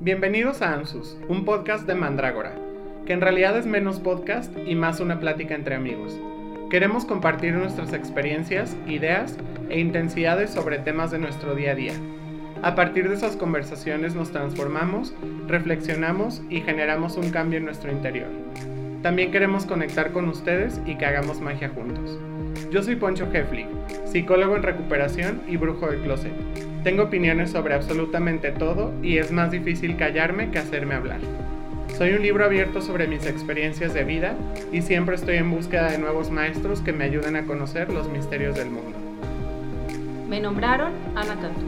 Bienvenidos 0.00 0.62
a 0.62 0.74
Ansus, 0.74 1.18
un 1.28 1.44
podcast 1.44 1.84
de 1.84 1.96
Mandrágora, 1.96 2.52
que 3.04 3.12
en 3.12 3.20
realidad 3.20 3.58
es 3.58 3.66
menos 3.66 3.98
podcast 3.98 4.56
y 4.64 4.76
más 4.76 5.00
una 5.00 5.18
plática 5.18 5.56
entre 5.56 5.74
amigos. 5.74 6.16
Queremos 6.70 7.04
compartir 7.04 7.54
nuestras 7.54 7.92
experiencias, 7.92 8.76
ideas 8.86 9.36
e 9.68 9.80
intensidades 9.80 10.50
sobre 10.50 10.78
temas 10.78 11.10
de 11.10 11.18
nuestro 11.18 11.56
día 11.56 11.72
a 11.72 11.74
día. 11.74 11.94
A 12.62 12.76
partir 12.76 13.08
de 13.08 13.16
esas 13.16 13.34
conversaciones 13.34 14.14
nos 14.14 14.30
transformamos, 14.30 15.14
reflexionamos 15.48 16.42
y 16.48 16.60
generamos 16.60 17.16
un 17.16 17.30
cambio 17.30 17.58
en 17.58 17.64
nuestro 17.64 17.90
interior. 17.90 18.28
También 19.02 19.32
queremos 19.32 19.66
conectar 19.66 20.12
con 20.12 20.28
ustedes 20.28 20.80
y 20.86 20.94
que 20.94 21.06
hagamos 21.06 21.40
magia 21.40 21.70
juntos. 21.70 22.20
Yo 22.70 22.84
soy 22.84 22.94
Poncho 22.94 23.28
Hefli, 23.32 23.66
psicólogo 24.04 24.54
en 24.54 24.62
recuperación 24.62 25.42
y 25.48 25.56
brujo 25.56 25.88
de 25.88 25.98
closet. 25.98 26.67
Tengo 26.84 27.04
opiniones 27.04 27.50
sobre 27.50 27.74
absolutamente 27.74 28.52
todo 28.52 28.92
y 29.02 29.18
es 29.18 29.32
más 29.32 29.50
difícil 29.50 29.96
callarme 29.96 30.50
que 30.50 30.58
hacerme 30.58 30.94
hablar. 30.94 31.20
Soy 31.96 32.12
un 32.12 32.22
libro 32.22 32.44
abierto 32.44 32.80
sobre 32.80 33.08
mis 33.08 33.26
experiencias 33.26 33.92
de 33.94 34.04
vida 34.04 34.36
y 34.72 34.82
siempre 34.82 35.16
estoy 35.16 35.36
en 35.36 35.50
búsqueda 35.50 35.90
de 35.90 35.98
nuevos 35.98 36.30
maestros 36.30 36.80
que 36.80 36.92
me 36.92 37.04
ayuden 37.04 37.34
a 37.34 37.44
conocer 37.44 37.92
los 37.92 38.08
misterios 38.08 38.54
del 38.54 38.70
mundo. 38.70 38.96
Me 40.28 40.40
nombraron 40.40 40.92
Ana 41.16 41.34
Cantú 41.40 41.66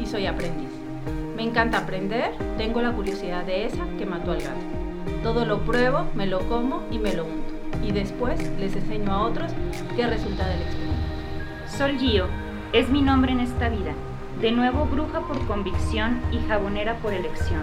y 0.00 0.06
soy 0.06 0.26
aprendiz. 0.26 0.70
Me 1.36 1.42
encanta 1.42 1.78
aprender, 1.78 2.30
tengo 2.56 2.80
la 2.80 2.92
curiosidad 2.92 3.44
de 3.44 3.66
esa 3.66 3.84
que 3.98 4.06
mató 4.06 4.30
al 4.30 4.42
gato. 4.42 4.60
Todo 5.24 5.44
lo 5.44 5.64
pruebo, 5.64 6.06
me 6.14 6.26
lo 6.26 6.40
como 6.48 6.84
y 6.92 6.98
me 6.98 7.14
lo 7.14 7.24
unto. 7.24 7.52
Y 7.84 7.90
después 7.90 8.38
les 8.60 8.76
enseño 8.76 9.10
a 9.10 9.22
otros 9.22 9.52
qué 9.96 10.06
resulta 10.06 10.46
del 10.48 10.62
experimento. 10.62 11.02
Sol 11.66 11.98
Gio 11.98 12.26
es 12.72 12.88
mi 12.88 13.02
nombre 13.02 13.32
en 13.32 13.40
esta 13.40 13.68
vida. 13.68 13.92
De 14.42 14.50
nuevo 14.50 14.86
bruja 14.86 15.20
por 15.20 15.46
convicción 15.46 16.20
y 16.32 16.38
jabonera 16.48 16.98
por 16.98 17.12
elección, 17.12 17.62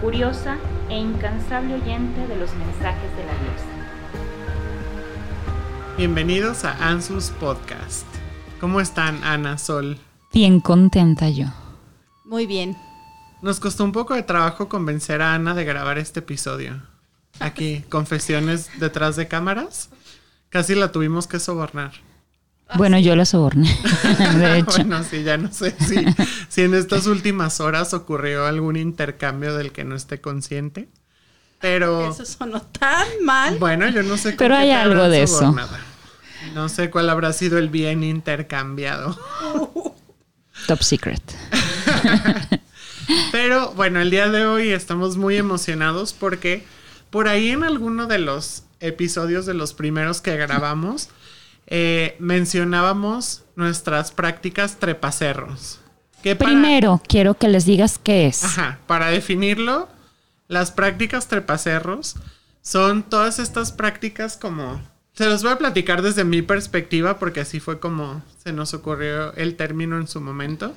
curiosa 0.00 0.56
e 0.88 0.96
incansable 0.96 1.74
oyente 1.74 2.26
de 2.26 2.36
los 2.36 2.54
mensajes 2.54 3.14
de 3.18 3.24
la 3.26 3.32
diosa. 3.42 3.66
Bienvenidos 5.98 6.64
a 6.64 6.88
Ansus 6.88 7.28
Podcast. 7.32 8.06
¿Cómo 8.60 8.80
están 8.80 9.22
Ana, 9.24 9.58
Sol? 9.58 9.98
Bien 10.32 10.60
contenta 10.60 11.28
yo. 11.28 11.48
Muy 12.24 12.46
bien. 12.46 12.78
Nos 13.42 13.60
costó 13.60 13.84
un 13.84 13.92
poco 13.92 14.14
de 14.14 14.22
trabajo 14.22 14.70
convencer 14.70 15.20
a 15.20 15.34
Ana 15.34 15.52
de 15.52 15.66
grabar 15.66 15.98
este 15.98 16.20
episodio. 16.20 16.80
Aquí, 17.40 17.84
confesiones 17.90 18.70
detrás 18.80 19.16
de 19.16 19.28
cámaras. 19.28 19.90
Casi 20.48 20.74
la 20.74 20.92
tuvimos 20.92 21.26
que 21.26 21.38
sobornar. 21.38 21.92
Bueno, 22.74 22.98
yo 22.98 23.14
la 23.14 23.24
soborné, 23.24 23.68
de 24.38 24.58
hecho. 24.58 24.78
bueno, 24.78 25.04
sí, 25.04 25.22
ya 25.22 25.36
no 25.36 25.52
sé 25.52 25.74
si, 25.78 26.04
si 26.48 26.62
en 26.62 26.74
estas 26.74 27.06
últimas 27.06 27.60
horas 27.60 27.94
ocurrió 27.94 28.46
algún 28.46 28.76
intercambio 28.76 29.54
del 29.54 29.72
que 29.72 29.84
no 29.84 29.94
esté 29.94 30.20
consciente. 30.20 30.88
Pero. 31.60 32.10
Eso 32.10 32.26
sonó 32.26 32.60
tan 32.60 33.06
mal. 33.22 33.58
Bueno, 33.58 33.88
yo 33.88 34.02
no 34.02 34.16
sé 34.16 34.32
Pero 34.32 34.54
qué 34.54 34.60
hay 34.60 34.68
te 34.68 34.74
algo 34.74 35.08
de 35.08 35.22
eso. 35.22 35.54
No 36.54 36.68
sé 36.68 36.90
cuál 36.90 37.08
habrá 37.08 37.32
sido 37.32 37.58
el 37.58 37.70
bien 37.70 38.04
intercambiado. 38.04 39.18
Top 40.66 40.82
secret. 40.82 41.22
Pero 43.32 43.72
bueno, 43.72 44.00
el 44.00 44.10
día 44.10 44.28
de 44.28 44.46
hoy 44.46 44.68
estamos 44.70 45.16
muy 45.16 45.36
emocionados 45.36 46.12
porque 46.12 46.64
por 47.10 47.28
ahí 47.28 47.50
en 47.50 47.64
alguno 47.64 48.06
de 48.06 48.18
los 48.18 48.64
episodios 48.80 49.46
de 49.46 49.54
los 49.54 49.72
primeros 49.72 50.20
que 50.20 50.36
grabamos 50.36 51.08
eh, 51.66 52.16
mencionábamos 52.18 53.42
nuestras 53.56 54.10
prácticas 54.12 54.76
trepacerros. 54.78 55.80
Que 56.22 56.34
para- 56.36 56.50
Primero, 56.50 57.00
quiero 57.06 57.34
que 57.34 57.48
les 57.48 57.64
digas 57.64 57.98
qué 58.02 58.26
es. 58.26 58.44
Ajá, 58.44 58.78
para 58.86 59.08
definirlo, 59.08 59.88
las 60.48 60.70
prácticas 60.70 61.28
trepacerros 61.28 62.16
son 62.62 63.02
todas 63.02 63.38
estas 63.38 63.72
prácticas 63.72 64.36
como... 64.36 64.80
Se 65.12 65.24
los 65.26 65.42
voy 65.42 65.52
a 65.52 65.58
platicar 65.58 66.02
desde 66.02 66.24
mi 66.24 66.42
perspectiva 66.42 67.18
porque 67.18 67.40
así 67.40 67.58
fue 67.58 67.80
como 67.80 68.22
se 68.44 68.52
nos 68.52 68.74
ocurrió 68.74 69.32
el 69.34 69.56
término 69.56 69.96
en 69.96 70.08
su 70.08 70.20
momento. 70.20 70.74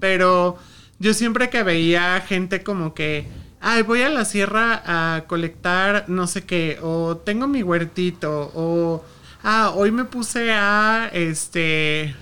Pero 0.00 0.58
yo 0.98 1.14
siempre 1.14 1.48
que 1.48 1.62
veía 1.62 2.20
gente 2.26 2.64
como 2.64 2.92
que, 2.92 3.28
ay, 3.60 3.82
voy 3.82 4.02
a 4.02 4.08
la 4.08 4.24
sierra 4.24 4.82
a 4.84 5.24
colectar 5.28 6.06
no 6.08 6.26
sé 6.26 6.42
qué, 6.44 6.78
o 6.82 7.16
tengo 7.18 7.46
mi 7.46 7.62
huertito, 7.62 8.50
o, 8.54 9.04
ah, 9.48 9.72
hoy 9.74 9.90
me 9.90 10.04
puse 10.04 10.52
a, 10.52 11.08
este, 11.10 12.14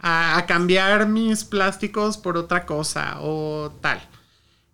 a, 0.00 0.36
a 0.36 0.46
cambiar 0.46 1.06
mis 1.06 1.44
plásticos 1.44 2.18
por 2.18 2.36
otra 2.36 2.66
cosa, 2.66 3.18
o 3.20 3.72
tal. 3.80 4.02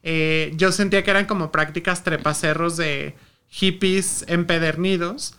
Eh, 0.02 0.52
yo 0.56 0.72
sentía 0.72 1.04
que 1.04 1.10
eran 1.10 1.26
como 1.26 1.52
prácticas 1.52 2.02
trepacerros 2.02 2.78
de 2.78 3.14
hippies 3.48 4.24
empedernidos. 4.26 5.34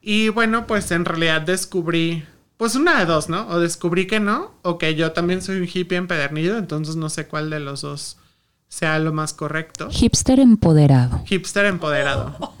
Y 0.00 0.28
bueno, 0.28 0.68
pues 0.68 0.92
en 0.92 1.04
realidad 1.04 1.42
descubrí, 1.42 2.24
pues 2.56 2.76
una 2.76 3.00
de 3.00 3.06
dos, 3.06 3.28
¿no? 3.28 3.48
O 3.48 3.58
descubrí 3.58 4.06
que 4.06 4.20
no, 4.20 4.54
o 4.62 4.78
que 4.78 4.94
yo 4.94 5.10
también 5.10 5.42
soy 5.42 5.56
un 5.56 5.68
hippie 5.72 5.98
empedernido, 5.98 6.56
entonces 6.56 6.94
no 6.94 7.10
sé 7.10 7.26
cuál 7.26 7.50
de 7.50 7.58
los 7.58 7.80
dos 7.80 8.16
sea 8.68 9.00
lo 9.00 9.12
más 9.12 9.34
correcto. 9.34 9.90
Hipster 9.90 10.38
empoderado. 10.38 11.20
Hipster 11.26 11.66
empoderado. 11.66 12.54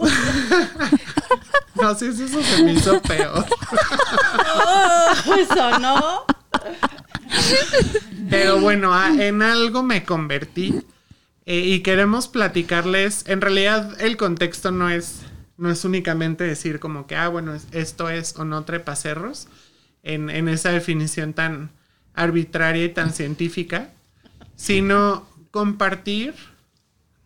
no 1.82 1.94
si 1.94 2.06
eso 2.06 2.42
se 2.42 2.62
me 2.64 2.72
hizo 2.74 3.00
peor. 3.02 3.44
Eso 5.38 5.78
no. 5.78 6.24
Pero 8.28 8.60
bueno, 8.60 8.94
a- 8.94 9.10
en 9.10 9.42
algo 9.42 9.82
me 9.82 10.04
convertí 10.04 10.80
eh, 11.46 11.58
y 11.58 11.80
queremos 11.80 12.28
platicarles. 12.28 13.24
En 13.26 13.40
realidad, 13.40 14.00
el 14.00 14.16
contexto 14.16 14.70
no 14.70 14.88
es, 14.90 15.20
no 15.56 15.70
es 15.70 15.84
únicamente 15.84 16.44
decir 16.44 16.80
como 16.80 17.06
que, 17.06 17.16
ah, 17.16 17.28
bueno, 17.28 17.54
es- 17.54 17.66
esto 17.72 18.08
es 18.10 18.34
o 18.38 18.44
no 18.44 18.64
trepacerros, 18.64 19.48
en, 20.02 20.30
en 20.30 20.48
esa 20.48 20.70
definición 20.70 21.32
tan 21.34 21.70
arbitraria 22.14 22.84
y 22.84 22.88
tan 22.90 23.12
científica, 23.12 23.90
sino 24.56 25.26
compartir 25.50 26.34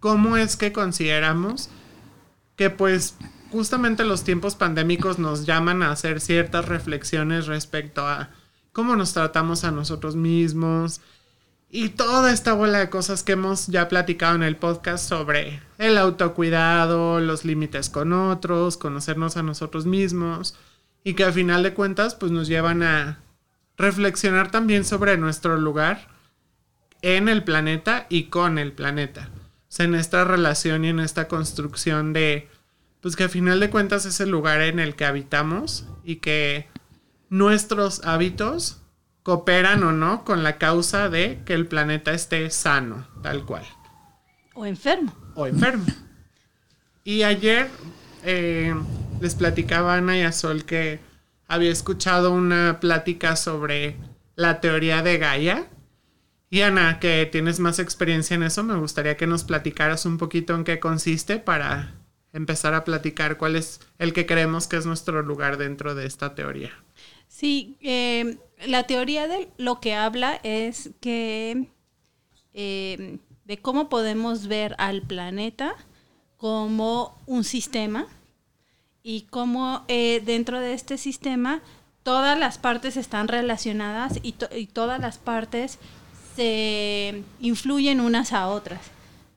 cómo 0.00 0.36
es 0.36 0.56
que 0.56 0.72
consideramos 0.72 1.70
que 2.56 2.70
pues 2.70 3.14
justamente 3.54 4.04
los 4.04 4.24
tiempos 4.24 4.56
pandémicos 4.56 5.20
nos 5.20 5.46
llaman 5.46 5.84
a 5.84 5.92
hacer 5.92 6.20
ciertas 6.20 6.66
reflexiones 6.66 7.46
respecto 7.46 8.04
a 8.04 8.30
cómo 8.72 8.96
nos 8.96 9.12
tratamos 9.12 9.62
a 9.62 9.70
nosotros 9.70 10.16
mismos 10.16 11.00
y 11.70 11.90
toda 11.90 12.32
esta 12.32 12.52
bola 12.52 12.80
de 12.80 12.90
cosas 12.90 13.22
que 13.22 13.32
hemos 13.32 13.68
ya 13.68 13.88
platicado 13.88 14.34
en 14.34 14.42
el 14.42 14.56
podcast 14.56 15.08
sobre 15.08 15.62
el 15.78 15.98
autocuidado, 15.98 17.20
los 17.20 17.44
límites 17.44 17.90
con 17.90 18.12
otros, 18.12 18.76
conocernos 18.76 19.36
a 19.36 19.44
nosotros 19.44 19.86
mismos 19.86 20.56
y 21.04 21.14
que 21.14 21.22
al 21.22 21.32
final 21.32 21.62
de 21.62 21.74
cuentas 21.74 22.16
pues 22.16 22.32
nos 22.32 22.48
llevan 22.48 22.82
a 22.82 23.20
reflexionar 23.76 24.50
también 24.50 24.84
sobre 24.84 25.16
nuestro 25.16 25.56
lugar 25.58 26.08
en 27.02 27.28
el 27.28 27.44
planeta 27.44 28.06
y 28.08 28.24
con 28.24 28.58
el 28.58 28.72
planeta. 28.72 29.28
O 29.32 29.76
sea, 29.76 29.86
en 29.86 29.94
esta 29.94 30.24
relación 30.24 30.84
y 30.84 30.88
en 30.88 30.98
esta 30.98 31.28
construcción 31.28 32.12
de, 32.12 32.48
pues 33.04 33.16
que 33.16 33.24
a 33.24 33.28
final 33.28 33.60
de 33.60 33.68
cuentas 33.68 34.06
es 34.06 34.18
el 34.20 34.30
lugar 34.30 34.62
en 34.62 34.78
el 34.78 34.94
que 34.94 35.04
habitamos 35.04 35.86
y 36.04 36.16
que 36.16 36.70
nuestros 37.28 38.02
hábitos 38.02 38.80
cooperan 39.22 39.82
o 39.82 39.92
no 39.92 40.24
con 40.24 40.42
la 40.42 40.56
causa 40.56 41.10
de 41.10 41.42
que 41.44 41.52
el 41.52 41.66
planeta 41.66 42.14
esté 42.14 42.48
sano, 42.48 43.06
tal 43.22 43.44
cual, 43.44 43.66
O 44.54 44.64
enfermo. 44.64 45.14
o 45.34 45.46
enfermo. 45.46 45.84
Y 47.04 47.24
ayer 47.24 47.68
eh, 48.22 48.74
les 49.20 49.34
platicaba 49.34 49.92
a 49.92 49.98
Ana 49.98 50.16
y 50.16 50.22
a 50.22 50.32
Sol 50.32 50.64
que 50.64 50.98
había 51.46 51.72
escuchado 51.72 52.32
una 52.32 52.80
plática 52.80 53.36
sobre 53.36 53.98
la 54.34 54.62
teoría 54.62 55.02
de 55.02 55.18
Gaia. 55.18 55.66
Y 56.48 56.62
Ana, 56.62 57.00
que 57.00 57.28
tienes 57.30 57.60
más 57.60 57.78
experiencia 57.80 58.34
en 58.34 58.44
eso, 58.44 58.62
me 58.64 58.76
gustaría 58.76 59.18
que 59.18 59.26
nos 59.26 59.44
platicaras 59.44 60.06
un 60.06 60.16
poquito 60.16 60.54
en 60.54 60.64
qué 60.64 60.80
consiste 60.80 61.38
para 61.38 62.00
empezar 62.34 62.74
a 62.74 62.84
platicar 62.84 63.38
cuál 63.38 63.56
es 63.56 63.80
el 63.98 64.12
que 64.12 64.26
creemos 64.26 64.66
que 64.66 64.76
es 64.76 64.84
nuestro 64.84 65.22
lugar 65.22 65.56
dentro 65.56 65.94
de 65.94 66.04
esta 66.04 66.34
teoría. 66.34 66.70
Sí, 67.28 67.76
eh, 67.80 68.36
la 68.66 68.82
teoría 68.82 69.26
de 69.26 69.48
lo 69.56 69.80
que 69.80 69.94
habla 69.94 70.38
es 70.42 70.90
que 71.00 71.68
eh, 72.52 73.18
de 73.46 73.58
cómo 73.58 73.88
podemos 73.88 74.46
ver 74.46 74.74
al 74.78 75.00
planeta 75.02 75.74
como 76.36 77.16
un 77.26 77.44
sistema 77.44 78.06
y 79.02 79.22
cómo 79.30 79.84
eh, 79.88 80.22
dentro 80.24 80.60
de 80.60 80.74
este 80.74 80.98
sistema 80.98 81.62
todas 82.02 82.38
las 82.38 82.58
partes 82.58 82.96
están 82.96 83.28
relacionadas 83.28 84.18
y, 84.22 84.32
to- 84.32 84.54
y 84.54 84.66
todas 84.66 85.00
las 85.00 85.18
partes 85.18 85.78
se 86.36 87.22
influyen 87.40 88.00
unas 88.00 88.32
a 88.32 88.48
otras. 88.48 88.80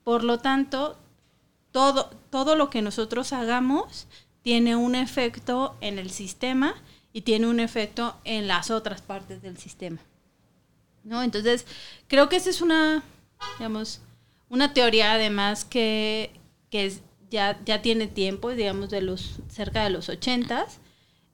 Por 0.04 0.24
lo 0.24 0.38
tanto, 0.38 0.98
todo, 1.72 2.10
todo 2.30 2.56
lo 2.56 2.70
que 2.70 2.82
nosotros 2.82 3.32
hagamos 3.32 4.06
tiene 4.42 4.76
un 4.76 4.94
efecto 4.94 5.76
en 5.80 5.98
el 5.98 6.10
sistema 6.10 6.74
y 7.12 7.22
tiene 7.22 7.46
un 7.46 7.60
efecto 7.60 8.16
en 8.24 8.48
las 8.48 8.70
otras 8.70 9.02
partes 9.02 9.42
del 9.42 9.58
sistema. 9.58 9.98
¿No? 11.04 11.22
Entonces, 11.22 11.66
creo 12.06 12.28
que 12.28 12.36
esa 12.36 12.50
es 12.50 12.60
una, 12.60 13.02
digamos, 13.58 14.00
una 14.48 14.74
teoría 14.74 15.12
además 15.12 15.64
que, 15.64 16.32
que 16.70 16.86
es, 16.86 17.00
ya, 17.30 17.58
ya 17.64 17.82
tiene 17.82 18.06
tiempo, 18.06 18.50
digamos, 18.50 18.90
de 18.90 19.02
los 19.02 19.40
cerca 19.48 19.84
de 19.84 19.90
los 19.90 20.08
ochentas. 20.08 20.80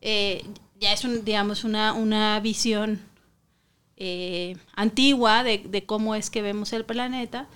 Eh, 0.01 0.45
ya 0.81 0.93
es, 0.93 1.25
digamos, 1.25 1.65
una, 1.65 1.93
una 1.93 2.39
visión 2.41 3.01
eh, 3.97 4.57
antigua 4.75 5.45
de, 5.45 5.59
de 5.59 5.87
cómo 5.87 6.15
es 6.15 6.31
que 6.31 6.43
vemos 6.43 6.73
el 6.73 6.85
planeta. 6.85 7.49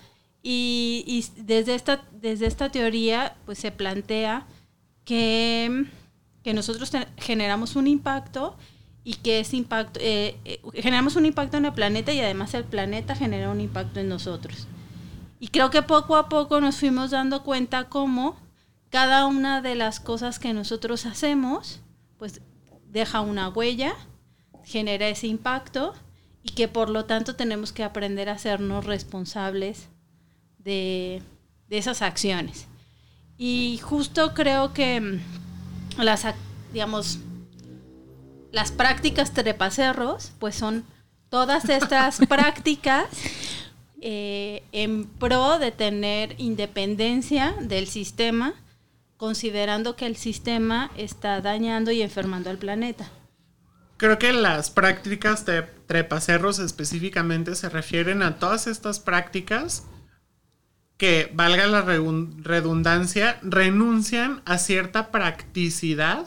Y, 0.51 1.05
y 1.07 1.43
desde, 1.43 1.75
esta, 1.75 2.01
desde 2.11 2.47
esta 2.47 2.71
teoría, 2.71 3.37
pues 3.45 3.59
se 3.59 3.71
plantea 3.71 4.47
que, 5.05 5.85
que 6.43 6.55
nosotros 6.55 6.91
te- 6.91 7.07
generamos 7.19 7.77
un 7.77 7.87
impacto 7.87 8.57
y 9.05 9.13
que 9.17 9.41
ese 9.41 9.57
impacto, 9.59 10.01
eh, 10.03 10.39
eh, 10.47 10.63
generamos 10.73 11.17
un 11.17 11.27
impacto 11.27 11.59
en 11.59 11.67
el 11.67 11.75
planeta 11.75 12.15
y 12.15 12.21
además 12.21 12.55
el 12.55 12.65
planeta 12.65 13.15
genera 13.15 13.51
un 13.51 13.61
impacto 13.61 14.01
en 14.01 14.09
nosotros. 14.09 14.67
Y 15.39 15.49
creo 15.49 15.69
que 15.69 15.83
poco 15.83 16.17
a 16.17 16.31
poco 16.31 16.63
nos 16.63 16.77
fuimos 16.77 17.11
dando 17.11 17.43
cuenta 17.45 17.91
cómo 17.91 18.39
cada 18.89 19.27
una 19.27 19.61
de 19.61 19.75
las 19.75 20.01
cosas 20.01 20.39
que 20.39 20.55
nosotros 20.55 21.05
hacemos, 21.05 21.81
pues 22.17 22.41
deja 22.87 23.21
una 23.21 23.51
huella, 23.51 23.95
genera 24.65 25.09
ese 25.09 25.27
impacto 25.27 25.93
y 26.43 26.53
que 26.53 26.69
por 26.69 26.89
lo 26.89 27.05
tanto 27.05 27.37
tenemos 27.37 27.75
que 27.75 27.85
aprender 27.85 28.31
a 28.31 28.33
hacernos 28.33 28.87
responsables 28.87 29.91
de, 30.69 31.23
de 31.71 31.79
esas 31.79 32.03
acciones. 32.03 32.67
Y 33.39 33.81
justo 33.83 34.35
creo 34.35 34.75
que 34.75 35.01
mm, 35.01 36.03
las, 36.03 36.27
digamos, 36.73 37.21
las 38.53 38.71
prácticas 38.71 39.33
trepacerros, 39.33 40.33
pues 40.39 40.55
son 40.55 40.85
todas 41.31 41.69
estas 41.71 42.19
prácticas 42.29 43.07
eh, 44.03 44.63
en 44.73 45.07
pro 45.07 45.59
de 45.59 45.73
tener 45.73 46.35
independencia 46.39 47.55
del 47.61 47.87
sistema, 47.87 48.55
considerando 49.17 49.97
que 49.97 50.07
el 50.07 50.17
sistema 50.17 50.91
está 50.97 51.41
dañando 51.41 51.91
y 51.93 52.03
enfermando 52.03 52.51
al 52.51 52.59
planeta. 52.59 53.11
Creo 53.97 54.19
que 54.19 54.33
las 54.33 54.71
prácticas 54.71 55.45
de 55.47 55.63
trepacerros 55.63 56.59
específicamente 56.61 57.57
se 57.57 57.69
refieren 57.69 58.23
a 58.23 58.39
todas 58.39 58.69
estas 58.69 59.01
prácticas 59.01 59.85
que, 60.99 61.31
valga 61.35 61.67
la 61.67 61.85
redun- 61.85 62.43
redundancia, 62.43 63.39
renuncian 63.43 64.43
a 64.45 64.59
cierta 64.59 65.11
practicidad 65.11 66.27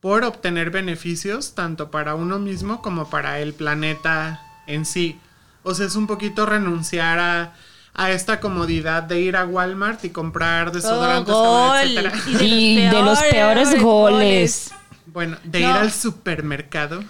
por 0.00 0.24
obtener 0.24 0.70
beneficios 0.70 1.54
tanto 1.54 1.90
para 1.90 2.14
uno 2.14 2.38
mismo 2.38 2.80
como 2.80 3.10
para 3.10 3.40
el 3.40 3.52
planeta 3.52 4.40
en 4.66 4.86
sí. 4.86 5.18
O 5.64 5.74
sea, 5.74 5.86
es 5.86 5.96
un 5.96 6.06
poquito 6.06 6.46
renunciar 6.46 7.18
a, 7.18 7.54
a 7.94 8.10
esta 8.12 8.38
comodidad 8.38 9.02
de 9.02 9.20
ir 9.20 9.36
a 9.36 9.44
Walmart 9.44 10.04
y 10.04 10.10
comprar 10.10 10.70
desodorantes, 10.70 11.26
Todo 11.34 11.44
jabón, 11.44 11.68
gol. 11.68 12.06
etcétera. 12.06 12.12
Y 12.44 12.76
de 12.86 13.02
los 13.02 13.18
peores 13.30 13.82
goles. 13.82 14.70
Bueno, 15.06 15.36
de 15.42 15.60
No. 15.60 15.70
ir 15.70 15.74
al 15.74 15.90
supermercado 15.92 17.02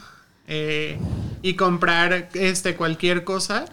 eh, 0.46 0.98
y 1.42 1.54
comprar 1.54 2.30
este 2.32 2.74
cualquier 2.74 3.24
cosa 3.24 3.66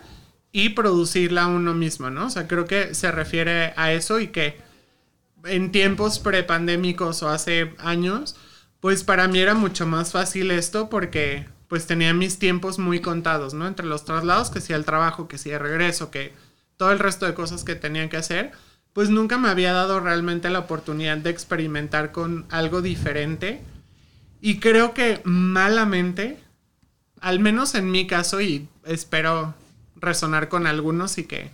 y 0.56 0.70
producirla 0.70 1.48
uno 1.48 1.74
mismo, 1.74 2.10
¿no? 2.10 2.28
O 2.28 2.30
sea, 2.30 2.48
creo 2.48 2.64
que 2.64 2.96
se 2.96 3.12
refiere 3.12 3.74
a 3.76 3.92
eso 3.92 4.22
y 4.22 4.30
que 4.30 4.58
en 5.44 5.74
tiempos 5.74 6.18
prepandémicos 6.20 7.24
o 7.24 7.28
hace 7.28 7.76
años, 7.78 8.38
pues 8.80 9.04
para 9.04 9.28
mí 9.28 9.40
era 9.40 9.54
mucho 9.54 9.86
más 9.86 10.14
fácil 10.14 10.52
esto 10.52 10.90
porque 10.90 11.46
pues 11.68 11.88
tenía 11.88 12.14
mis 12.14 12.40
tiempos 12.40 12.80
muy 12.80 13.02
contados, 13.02 13.54
¿no? 13.54 13.68
Entre 13.68 13.86
los 13.86 14.06
traslados, 14.06 14.50
que 14.50 14.62
si 14.62 14.72
el 14.72 14.86
trabajo, 14.86 15.28
que 15.28 15.38
si 15.38 15.52
el 15.52 15.60
regreso, 15.60 16.10
que 16.10 16.32
todo 16.78 16.94
el 16.94 17.00
resto 17.00 17.26
de 17.26 17.34
cosas 17.34 17.66
que 17.66 17.76
tenía 17.76 18.08
que 18.08 18.16
hacer, 18.16 18.54
pues 18.94 19.10
nunca 19.10 19.38
me 19.38 19.50
había 19.50 19.74
dado 19.74 20.00
realmente 20.00 20.50
la 20.50 20.60
oportunidad 20.60 21.18
de 21.18 21.32
experimentar 21.32 22.14
con 22.14 22.46
algo 22.50 22.82
diferente. 22.82 23.62
Y 24.40 24.62
creo 24.62 24.94
que 24.94 25.20
malamente, 25.26 26.40
al 27.20 27.42
menos 27.42 27.76
en 27.76 27.92
mi 27.92 28.08
caso, 28.08 28.40
y 28.40 28.70
espero 28.86 29.54
resonar 29.96 30.50
con 30.50 30.68
algunos 30.68 31.18
y 31.18 31.24
que 31.24 31.52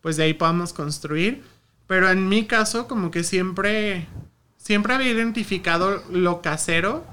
pues 0.00 0.16
de 0.16 0.24
ahí 0.24 0.34
podamos 0.34 0.72
construir, 0.72 1.42
pero 1.86 2.10
en 2.10 2.28
mi 2.28 2.46
caso 2.46 2.86
como 2.86 3.10
que 3.10 3.24
siempre, 3.24 4.06
siempre 4.56 4.94
había 4.94 5.10
identificado 5.10 6.02
lo 6.10 6.42
casero 6.42 7.04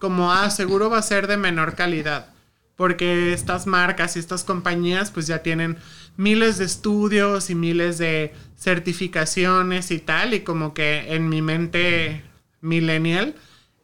como, 0.00 0.32
ah, 0.32 0.50
seguro 0.50 0.90
va 0.90 0.98
a 0.98 1.02
ser 1.02 1.26
de 1.26 1.36
menor 1.36 1.74
calidad, 1.74 2.30
porque 2.74 3.32
estas 3.32 3.66
marcas 3.66 4.16
y 4.16 4.18
estas 4.18 4.44
compañías 4.44 5.10
pues 5.10 5.26
ya 5.26 5.42
tienen 5.42 5.76
miles 6.16 6.58
de 6.58 6.64
estudios 6.64 7.50
y 7.50 7.54
miles 7.54 7.98
de 7.98 8.34
certificaciones 8.56 9.90
y 9.90 9.98
tal, 9.98 10.34
y 10.34 10.40
como 10.40 10.74
que 10.74 11.14
en 11.14 11.28
mi 11.28 11.42
mente 11.42 12.24
millennial, 12.62 13.34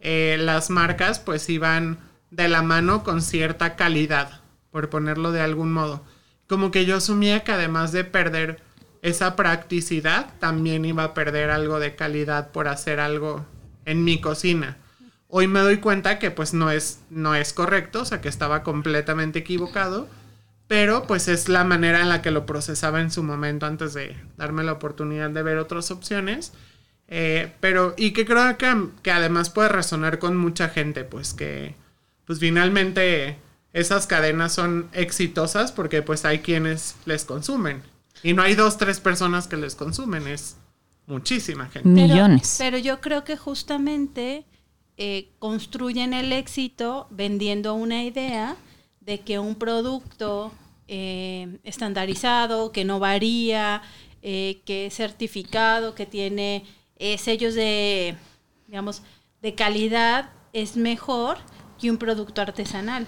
eh, 0.01 0.37
las 0.41 0.71
marcas 0.71 1.19
pues 1.19 1.49
iban 1.51 1.99
de 2.31 2.49
la 2.49 2.63
mano 2.63 3.05
con 3.05 3.23
cierta 3.23 3.77
calidad, 3.77 4.41
por 4.71 4.89
ponerlo 4.89 5.33
de 5.33 5.43
algún 5.43 5.73
modo. 5.73 6.05
Como 6.49 6.71
que 6.71 6.87
yo 6.87 6.97
asumía 6.97 7.45
que 7.45 7.53
además 7.53 7.93
de 7.93 8.05
perder 8.05 8.61
esa 9.03 9.37
practicidad, 9.37 10.35
también 10.39 10.85
iba 10.85 11.05
a 11.05 11.15
perder 11.15 11.51
algo 11.51 11.79
de 11.79 11.95
calidad 11.95 12.51
por 12.51 12.69
hacer 12.69 13.01
algo 13.01 13.47
en 13.85 14.05
mi 14.05 14.21
cocina. 14.21 14.79
Hoy 15.29 15.49
me 15.49 15.61
doy 15.61 15.79
cuenta 15.79 16.19
que 16.19 16.31
pues 16.31 16.55
no 16.55 16.71
es, 16.71 17.01
no 17.11 17.35
es 17.35 17.53
correcto, 17.53 18.03
o 18.03 18.05
sea 18.05 18.21
que 18.21 18.29
estaba 18.29 18.63
completamente 18.63 19.41
equivocado, 19.41 20.09
pero 20.69 21.07
pues 21.07 21.29
es 21.29 21.49
la 21.49 21.65
manera 21.65 22.01
en 22.01 22.09
la 22.09 22.23
que 22.23 22.31
lo 22.31 22.47
procesaba 22.47 23.01
en 23.01 23.11
su 23.11 23.23
momento 23.23 23.67
antes 23.67 23.95
de 23.95 24.17
darme 24.37 24.65
la 24.65 24.73
oportunidad 24.73 25.31
de 25.31 25.43
ver 25.43 25.59
otras 25.59 25.91
opciones. 25.91 26.53
Eh, 27.09 27.53
pero, 27.61 27.95
y 27.97 28.13
que 28.13 28.27
creo 28.27 28.59
que, 28.59 28.89
que 29.03 29.13
además 29.13 29.51
puede 29.51 29.69
resonar 29.69 30.19
con 30.19 30.37
mucha 30.37 30.69
gente, 30.69 31.05
pues 31.05 31.35
que, 31.35 31.77
pues 32.25 32.41
finalmente 32.41 33.37
esas 33.77 34.07
cadenas 34.07 34.55
son 34.55 34.89
exitosas 34.95 35.71
porque 35.71 36.01
pues 36.01 36.25
hay 36.25 36.39
quienes 36.39 36.97
les 37.05 37.27
consumen. 37.27 37.83
Y 38.23 38.33
no 38.33 38.43
hay 38.43 38.55
dos, 38.55 38.79
tres 38.79 39.01
personas 39.01 39.47
que 39.49 39.59
les 39.59 39.75
consumen, 39.75 40.27
es 40.27 40.57
muchísima 41.07 41.67
gente. 41.67 41.91
Pero- 41.95 42.09
Millones. 42.09 42.57
Pero, 42.59 42.79
yo 42.79 43.03
creo 43.03 43.23
que 43.23 43.37
justamente 43.37 44.47
eh, 44.97 45.29
construyen 45.39 46.15
el 46.15 46.33
éxito 46.33 47.07
vendiendo 47.11 47.75
una 47.75 48.03
idea 48.03 48.57
de 49.01 49.21
que 49.21 49.39
un 49.39 49.57
producto 49.57 50.53
eh, 50.89 51.59
estandarizado, 51.63 52.73
que 52.73 52.87
no 52.87 52.99
varía, 52.99 53.83
eh, 54.23 54.63
que 54.65 54.87
es 54.87 54.95
certificado, 54.95 55.95
que 55.95 56.07
tiene 56.07 56.65
eh, 56.99 57.19
sellos 57.19 57.55
de, 57.55 58.17
digamos, 58.67 59.03
de 59.43 59.55
calidad, 59.55 60.31
es 60.55 60.77
mejor 60.79 61.37
que 61.79 61.91
un 61.91 61.99
producto 61.99 62.41
artesanal. 62.41 63.07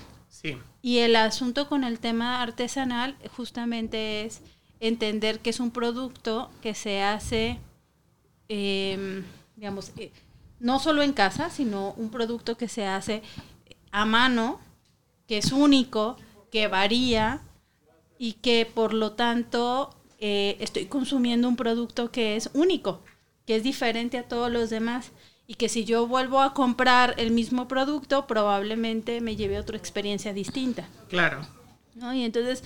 Y 0.83 0.99
el 0.99 1.17
asunto 1.17 1.69
con 1.69 1.85
el 1.85 1.99
tema 1.99 2.43
artesanal 2.43 3.17
justamente 3.37 4.25
es 4.25 4.41
entender 4.81 5.41
que 5.41 5.51
es 5.51 5.61
un 5.61 5.71
producto 5.71 6.51
que 6.63 6.75
se 6.75 7.03
hace, 7.03 7.59
eh, 8.49 9.23
digamos, 9.57 9.93
eh, 9.97 10.13
no 10.61 10.79
solo 10.79 11.03
en 11.03 11.13
casa, 11.13 11.51
sino 11.51 11.93
un 11.97 12.11
producto 12.11 12.57
que 12.57 12.69
se 12.69 12.87
hace 12.87 13.23
a 13.91 14.05
mano, 14.05 14.61
que 15.27 15.39
es 15.39 15.53
único, 15.53 16.17
que 16.51 16.69
varía 16.69 17.43
y 18.19 18.35
que 18.35 18.67
por 18.67 18.95
lo 18.95 19.13
tanto 19.13 19.95
eh, 20.19 20.57
estoy 20.61 20.87
consumiendo 20.87 21.49
un 21.49 21.57
producto 21.57 22.11
que 22.11 22.37
es 22.37 22.51
único, 22.55 23.03
que 23.47 23.57
es 23.57 23.63
diferente 23.63 24.19
a 24.19 24.29
todos 24.29 24.51
los 24.51 24.71
demás 24.71 25.13
y 25.49 25.55
que 25.55 25.69
si 25.69 25.85
yo 25.85 26.07
vuelvo 26.07 26.43
a 26.43 26.53
comprar 26.53 27.15
el 27.17 27.33
mismo 27.33 27.67
producto 27.67 28.27
probablemente 28.27 29.21
me 29.21 29.35
lleve 29.35 29.57
a 29.57 29.63
otra 29.63 29.79
experiencia 29.79 30.33
distinta. 30.33 30.89
claro. 31.09 31.41
¿no? 31.95 32.15
Y 32.15 32.23
entonces 32.23 32.63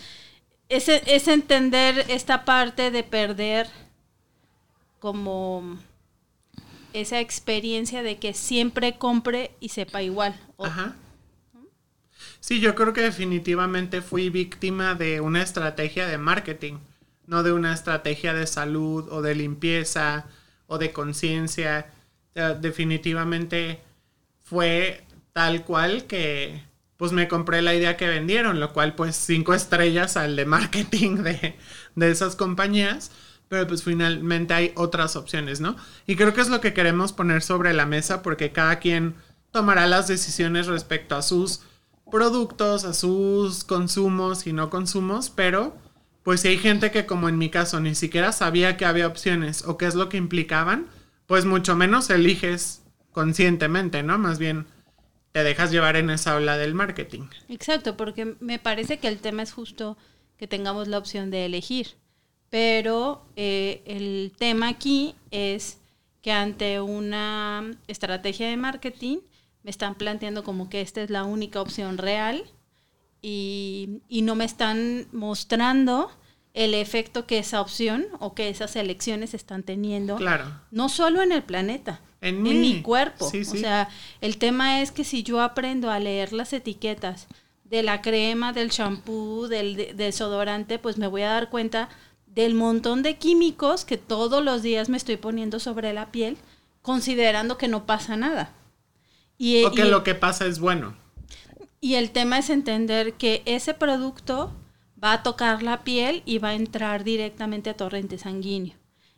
es, 0.69 0.89
es 0.89 1.29
entender 1.29 2.05
esta 2.09 2.45
parte 2.45 2.91
de 2.91 3.05
perder 3.05 3.69
como 4.99 5.79
esa 6.93 7.21
experiencia 7.21 8.03
de 8.03 8.19
que 8.19 8.35
siempre 8.35 8.99
compre 8.99 9.53
y 9.61 9.71
sepa 9.71 10.03
igual. 10.03 10.39
Ajá. 10.59 10.97
Sí, 12.41 12.61
yo 12.61 12.75
creo 12.75 12.93
que 12.93 13.03
definitivamente 13.03 14.03
fui 14.03 14.29
víctima 14.29 14.95
de 14.95 15.21
una 15.21 15.43
estrategia 15.43 16.07
de 16.09 16.19
marketing, 16.19 16.79
no 17.27 17.43
de 17.45 17.53
una 17.53 17.73
estrategia 17.73 18.35
de 18.35 18.47
salud 18.47 19.09
o 19.11 19.23
de 19.23 19.35
limpieza 19.35 20.27
o 20.67 20.79
de 20.79 20.93
conciencia. 20.93 21.87
Definitivamente 22.35 23.81
fue 24.43 25.05
tal 25.33 25.65
cual 25.65 26.05
que 26.05 26.63
pues 26.97 27.13
me 27.13 27.27
compré 27.27 27.63
la 27.63 27.75
idea 27.75 27.97
que 27.97 28.07
vendieron, 28.07 28.61
lo 28.61 28.73
cual 28.73 28.95
pues 28.95 29.17
cinco 29.17 29.55
estrellas 29.55 30.17
al 30.17 30.37
de 30.37 30.47
marketing 30.47 31.17
de, 31.17 31.57
de 31.97 32.11
esas 32.11 32.37
compañías, 32.37 33.11
pero 33.49 33.67
pues 33.67 33.83
finalmente 33.83 34.55
hay 34.55 34.73
otras 34.77 35.17
opciones, 35.17 35.61
¿no? 35.61 35.77
Y 36.07 36.17
creo 36.17 36.33
que 36.33 36.41
es 36.41 36.49
lo 36.49 36.61
que 36.61 36.73
queremos 36.73 37.13
poner 37.13 37.43
sobre 37.43 37.73
la 37.73 37.87
mesa 37.87 38.23
porque 38.23 38.53
cada 38.53 38.79
quien 38.79 39.15
tomará 39.51 39.87
las 39.87 40.09
decisiones 40.09 40.69
respecto 40.69 41.17
a 41.17 41.23
sus 41.23 41.63
productos, 42.11 42.85
a 42.85 42.95
sus 42.95 43.65
consumos 43.65 44.47
y 44.47 44.53
no 44.53 44.71
consumos, 44.71 45.29
pero 45.29 45.77
pues 46.23 46.43
si 46.43 46.49
hay 46.49 46.59
gente 46.59 46.91
que 46.91 47.05
como 47.05 47.29
en 47.29 47.39
mi 47.39 47.51
caso 47.51 47.81
ni 47.81 47.95
siquiera 47.95 48.33
sabía 48.33 48.77
que 48.77 48.85
había 48.85 49.07
opciones 49.07 49.65
o 49.67 49.77
qué 49.77 49.87
es 49.87 49.95
lo 49.95 50.09
que 50.09 50.19
implicaban, 50.19 50.87
pues 51.33 51.47
mucho 51.47 51.75
menos 51.77 52.11
eliges 52.11 52.83
conscientemente, 53.11 54.03
¿no? 54.03 54.19
Más 54.19 54.39
bien 54.39 54.67
te 55.33 55.43
dejas 55.43 55.71
llevar 55.71 55.97
en 55.97 56.11
esa 56.11 56.37
ola 56.37 56.59
del 56.59 56.75
marketing. 56.75 57.23
Exacto, 57.49 57.97
porque 57.97 58.37
me 58.41 58.59
parece 58.59 58.99
que 58.99 59.09
el 59.09 59.17
tema 59.17 59.43
es 59.43 59.51
justo 59.51 59.97
que 60.37 60.47
tengamos 60.47 60.89
la 60.89 60.99
opción 60.99 61.31
de 61.31 61.47
elegir. 61.47 61.95
Pero 62.51 63.25
eh, 63.37 63.83
el 63.87 64.35
tema 64.37 64.69
aquí 64.69 65.15
es 65.31 65.79
que 66.21 66.33
ante 66.33 66.83
una 66.83 67.79
estrategia 67.89 68.51
de 68.51 68.59
marketing 68.59 69.21
me 69.63 69.71
están 69.71 69.95
planteando 69.95 70.45
como 70.45 70.69
que 70.69 70.83
esta 70.83 71.01
es 71.01 71.09
la 71.09 71.25
única 71.25 71.63
opción 71.63 71.97
real 71.97 72.45
y, 73.23 74.03
y 74.07 74.21
no 74.21 74.35
me 74.35 74.45
están 74.45 75.07
mostrando 75.13 76.11
el 76.55 76.75
efecto 76.75 77.27
que 77.27 77.39
esa 77.39 77.61
opción 77.61 78.07
o 78.21 78.35
que 78.35 78.49
esas 78.49 78.77
elecciones 78.77 79.33
están 79.35 79.63
teniendo. 79.63 80.17
Claro. 80.17 80.45
No 80.71 80.89
solo 80.89 81.23
en 81.23 81.33
el 81.33 81.43
planeta, 81.43 82.01
En 82.21 82.47
en, 82.47 82.61
mi 82.61 82.83
cuerpo. 82.83 83.29
Sí, 83.31 83.41
O 83.41 83.45
sí. 83.45 83.59
sea, 83.59 83.89
el 84.21 84.37
tema 84.39 84.81
es 84.83 84.93
que 84.93 85.05
si 85.05 85.23
yo 85.23 85.41
aprendo 85.41 85.91
a 85.91 85.99
leer 85.99 86.33
las 86.33 86.53
etiquetas 86.53 87.27
de 87.65 87.83
la 87.83 88.03
crema, 88.03 88.53
del 88.53 88.71
champú, 88.71 89.47
del 89.49 89.77
de- 89.77 89.95
desodorante, 89.95 90.79
pues 90.79 90.99
me 90.99 91.07
voy 91.07 91.23
a 91.23 91.31
dar 91.31 91.49
cuenta 91.49 91.89
del 92.27 92.55
montón 92.55 93.03
de 93.03 93.17
químicos 93.17 93.85
que 93.87 93.97
todos 93.97 94.45
los 94.45 94.63
días 94.63 94.89
me 94.91 94.97
estoy 94.99 95.17
poniendo 95.17 95.59
sobre 95.59 95.93
la 95.95 96.11
piel, 96.13 96.37
considerando 96.83 97.57
que 97.59 97.69
no 97.69 97.87
pasa 97.87 98.17
nada. 98.17 98.53
Y, 99.39 99.65
O 99.65 99.73
que 99.73 99.87
y- 99.87 99.91
lo 99.91 100.05
que 100.05 100.15
pasa 100.15 100.47
es 100.47 100.59
bueno. 100.61 100.97
y 101.81 101.95
el 101.95 102.11
tema 102.11 102.39
es 102.39 102.51
entender 102.51 103.15
que 103.15 103.43
ese 103.47 103.75
producto 103.75 104.53
va 105.03 105.15
a 105.15 105.23
tocar 105.23 105.63
la 105.63 105.83
piel 105.85 106.23
y 106.25 106.39
va 106.39 106.51
a 106.51 106.55
entrar 106.55 107.05
directamente 107.05 107.71
a 107.71 107.77
torrente 107.77 108.19
sanguíneo. 108.19 108.75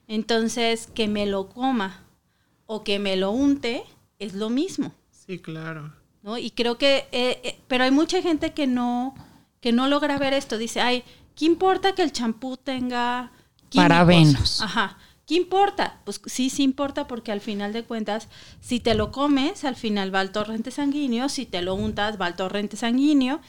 Entonces, 0.06 0.88
que 0.94 1.08
me 1.08 1.26
lo 1.26 1.48
coma 1.48 2.04
o 2.66 2.84
que 2.84 2.98
me 2.98 3.16
lo 3.16 3.30
unte 3.30 3.84
es 4.18 4.34
lo 4.34 4.50
mismo, 4.50 4.92
Sí, 5.10 5.38
claro. 5.38 5.92
¿no? 6.22 6.36
Y 6.36 6.50
creo 6.50 6.76
que, 6.76 7.06
eh, 7.12 7.40
eh, 7.42 7.58
pero 7.66 7.84
hay 7.84 7.90
mucha 7.90 8.20
gente 8.20 8.52
que 8.52 8.66
no, 8.66 9.14
que 9.60 9.72
no 9.72 9.88
logra 9.88 10.18
ver 10.18 10.34
esto. 10.34 10.58
Dice, 10.58 10.80
ay, 10.80 11.02
¿qué 11.34 11.46
importa 11.46 11.94
que 11.94 12.02
el 12.02 12.12
champú 12.12 12.56
tenga 12.58 13.32
químicos? 13.70 13.88
Parabenos. 13.88 14.60
Ajá. 14.60 14.98
¿Qué 15.26 15.36
importa? 15.36 16.00
Pues 16.04 16.20
sí, 16.26 16.50
sí 16.50 16.62
importa 16.62 17.06
porque 17.06 17.32
al 17.32 17.40
final 17.40 17.72
de 17.72 17.84
cuentas, 17.84 18.28
si 18.60 18.80
te 18.80 18.94
lo 18.94 19.10
comes, 19.10 19.64
al 19.64 19.76
final 19.76 20.14
va 20.14 20.20
al 20.20 20.32
torrente 20.32 20.70
sanguíneo, 20.70 21.30
si 21.30 21.46
te 21.46 21.62
lo 21.62 21.74
untas, 21.74 22.20
va 22.20 22.26
al 22.26 22.36
torrente 22.36 22.76
sanguíneo, 22.76 23.40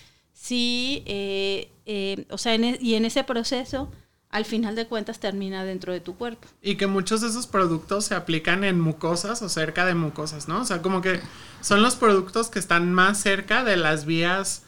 si, 0.46 1.02
eh, 1.08 1.70
eh, 1.88 2.26
o 2.30 2.38
sea, 2.38 2.54
en 2.54 2.64
e- 2.66 2.78
y 2.80 2.94
en 2.94 3.06
ese 3.06 3.24
proceso, 3.24 3.92
al 4.30 4.46
final 4.46 4.76
de 4.76 4.86
cuentas 4.86 5.20
termina 5.20 5.64
dentro 5.64 5.92
de 5.92 6.02
tu 6.02 6.16
cuerpo. 6.18 6.48
Y 6.62 6.76
que 6.76 6.86
muchos 6.86 7.22
de 7.22 7.30
esos 7.30 7.48
productos 7.48 8.06
se 8.06 8.14
aplican 8.16 8.64
en 8.64 8.80
mucosas 8.80 9.42
o 9.42 9.50
cerca 9.50 9.86
de 9.88 9.96
mucosas, 9.96 10.48
¿no? 10.48 10.62
O 10.62 10.66
sea, 10.66 10.84
como 10.84 11.02
que 11.02 11.20
son 11.62 11.82
los 11.82 11.96
productos 11.96 12.50
que 12.50 12.60
están 12.60 12.94
más 12.94 13.20
cerca 13.20 13.64
de 13.64 13.76
las 13.78 14.06
vías 14.06 14.62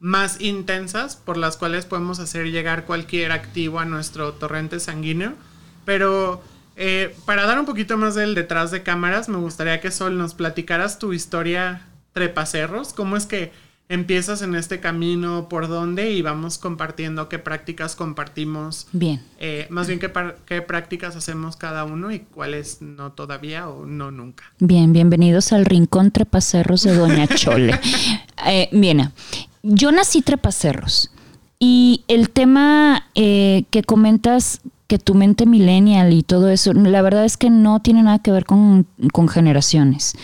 más 0.00 0.40
intensas 0.40 1.16
por 1.16 1.36
las 1.38 1.56
cuales 1.56 1.86
podemos 1.86 2.18
hacer 2.18 2.50
llegar 2.50 2.84
cualquier 2.84 3.32
activo 3.32 3.78
a 3.78 3.86
nuestro 3.86 4.32
torrente 4.34 4.80
sanguíneo. 4.80 5.32
Pero 5.86 6.42
eh, 6.76 7.16
para 7.24 7.46
dar 7.46 7.58
un 7.58 7.64
poquito 7.64 7.96
más 7.96 8.14
del 8.14 8.34
detrás 8.34 8.70
de 8.70 8.82
cámaras, 8.82 9.30
me 9.30 9.38
gustaría 9.38 9.80
que 9.80 9.90
Sol 9.92 10.18
nos 10.18 10.34
platicaras 10.34 10.98
tu 10.98 11.12
historia 11.14 11.86
trepacerros, 12.12 12.92
cómo 12.92 13.16
es 13.16 13.24
que 13.24 13.52
empiezas 13.92 14.40
en 14.40 14.54
este 14.54 14.80
camino, 14.80 15.50
por 15.50 15.68
dónde 15.68 16.12
y 16.12 16.22
vamos 16.22 16.56
compartiendo 16.56 17.28
qué 17.28 17.38
prácticas 17.38 17.94
compartimos 17.94 18.86
Bien. 18.92 19.20
eh, 19.38 19.66
más 19.68 19.86
bien 19.86 19.98
qué, 19.98 20.10
qué 20.46 20.62
prácticas 20.62 21.14
hacemos 21.14 21.56
cada 21.56 21.84
uno 21.84 22.10
y 22.10 22.20
cuáles 22.20 22.80
no 22.80 23.12
todavía 23.12 23.68
o 23.68 23.84
no 23.84 24.10
nunca. 24.10 24.44
Bien, 24.60 24.94
bienvenidos 24.94 25.52
al 25.52 25.66
Rincón 25.66 26.10
Trepacerros 26.10 26.84
de 26.84 26.94
Doña 26.94 27.28
Chole. 27.28 27.78
Eh, 28.44 28.68
bien, 28.72 29.12
yo 29.62 29.92
nací 29.92 30.20
Trepacerros 30.20 31.12
y 31.60 32.02
el 32.08 32.28
tema 32.30 33.06
eh, 33.14 33.66
que 33.70 33.84
comentas 33.84 34.62
que 34.88 34.98
tu 34.98 35.14
mente 35.14 35.46
millennial 35.46 36.12
y 36.12 36.24
todo 36.24 36.48
eso, 36.48 36.72
la 36.72 37.02
verdad 37.02 37.24
es 37.24 37.36
que 37.36 37.50
no 37.50 37.80
tiene 37.80 38.02
nada 38.02 38.18
que 38.18 38.32
ver 38.32 38.44
con, 38.44 38.84
con 39.12 39.28
generaciones. 39.28 40.16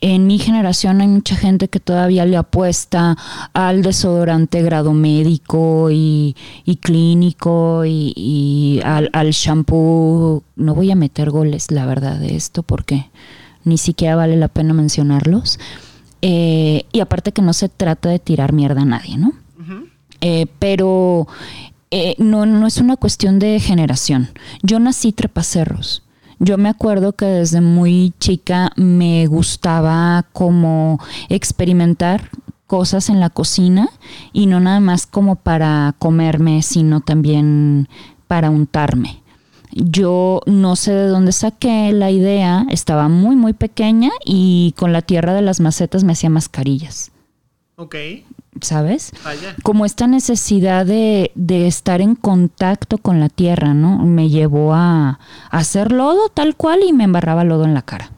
En 0.00 0.28
mi 0.28 0.38
generación 0.38 1.00
hay 1.00 1.08
mucha 1.08 1.34
gente 1.34 1.68
que 1.68 1.80
todavía 1.80 2.24
le 2.24 2.36
apuesta 2.36 3.16
al 3.52 3.82
desodorante 3.82 4.62
grado 4.62 4.92
médico 4.92 5.90
y, 5.90 6.36
y 6.64 6.76
clínico 6.76 7.84
y, 7.84 8.12
y 8.16 8.80
al, 8.84 9.10
al 9.12 9.30
shampoo. 9.30 10.44
No 10.54 10.74
voy 10.74 10.92
a 10.92 10.94
meter 10.94 11.30
goles, 11.30 11.70
la 11.72 11.84
verdad, 11.84 12.18
de 12.18 12.36
esto 12.36 12.62
porque 12.62 13.10
ni 13.64 13.76
siquiera 13.76 14.14
vale 14.14 14.36
la 14.36 14.48
pena 14.48 14.72
mencionarlos. 14.72 15.58
Eh, 16.22 16.84
y 16.92 17.00
aparte 17.00 17.32
que 17.32 17.42
no 17.42 17.52
se 17.52 17.68
trata 17.68 18.08
de 18.08 18.18
tirar 18.18 18.52
mierda 18.52 18.82
a 18.82 18.86
nadie, 18.86 19.18
¿no? 19.18 19.32
Eh, 20.20 20.46
pero 20.58 21.28
eh, 21.90 22.16
no, 22.18 22.44
no 22.44 22.66
es 22.66 22.78
una 22.78 22.96
cuestión 22.96 23.38
de 23.38 23.60
generación. 23.60 24.30
Yo 24.62 24.80
nací 24.80 25.12
trepacerros. 25.12 26.02
Yo 26.40 26.56
me 26.56 26.68
acuerdo 26.68 27.14
que 27.14 27.24
desde 27.24 27.60
muy 27.60 28.12
chica 28.20 28.70
me 28.76 29.26
gustaba 29.26 30.24
como 30.32 31.00
experimentar 31.28 32.30
cosas 32.68 33.08
en 33.08 33.18
la 33.18 33.30
cocina 33.30 33.88
y 34.32 34.46
no 34.46 34.60
nada 34.60 34.78
más 34.78 35.06
como 35.06 35.36
para 35.36 35.96
comerme, 35.98 36.62
sino 36.62 37.00
también 37.00 37.88
para 38.28 38.50
untarme. 38.50 39.22
Yo 39.72 40.40
no 40.46 40.76
sé 40.76 40.92
de 40.92 41.08
dónde 41.08 41.32
saqué 41.32 41.92
la 41.92 42.10
idea, 42.10 42.66
estaba 42.70 43.08
muy 43.08 43.36
muy 43.36 43.52
pequeña 43.52 44.10
y 44.24 44.74
con 44.78 44.92
la 44.92 45.02
tierra 45.02 45.34
de 45.34 45.42
las 45.42 45.60
macetas 45.60 46.04
me 46.04 46.12
hacía 46.12 46.30
mascarillas, 46.30 47.10
Ok, 47.80 47.94
¿sabes? 48.60 49.12
vaya. 49.24 49.54
como 49.62 49.84
esta 49.84 50.08
necesidad 50.08 50.84
de, 50.84 51.30
de 51.36 51.68
estar 51.68 52.00
en 52.00 52.16
contacto 52.16 52.98
con 52.98 53.20
la 53.20 53.28
tierra, 53.28 53.72
¿no? 53.72 54.04
Me 54.04 54.28
llevó 54.28 54.74
a, 54.74 55.10
a 55.10 55.18
hacer 55.50 55.92
lodo 55.92 56.28
tal 56.28 56.56
cual 56.56 56.80
y 56.84 56.92
me 56.92 57.04
embarraba 57.04 57.44
lodo 57.44 57.64
en 57.64 57.74
la 57.74 57.82
cara. 57.82 58.10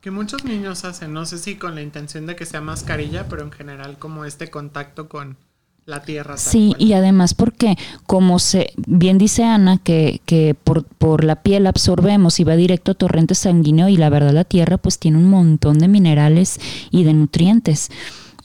Que 0.00 0.10
muchos 0.10 0.46
niños 0.46 0.86
hacen, 0.86 1.12
no 1.12 1.26
sé 1.26 1.36
si 1.36 1.56
con 1.56 1.74
la 1.74 1.82
intención 1.82 2.24
de 2.24 2.34
que 2.34 2.46
sea 2.46 2.62
mascarilla, 2.62 3.28
pero 3.28 3.42
en 3.42 3.52
general 3.52 3.98
como 3.98 4.24
este 4.24 4.48
contacto 4.48 5.06
con 5.06 5.36
la 5.84 6.00
tierra. 6.00 6.38
Sí, 6.38 6.68
cual. 6.70 6.82
y 6.82 6.92
además 6.94 7.34
porque 7.34 7.76
como 8.06 8.38
se, 8.38 8.72
bien 8.86 9.18
dice 9.18 9.44
Ana, 9.44 9.76
que, 9.76 10.22
que 10.24 10.54
por, 10.64 10.84
por 10.84 11.24
la 11.24 11.42
piel 11.42 11.66
absorbemos 11.66 12.40
y 12.40 12.44
va 12.44 12.56
directo 12.56 12.92
a 12.92 12.94
torrente 12.94 13.34
sanguíneo 13.34 13.88
y 13.90 13.98
la 13.98 14.08
verdad 14.08 14.32
la 14.32 14.44
tierra 14.44 14.78
pues 14.78 14.98
tiene 14.98 15.18
un 15.18 15.28
montón 15.28 15.78
de 15.78 15.88
minerales 15.88 16.58
y 16.90 17.04
de 17.04 17.12
nutrientes. 17.12 17.90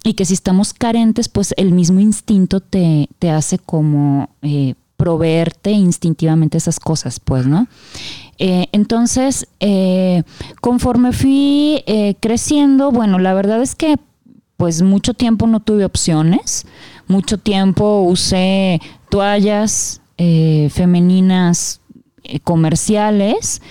Y 0.03 0.13
que 0.13 0.25
si 0.25 0.33
estamos 0.33 0.73
carentes, 0.73 1.27
pues 1.27 1.53
el 1.57 1.71
mismo 1.71 1.99
instinto 1.99 2.61
te, 2.61 3.09
te 3.19 3.29
hace 3.29 3.59
como 3.59 4.29
eh, 4.41 4.75
proveerte 4.99 5.71
instintivamente 5.71 6.57
esas 6.57 6.79
cosas, 6.79 7.21
pues, 7.21 7.47
¿no? 7.47 7.67
Eh, 8.37 8.67
entonces, 8.73 9.47
eh, 9.61 10.23
conforme 10.61 11.13
fui 11.13 11.83
eh, 11.87 12.15
creciendo, 12.19 12.91
bueno, 12.91 13.17
la 13.17 13.33
verdad 13.33 13.61
es 13.61 13.75
que 13.75 13.95
pues 14.57 14.81
mucho 14.81 15.13
tiempo 15.13 15.47
no 15.47 15.61
tuve 15.61 15.85
opciones, 15.85 16.65
mucho 17.07 17.37
tiempo 17.37 18.01
usé 18.01 18.81
toallas 19.09 20.01
eh, 20.17 20.69
femeninas 20.69 21.79
comerciales, 22.43 23.61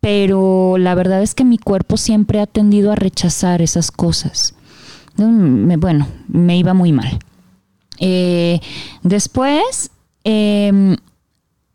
pero 0.00 0.78
la 0.78 0.94
verdad 0.94 1.22
es 1.22 1.34
que 1.34 1.44
mi 1.44 1.58
cuerpo 1.58 1.98
siempre 1.98 2.40
ha 2.40 2.46
tendido 2.46 2.92
a 2.92 2.96
rechazar 2.96 3.60
esas 3.60 3.90
cosas. 3.90 4.54
Bueno, 5.16 6.06
me 6.28 6.56
iba 6.56 6.74
muy 6.74 6.92
mal. 6.92 7.18
Eh, 7.98 8.60
después, 9.02 9.90
eh, 10.24 10.96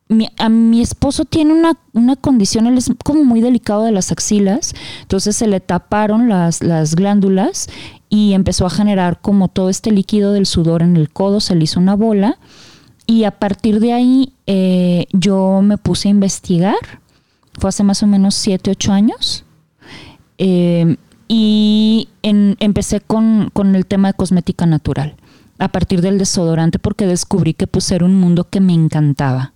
mi, 0.10 0.30
a 0.38 0.50
mi 0.50 0.82
esposo 0.82 1.26
tiene 1.26 1.54
una, 1.54 1.78
una 1.94 2.16
condición, 2.16 2.68
él 2.68 2.78
es 2.78 2.92
como 3.04 3.24
muy 3.24 3.42
delicado 3.42 3.84
de 3.84 3.92
las 3.92 4.12
axilas, 4.12 4.74
entonces 5.02 5.36
se 5.36 5.48
le 5.48 5.60
taparon 5.60 6.30
las, 6.30 6.64
las 6.64 6.96
glándulas 6.96 7.70
y 8.10 8.34
empezó 8.34 8.66
a 8.66 8.70
generar 8.70 9.20
como 9.22 9.48
todo 9.50 9.70
este 9.70 9.92
líquido 9.92 10.34
del 10.34 10.46
sudor 10.46 10.82
en 10.82 10.96
el 10.96 11.10
codo, 11.10 11.40
se 11.40 11.56
le 11.56 11.66
hizo 11.66 11.80
una 11.80 11.96
bola 11.96 12.40
y 13.06 13.24
a 13.24 13.32
partir 13.32 13.80
de 13.80 13.94
ahí 13.94 14.34
eh, 14.48 15.08
yo 15.14 15.62
me 15.64 15.78
puse 15.78 16.10
a 16.10 16.12
investigar, 16.12 16.76
fue 17.58 17.70
hace 17.70 17.84
más 17.84 18.04
o 18.04 18.08
menos 18.08 18.36
7, 18.36 18.72
8 18.72 18.92
años. 18.92 19.46
Eh, 20.38 20.98
y 21.28 22.10
empecé 22.24 23.02
con, 23.02 23.50
con 23.54 23.76
el 23.76 23.86
tema 23.86 24.10
de 24.10 24.14
cosmética 24.14 24.66
natural, 24.66 25.16
a 25.60 25.70
partir 25.70 26.02
del 26.02 26.18
desodorante, 26.18 26.80
porque 26.80 27.06
descubrí 27.06 27.54
que 27.54 27.68
pues 27.68 27.92
era 27.92 28.06
un 28.06 28.16
mundo 28.16 28.50
que 28.50 28.60
me 28.60 28.74
encantaba. 28.74 29.54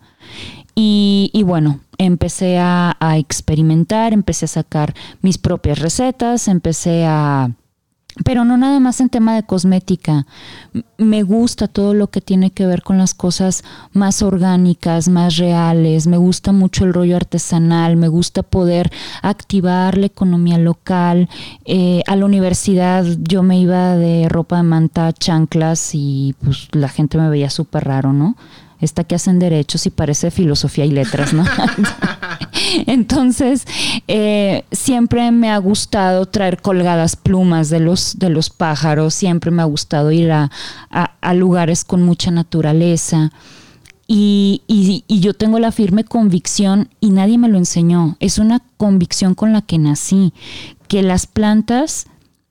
Y, 0.76 1.30
y 1.34 1.44
bueno, 1.44 1.82
empecé 1.98 2.58
a, 2.58 2.96
a 3.00 3.18
experimentar, 3.18 4.14
empecé 4.14 4.46
a 4.46 4.50
sacar 4.50 4.94
mis 5.22 5.38
propias 5.38 5.80
recetas, 5.80 6.48
empecé 6.48 7.06
a 7.06 7.52
pero 8.24 8.46
no 8.46 8.58
nada 8.58 8.80
más 8.80 9.02
en 9.02 9.10
tema 9.10 9.36
de 9.36 9.44
cosmética. 9.44 10.26
Me 10.98 11.24
gusta 11.24 11.68
todo 11.68 11.94
lo 11.94 12.08
que 12.08 12.22
tiene 12.22 12.52
que 12.52 12.66
ver 12.66 12.84
con 12.84 12.98
las 12.98 13.14
cosas 13.14 13.64
más 13.94 14.22
orgánicas, 14.22 15.10
más 15.10 15.38
reales. 15.38 16.08
Me 16.08 16.18
gusta 16.18 16.52
mucho 16.52 16.86
el 16.86 16.94
rollo 16.94 17.16
artesanal. 17.16 17.98
Me 17.98 18.08
gusta 18.08 18.44
poder 18.44 18.92
activar 19.22 19.98
la 19.98 20.06
economía 20.06 20.58
local. 20.58 21.30
Eh, 21.66 22.04
a 22.08 22.16
la 22.16 22.26
universidad 22.26 23.06
yo 23.20 23.44
me 23.44 23.60
iba 23.60 23.96
de 23.96 24.30
ropa 24.30 24.58
de 24.58 24.64
manta, 24.64 25.14
chanclas 25.14 25.92
y 25.94 26.36
pues 26.44 26.68
la 26.72 26.90
gente 26.90 27.18
me 27.18 27.30
veía 27.30 27.50
súper 27.50 27.86
raro, 27.86 28.14
¿no? 28.14 28.36
esta 28.82 29.04
que 29.04 29.16
hacen 29.16 29.38
derechos 29.38 29.86
y 29.86 29.92
parece 29.92 30.32
filosofía 30.32 30.86
y 30.86 30.92
letras, 30.92 31.34
¿no? 31.34 31.46
Entonces, 32.88 33.66
eh, 34.08 34.66
siempre 34.72 35.32
me 35.32 35.50
ha 35.50 35.58
gustado 35.58 36.26
traer 36.26 36.62
colgadas 36.62 37.16
plumas 37.16 37.70
de 37.70 37.80
los, 37.80 38.18
de 38.20 38.30
los 38.30 38.50
pájaros, 38.50 39.14
siempre 39.14 39.52
me 39.52 39.62
ha 39.62 39.66
gustado 39.66 40.12
ir 40.12 40.32
a, 40.32 40.50
lugares 41.34 41.84
con 41.86 42.02
mucha 42.02 42.32
naturaleza. 42.32 43.32
Y, 44.08 44.62
y, 44.68 45.20
yo 45.22 45.34
tengo 45.34 45.60
la 45.60 45.72
firme 45.72 46.04
convicción, 46.04 46.90
y 47.00 47.12
nadie 47.12 47.38
me 47.38 47.48
lo 47.48 47.58
enseñó, 47.58 48.18
es 48.20 48.40
una 48.40 48.62
convicción 48.78 49.36
con 49.36 49.54
la 49.54 49.62
que 49.62 49.78
nací, 49.78 50.34
que 50.90 51.02
las 51.02 51.28
plantas 51.28 52.08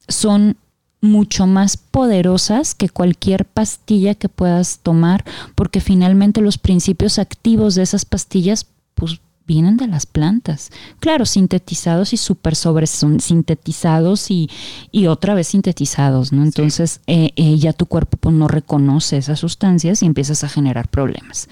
son 0.09 0.57
mucho 1.03 1.47
más 1.47 1.77
poderosas 1.77 2.75
que 2.75 2.89
cualquier 2.89 3.45
pastilla 3.45 4.15
que 4.15 4.29
puedas 4.29 4.79
tomar, 4.79 5.25
porque 5.55 5.81
finalmente 5.81 6.41
los 6.41 6.59
principios 6.59 7.19
activos 7.19 7.75
de 7.75 7.83
esas 7.83 8.05
pastillas 8.05 8.67
pues 8.95 9.21
vienen 9.51 9.77
de 9.77 9.89
las 9.89 10.07
plantas. 10.07 10.71
Claro, 11.01 11.27
sintetizados 11.27 12.13
y 12.13 12.17
súper 12.17 12.55
sobre 12.55 12.87
sintetizados 12.87 14.31
y, 14.31 14.49
y, 14.93 15.09
otra 15.09 15.35
vez 15.35 15.49
sintetizados, 15.49 16.33
¿no? 16.33 16.45
Entonces 16.45 17.01
eh, 17.09 17.31
eh, 17.35 17.59
ya 17.59 17.73
tu 17.73 17.87
cuerpo 17.87 18.17
pues, 18.17 18.33
no 18.33 18.47
reconoce 18.47 19.17
esas 19.17 19.41
sustancias 19.41 20.05
y 20.05 20.07
empiezas 20.07 20.45
a 20.45 20.49
generar 20.49 20.87
problemas. 20.87 21.49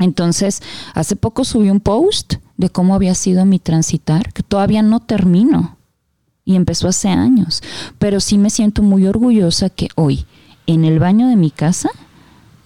Entonces, 0.00 0.62
hace 0.94 1.14
poco 1.14 1.44
subí 1.44 1.70
un 1.70 1.78
post 1.78 2.34
de 2.56 2.70
cómo 2.70 2.96
había 2.96 3.14
sido 3.14 3.44
mi 3.44 3.60
transitar, 3.60 4.32
que 4.32 4.42
todavía 4.42 4.82
no 4.82 4.98
termino 4.98 5.76
y 6.44 6.56
empezó 6.56 6.88
hace 6.88 7.08
años, 7.08 7.62
pero 8.00 8.18
sí 8.18 8.36
me 8.36 8.50
siento 8.50 8.82
muy 8.82 9.06
orgullosa 9.06 9.70
que 9.70 9.90
hoy 9.94 10.26
en 10.66 10.84
el 10.84 10.98
baño 10.98 11.28
de 11.28 11.36
mi 11.36 11.52
casa 11.52 11.90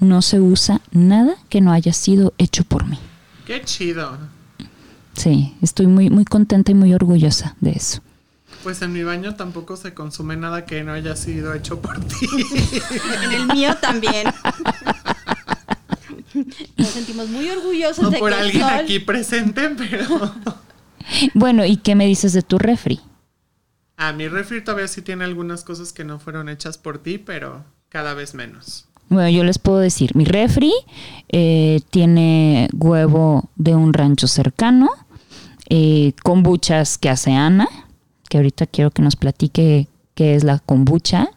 no 0.01 0.23
se 0.23 0.41
usa 0.41 0.81
nada 0.93 1.35
que 1.51 1.61
no 1.61 1.73
haya 1.73 1.93
sido 1.93 2.33
hecho 2.39 2.65
por 2.65 2.87
mí. 2.87 2.99
Qué 3.51 3.63
chido. 3.65 4.17
Sí, 5.13 5.57
estoy 5.61 5.89
muy 5.89 6.09
muy 6.09 6.25
contenta 6.25 6.71
y 6.71 6.75
muy 6.77 6.95
orgullosa 6.95 7.57
de 7.59 7.73
eso. 7.73 8.01
Pues 8.63 8.81
en 8.81 8.93
mi 8.93 9.03
baño 9.03 9.35
tampoco 9.35 9.77
se 9.77 9.93
consume 9.93 10.37
nada 10.37 10.65
que 10.65 10.85
no 10.85 10.93
haya 10.93 11.17
sido 11.17 11.53
hecho 11.53 11.83
por 11.83 11.99
ti. 11.99 12.29
en 13.25 13.33
el 13.33 13.47
mío 13.49 13.77
también. 13.81 14.29
Nos 16.77 16.89
sentimos 16.91 17.29
muy 17.29 17.51
orgullosos 17.51 18.05
no 18.05 18.11
de 18.11 18.21
por 18.21 18.33
alguien 18.33 18.63
aquí 18.63 19.01
presente, 19.01 19.69
pero 19.71 20.33
Bueno, 21.35 21.65
¿y 21.65 21.79
qué 21.79 21.97
me 21.97 22.07
dices 22.07 22.33
de 22.33 22.43
tu 22.43 22.57
refri? 22.57 23.01
A 23.97 24.13
mi 24.13 24.29
refri 24.29 24.63
todavía 24.63 24.87
sí 24.87 25.03
tiene 25.03 25.25
algunas 25.25 25.65
cosas 25.65 25.93
que 25.93 26.05
no 26.05 26.21
fueron 26.21 26.49
hechas 26.49 26.79
por 26.79 26.99
ti, 26.99 27.19
pero 27.19 27.65
cada 27.89 28.15
vez 28.15 28.33
menos. 28.33 28.87
Bueno, 29.11 29.29
yo 29.29 29.43
les 29.43 29.59
puedo 29.59 29.79
decir, 29.79 30.15
mi 30.15 30.25
refri 30.25 30.73
eh, 31.29 31.81
tiene 31.91 32.69
huevo 32.73 33.51
de 33.57 33.75
un 33.75 33.93
rancho 33.93 34.29
cercano, 34.29 34.89
eh, 35.69 36.13
kombuchas 36.23 36.97
que 36.97 37.11
hace 37.11 37.33
Ana, 37.33 37.69
que 38.29 38.39
ahorita 38.39 38.67
quiero 38.67 38.93
que 38.93 39.03
nos 39.03 39.17
platique 39.17 39.89
qué 40.15 40.37
es 40.37 40.45
la 40.45 40.61
kombucha 40.61 41.29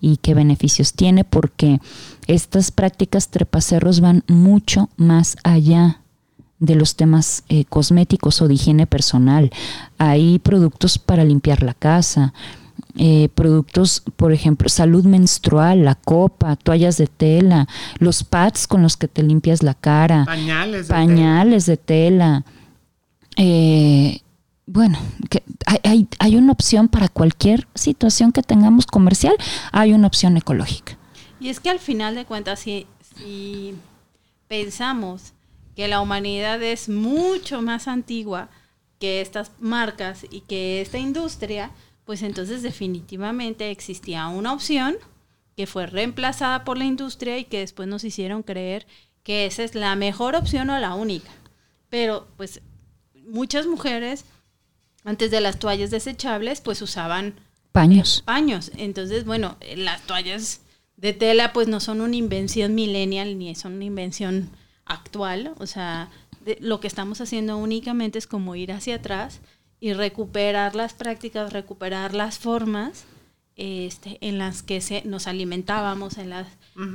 y 0.00 0.16
qué 0.16 0.34
beneficios 0.34 0.94
tiene, 0.94 1.22
porque 1.22 1.80
estas 2.26 2.72
prácticas 2.72 3.28
trepacerros 3.28 4.00
van 4.00 4.24
mucho 4.26 4.88
más 4.96 5.36
allá 5.44 6.00
de 6.58 6.74
los 6.74 6.96
temas 6.96 7.44
eh, 7.48 7.64
cosméticos 7.66 8.42
o 8.42 8.48
de 8.48 8.54
higiene 8.54 8.88
personal. 8.88 9.52
Hay 9.96 10.40
productos 10.40 10.98
para 10.98 11.22
limpiar 11.22 11.62
la 11.62 11.74
casa, 11.74 12.34
eh, 12.96 13.30
productos, 13.34 14.02
por 14.16 14.32
ejemplo, 14.32 14.68
salud 14.68 15.04
menstrual, 15.04 15.84
la 15.84 15.94
copa, 15.94 16.56
toallas 16.56 16.98
de 16.98 17.06
tela, 17.06 17.66
los 17.98 18.22
pads 18.22 18.66
con 18.66 18.82
los 18.82 18.96
que 18.96 19.08
te 19.08 19.22
limpias 19.22 19.62
la 19.62 19.74
cara, 19.74 20.24
pañales 20.26 20.88
de 20.88 20.94
pañales 20.94 21.64
tela. 21.64 21.72
De 21.72 21.76
tela. 21.76 22.44
Eh, 23.36 24.20
bueno, 24.66 24.98
que 25.30 25.42
hay, 25.84 26.06
hay, 26.18 26.36
una 26.36 26.52
opción 26.52 26.88
para 26.88 27.08
cualquier 27.08 27.66
situación 27.74 28.30
que 28.30 28.42
tengamos 28.42 28.86
comercial, 28.86 29.34
hay 29.72 29.92
una 29.92 30.06
opción 30.06 30.36
ecológica. 30.36 30.98
Y 31.40 31.48
es 31.48 31.60
que 31.60 31.70
al 31.70 31.78
final 31.78 32.14
de 32.14 32.24
cuentas, 32.24 32.60
si, 32.60 32.86
si 33.16 33.74
pensamos 34.48 35.32
que 35.74 35.88
la 35.88 36.00
humanidad 36.00 36.62
es 36.62 36.88
mucho 36.88 37.62
más 37.62 37.88
antigua 37.88 38.50
que 38.98 39.20
estas 39.20 39.50
marcas 39.58 40.24
y 40.30 40.42
que 40.42 40.80
esta 40.80 40.98
industria, 40.98 41.70
pues 42.04 42.22
entonces 42.22 42.62
definitivamente 42.62 43.70
existía 43.70 44.28
una 44.28 44.52
opción 44.52 44.96
que 45.56 45.66
fue 45.66 45.86
reemplazada 45.86 46.64
por 46.64 46.78
la 46.78 46.84
industria 46.84 47.38
y 47.38 47.44
que 47.44 47.58
después 47.60 47.88
nos 47.88 48.04
hicieron 48.04 48.42
creer 48.42 48.86
que 49.22 49.46
esa 49.46 49.62
es 49.62 49.74
la 49.74 49.94
mejor 49.96 50.34
opción 50.34 50.70
o 50.70 50.78
la 50.78 50.94
única. 50.94 51.30
Pero 51.88 52.26
pues 52.36 52.62
muchas 53.26 53.66
mujeres 53.66 54.24
antes 55.04 55.30
de 55.30 55.40
las 55.40 55.58
toallas 55.58 55.90
desechables 55.90 56.60
pues 56.60 56.82
usaban 56.82 57.34
paños. 57.72 58.22
Paños. 58.24 58.72
Entonces, 58.76 59.24
bueno, 59.24 59.56
las 59.76 60.02
toallas 60.02 60.60
de 60.96 61.12
tela 61.12 61.52
pues 61.52 61.68
no 61.68 61.80
son 61.80 62.00
una 62.00 62.16
invención 62.16 62.74
millennial 62.74 63.38
ni 63.38 63.54
son 63.54 63.74
una 63.74 63.84
invención 63.84 64.50
actual, 64.84 65.54
o 65.58 65.66
sea, 65.66 66.10
lo 66.60 66.80
que 66.80 66.88
estamos 66.88 67.20
haciendo 67.20 67.56
únicamente 67.56 68.18
es 68.18 68.26
como 68.26 68.56
ir 68.56 68.72
hacia 68.72 68.96
atrás 68.96 69.40
y 69.82 69.94
recuperar 69.94 70.76
las 70.76 70.94
prácticas, 70.94 71.52
recuperar 71.52 72.14
las 72.14 72.38
formas 72.38 73.04
este, 73.56 74.16
en 74.20 74.38
las 74.38 74.62
que 74.62 74.80
se, 74.80 75.02
nos 75.04 75.26
alimentábamos, 75.26 76.18
en 76.18 76.30
las 76.30 76.46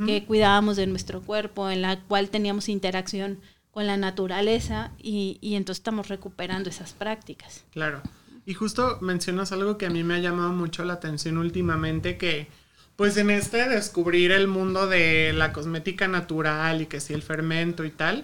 que 0.06 0.23
cuidábamos 0.23 0.78
de 0.78 0.88
nuestro 0.88 1.21
cuerpo, 1.21 1.69
en 1.69 1.82
la 1.82 2.00
cual 2.00 2.30
teníamos 2.30 2.69
interacción 2.69 3.41
con 3.71 3.88
la 3.88 3.97
naturaleza 3.97 4.91
y, 4.97 5.38
y 5.41 5.56
entonces 5.56 5.82
estamos 5.82 6.08
recuperando 6.08 6.69
esas 6.69 6.93
prácticas. 6.93 7.65
Claro. 7.71 8.02
Y 8.45 8.54
justo 8.54 9.00
mencionas 9.02 9.52
algo 9.52 9.78
que 9.78 9.88
a 9.88 9.89
mí 9.89 10.06
me 10.06 10.13
ha 10.13 10.19
llamado 10.19 10.54
mucho 10.54 10.86
la 10.86 10.93
atención 10.93 11.38
últimamente, 11.38 12.17
que 12.17 12.47
pues 12.95 13.17
en 13.17 13.32
este 13.32 13.67
descubrir 13.67 14.32
el 14.32 14.47
mundo 14.47 14.88
de 14.88 15.34
la 15.34 15.52
cosmética 15.52 16.08
natural 16.08 16.82
y 16.82 16.86
que 16.86 17.02
sí 17.02 17.13
el 17.13 17.21
fermento 17.21 17.84
y 17.84 17.91
tal, 17.91 18.23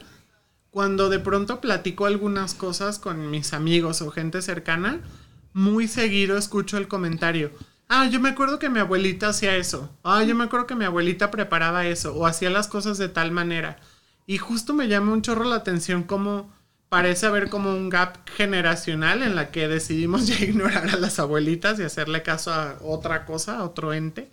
cuando 0.73 1.09
de 1.09 1.19
pronto 1.19 1.61
platico 1.61 2.07
algunas 2.07 2.55
cosas 2.55 2.97
con 2.97 3.29
mis 3.29 3.53
amigos 3.53 4.01
o 4.01 4.09
gente 4.09 4.41
cercana, 4.41 5.01
muy 5.53 5.87
seguido 5.87 6.35
escucho 6.35 6.77
el 6.77 6.87
comentario. 6.87 7.51
Ah, 7.87 8.07
yo 8.07 8.19
me 8.19 8.29
acuerdo 8.29 8.57
que 8.57 8.71
mi 8.71 8.79
abuelita 8.79 9.29
hacía 9.29 9.55
eso. 9.55 9.95
Ah, 10.03 10.23
yo 10.23 10.33
me 10.33 10.45
acuerdo 10.45 10.65
que 10.65 10.73
mi 10.73 10.85
abuelita 10.85 11.29
preparaba 11.29 11.85
eso 11.85 12.15
o 12.15 12.25
hacía 12.25 12.49
las 12.49 12.67
cosas 12.67 12.97
de 12.97 13.07
tal 13.07 13.29
manera. 13.29 13.77
Y 14.25 14.39
justo 14.39 14.73
me 14.73 14.87
llama 14.87 15.13
un 15.13 15.21
chorro 15.21 15.43
la 15.43 15.57
atención 15.57 16.01
cómo 16.01 16.51
parece 16.89 17.27
haber 17.27 17.51
como 17.51 17.69
un 17.69 17.89
gap 17.89 18.27
generacional 18.35 19.21
en 19.21 19.35
la 19.35 19.51
que 19.51 19.67
decidimos 19.67 20.25
ya 20.27 20.43
ignorar 20.43 20.89
a 20.89 20.97
las 20.97 21.19
abuelitas 21.19 21.79
y 21.79 21.83
hacerle 21.83 22.23
caso 22.23 22.51
a 22.51 22.79
otra 22.81 23.25
cosa, 23.25 23.59
a 23.59 23.63
otro 23.63 23.93
ente. 23.93 24.31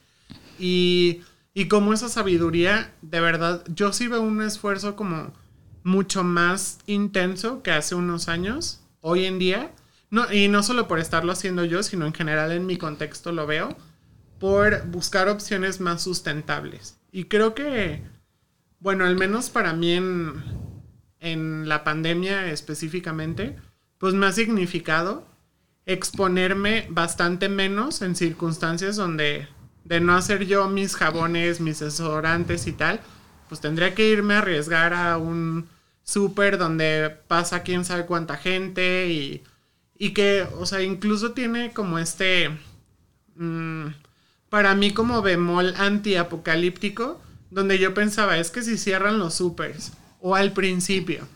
Y, 0.59 1.20
y 1.53 1.68
como 1.68 1.92
esa 1.92 2.09
sabiduría, 2.09 2.94
de 3.03 3.20
verdad, 3.20 3.62
yo 3.68 3.92
sí 3.92 4.09
veo 4.09 4.22
un 4.22 4.40
esfuerzo 4.40 4.96
como 4.96 5.35
mucho 5.83 6.25
más 6.25 6.79
intenso 6.87 7.62
que 7.62 7.71
hace 7.71 7.95
unos 7.95 8.29
años, 8.29 8.81
hoy 9.01 9.27
en 9.27 9.38
día. 9.38 9.73
Y 10.33 10.49
no 10.49 10.62
solo 10.62 10.88
por 10.88 10.99
estarlo 10.99 11.33
haciendo 11.33 11.64
yo, 11.64 11.83
sino 11.83 12.07
en 12.07 12.14
general 12.14 12.53
en 12.53 12.66
mi 12.66 12.77
contexto 12.77 13.33
lo 13.33 13.47
veo, 13.47 13.77
por 14.38 14.87
buscar 14.87 15.29
opciones 15.29 15.81
más 15.81 16.03
sustentables. 16.03 16.99
Y 17.12 17.25
creo 17.25 17.55
que, 17.55 18.03
bueno, 18.81 19.05
al 19.05 19.16
menos 19.16 19.51
para 19.51 19.73
mí 19.73 19.93
en, 19.93 20.43
en 21.21 21.69
la 21.69 21.85
pandemia 21.85 22.51
específicamente, 22.51 23.57
pues 23.99 24.14
me 24.14 24.27
ha 24.27 24.33
significado 24.33 25.27
exponerme 25.87 26.87
bastante 26.90 27.49
menos 27.49 28.03
en 28.03 28.16
circunstancias 28.16 28.97
donde 28.97 29.49
de 29.85 30.01
no 30.01 30.14
hacer 30.14 30.47
yo 30.47 30.69
mis 30.69 30.95
jabones, 30.95 31.61
mis 31.61 31.81
desodorantes 31.81 32.66
y 32.66 32.73
tal, 32.73 33.01
pues 33.51 33.61
tendría 33.61 33.97
que 33.97 34.09
irme 34.09 34.35
a 34.35 34.39
arriesgar 34.39 34.95
a 34.95 35.19
un 35.19 35.69
súper 36.05 36.57
donde 36.57 37.17
pasa 37.27 37.65
quién 37.65 37.85
sabe 37.85 38.07
cuánta 38.07 38.37
gente 38.37 39.09
y, 39.09 39.43
y 39.99 40.13
que, 40.15 40.47
o 40.57 40.67
sea, 40.67 40.83
incluso 40.83 41.33
tiene 41.33 41.73
como 41.73 41.99
este, 41.99 42.57
mm, 43.35 43.87
para 44.49 44.77
mí 44.77 44.93
como 44.93 45.21
bemol 45.21 45.75
antiapocalíptico, 45.77 47.21
donde 47.51 47.81
yo 47.81 47.93
pensaba, 47.93 48.39
es 48.39 48.53
que 48.53 48.63
si 48.63 48.79
cierran 48.79 49.19
los 49.19 49.35
supers, 49.35 49.95
o 50.21 50.37
al 50.37 50.53
principio, 50.53 51.27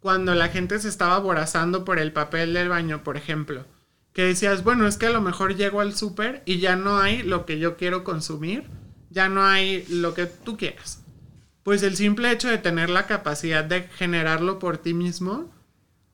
cuando 0.00 0.34
la 0.34 0.48
gente 0.48 0.78
se 0.78 0.88
estaba 0.88 1.16
aborazando 1.16 1.84
por 1.84 1.98
el 1.98 2.12
papel 2.12 2.54
del 2.54 2.70
baño, 2.70 3.04
por 3.04 3.18
ejemplo, 3.18 3.66
que 4.14 4.24
decías, 4.24 4.64
bueno, 4.64 4.86
es 4.86 4.96
que 4.96 5.06
a 5.06 5.10
lo 5.10 5.20
mejor 5.20 5.54
llego 5.54 5.82
al 5.82 5.94
súper 5.94 6.42
y 6.46 6.60
ya 6.60 6.76
no 6.76 6.98
hay 6.98 7.22
lo 7.22 7.44
que 7.44 7.58
yo 7.58 7.76
quiero 7.76 8.04
consumir, 8.04 8.64
ya 9.10 9.28
no 9.28 9.44
hay 9.44 9.84
lo 9.88 10.14
que 10.14 10.24
tú 10.24 10.56
quieras. 10.56 11.02
Pues 11.68 11.82
el 11.82 11.96
simple 11.96 12.32
hecho 12.32 12.48
de 12.48 12.56
tener 12.56 12.88
la 12.88 13.06
capacidad 13.06 13.62
de 13.62 13.82
generarlo 13.82 14.58
por 14.58 14.78
ti 14.78 14.94
mismo, 14.94 15.50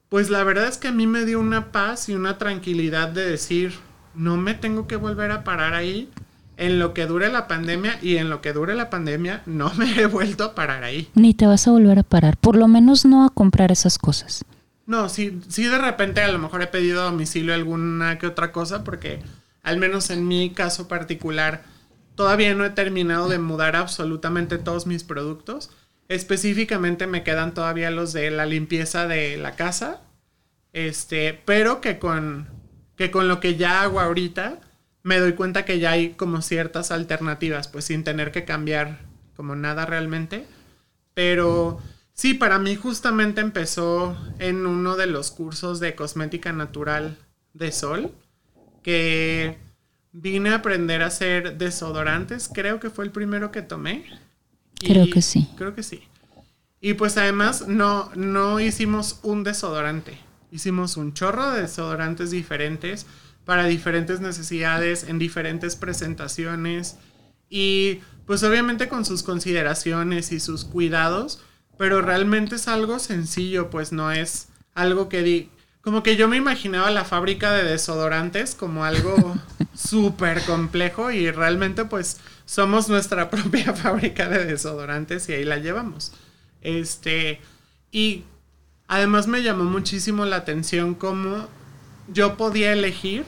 pues 0.08 0.28
la 0.28 0.42
verdad 0.42 0.66
es 0.66 0.78
que 0.78 0.88
a 0.88 0.92
mí 0.92 1.06
me 1.06 1.24
dio 1.24 1.38
una 1.38 1.70
paz 1.70 2.08
y 2.08 2.14
una 2.16 2.38
tranquilidad 2.38 3.10
de 3.10 3.24
decir, 3.24 3.72
no 4.16 4.36
me 4.36 4.54
tengo 4.54 4.88
que 4.88 4.96
volver 4.96 5.30
a 5.30 5.44
parar 5.44 5.74
ahí 5.74 6.10
en 6.56 6.80
lo 6.80 6.92
que 6.92 7.06
dure 7.06 7.30
la 7.30 7.46
pandemia 7.46 8.00
y 8.02 8.16
en 8.16 8.30
lo 8.30 8.40
que 8.40 8.52
dure 8.52 8.74
la 8.74 8.90
pandemia 8.90 9.42
no 9.46 9.72
me 9.74 9.94
he 9.94 10.06
vuelto 10.06 10.42
a 10.42 10.54
parar 10.56 10.82
ahí. 10.82 11.08
Ni 11.14 11.34
te 11.34 11.46
vas 11.46 11.68
a 11.68 11.70
volver 11.70 12.00
a 12.00 12.02
parar, 12.02 12.36
por 12.36 12.56
lo 12.56 12.66
menos 12.66 13.04
no 13.04 13.24
a 13.24 13.30
comprar 13.30 13.70
esas 13.70 13.96
cosas. 13.96 14.44
No, 14.86 15.08
sí, 15.08 15.40
sí 15.46 15.66
de 15.66 15.78
repente 15.78 16.20
a 16.20 16.32
lo 16.32 16.40
mejor 16.40 16.62
he 16.62 16.66
pedido 16.66 17.02
a 17.02 17.04
domicilio 17.04 17.54
alguna 17.54 18.18
que 18.18 18.26
otra 18.26 18.50
cosa 18.50 18.82
porque 18.82 19.20
al 19.62 19.78
menos 19.78 20.10
en 20.10 20.26
mi 20.26 20.50
caso 20.50 20.88
particular 20.88 21.62
todavía 22.14 22.54
no 22.54 22.64
he 22.64 22.70
terminado 22.70 23.28
de 23.28 23.38
mudar 23.38 23.76
absolutamente 23.76 24.58
todos 24.58 24.86
mis 24.86 25.04
productos. 25.04 25.70
Específicamente 26.08 27.06
me 27.06 27.22
quedan 27.22 27.54
todavía 27.54 27.90
los 27.90 28.12
de 28.12 28.30
la 28.30 28.46
limpieza 28.46 29.06
de 29.06 29.36
la 29.36 29.56
casa. 29.56 30.00
Este, 30.72 31.40
pero 31.44 31.80
que 31.80 31.98
con 31.98 32.48
que 32.96 33.10
con 33.10 33.28
lo 33.28 33.40
que 33.40 33.56
ya 33.56 33.82
hago 33.82 34.00
ahorita 34.00 34.60
me 35.02 35.18
doy 35.18 35.34
cuenta 35.34 35.64
que 35.64 35.78
ya 35.78 35.92
hay 35.92 36.10
como 36.10 36.40
ciertas 36.42 36.90
alternativas, 36.90 37.68
pues 37.68 37.84
sin 37.84 38.04
tener 38.04 38.32
que 38.32 38.44
cambiar 38.44 39.00
como 39.36 39.54
nada 39.54 39.84
realmente. 39.84 40.46
Pero 41.12 41.80
sí, 42.14 42.34
para 42.34 42.58
mí 42.58 42.74
justamente 42.76 43.40
empezó 43.40 44.16
en 44.38 44.66
uno 44.66 44.96
de 44.96 45.06
los 45.06 45.30
cursos 45.30 45.78
de 45.80 45.94
cosmética 45.94 46.52
natural 46.52 47.18
de 47.52 47.70
Sol, 47.70 48.12
que 48.82 49.58
vine 50.14 50.50
a 50.50 50.56
aprender 50.56 51.02
a 51.02 51.06
hacer 51.06 51.58
desodorantes, 51.58 52.48
creo 52.52 52.78
que 52.78 52.88
fue 52.88 53.04
el 53.04 53.10
primero 53.10 53.50
que 53.50 53.62
tomé. 53.62 54.04
Creo 54.78 55.10
que 55.10 55.20
sí. 55.20 55.48
Creo 55.56 55.74
que 55.74 55.82
sí. 55.82 56.04
Y 56.80 56.94
pues 56.94 57.16
además 57.16 57.66
no, 57.66 58.10
no 58.14 58.60
hicimos 58.60 59.18
un 59.22 59.42
desodorante, 59.42 60.18
hicimos 60.52 60.96
un 60.96 61.14
chorro 61.14 61.50
de 61.50 61.62
desodorantes 61.62 62.30
diferentes 62.30 63.06
para 63.44 63.64
diferentes 63.64 64.20
necesidades, 64.20 65.04
en 65.04 65.18
diferentes 65.18 65.76
presentaciones 65.76 66.96
y 67.48 68.00
pues 68.26 68.42
obviamente 68.42 68.88
con 68.88 69.04
sus 69.04 69.22
consideraciones 69.22 70.30
y 70.30 70.40
sus 70.40 70.64
cuidados, 70.64 71.40
pero 71.76 72.02
realmente 72.02 72.56
es 72.56 72.68
algo 72.68 72.98
sencillo, 72.98 73.68
pues 73.68 73.92
no 73.92 74.12
es 74.12 74.48
algo 74.74 75.08
que 75.08 75.22
di 75.22 75.50
como 75.80 76.02
que 76.02 76.16
yo 76.16 76.28
me 76.28 76.36
imaginaba 76.36 76.90
la 76.90 77.04
fábrica 77.04 77.52
de 77.52 77.64
desodorantes 77.64 78.54
como 78.54 78.84
algo 78.84 79.36
súper 79.74 80.42
complejo 80.42 81.10
y 81.10 81.30
realmente 81.30 81.84
pues 81.84 82.20
somos 82.44 82.88
nuestra 82.88 83.30
propia 83.30 83.72
fábrica 83.74 84.28
de 84.28 84.44
desodorantes 84.44 85.28
y 85.28 85.32
ahí 85.32 85.44
la 85.44 85.58
llevamos. 85.58 86.12
Este, 86.60 87.40
y 87.90 88.24
además 88.88 89.26
me 89.26 89.42
llamó 89.42 89.64
muchísimo 89.64 90.24
la 90.24 90.36
atención 90.36 90.94
cómo 90.94 91.48
yo 92.08 92.36
podía 92.36 92.72
elegir 92.72 93.24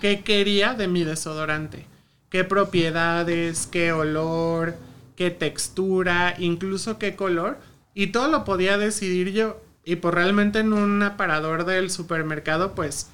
qué 0.00 0.22
quería 0.22 0.74
de 0.74 0.88
mi 0.88 1.04
desodorante, 1.04 1.86
qué 2.28 2.44
propiedades, 2.44 3.66
qué 3.66 3.92
olor, 3.92 4.76
qué 5.16 5.30
textura, 5.30 6.34
incluso 6.38 6.98
qué 6.98 7.14
color, 7.14 7.58
y 7.94 8.08
todo 8.08 8.28
lo 8.28 8.44
podía 8.44 8.78
decidir 8.78 9.32
yo. 9.32 9.62
Y 9.84 9.96
pues 9.96 10.14
realmente 10.14 10.60
en 10.60 10.72
un 10.72 11.02
aparador 11.02 11.64
del 11.64 11.90
supermercado, 11.90 12.74
pues 12.74 13.10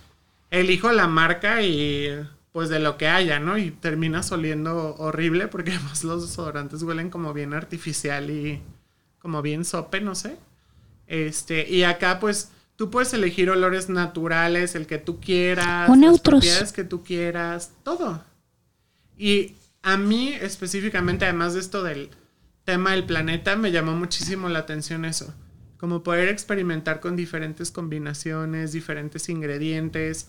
elijo 0.51 0.92
la 0.92 1.09
marca 1.09 1.62
y 1.62 2.27
pues 2.52 2.68
de 2.68 2.78
lo 2.78 2.96
que 2.96 3.08
haya, 3.08 3.38
¿no? 3.40 3.58
Y 3.58 3.70
terminas 3.70 4.32
oliendo 4.32 4.94
horrible 4.96 5.48
porque 5.48 5.72
además 5.74 6.04
los 6.04 6.28
desodorantes 6.28 6.82
huelen 6.82 7.11
como 7.11 7.32
bien 7.32 7.54
artificial 7.54 8.30
y 8.30 8.62
como 9.18 9.42
bien 9.42 9.64
sope, 9.64 10.00
no 10.00 10.14
sé. 10.14 10.37
Este, 11.06 11.68
y 11.68 11.84
acá 11.84 12.20
pues 12.20 12.52
Tú 12.78 12.90
puedes 12.92 13.12
elegir 13.12 13.50
olores 13.50 13.88
naturales, 13.88 14.76
el 14.76 14.87
que 14.87 14.98
tú 14.98 15.18
quieras, 15.20 15.90
o 15.90 15.96
las 15.96 16.20
propiedades 16.20 16.70
que 16.70 16.84
tú 16.84 17.02
quieras, 17.02 17.72
todo. 17.82 18.22
Y 19.16 19.56
a 19.82 19.96
mí 19.96 20.28
específicamente, 20.28 21.24
además 21.24 21.54
de 21.54 21.61
esto 21.61 21.82
del 21.82 22.08
tema 22.62 22.92
del 22.92 23.02
planeta, 23.04 23.56
me 23.56 23.72
llamó 23.72 23.96
muchísimo 23.96 24.48
la 24.48 24.61
atención 24.61 25.04
eso. 25.04 25.34
Como 25.76 26.04
poder 26.04 26.28
experimentar 26.28 27.00
con 27.00 27.16
diferentes 27.16 27.72
combinaciones, 27.72 28.70
diferentes 28.70 29.28
ingredientes. 29.28 30.28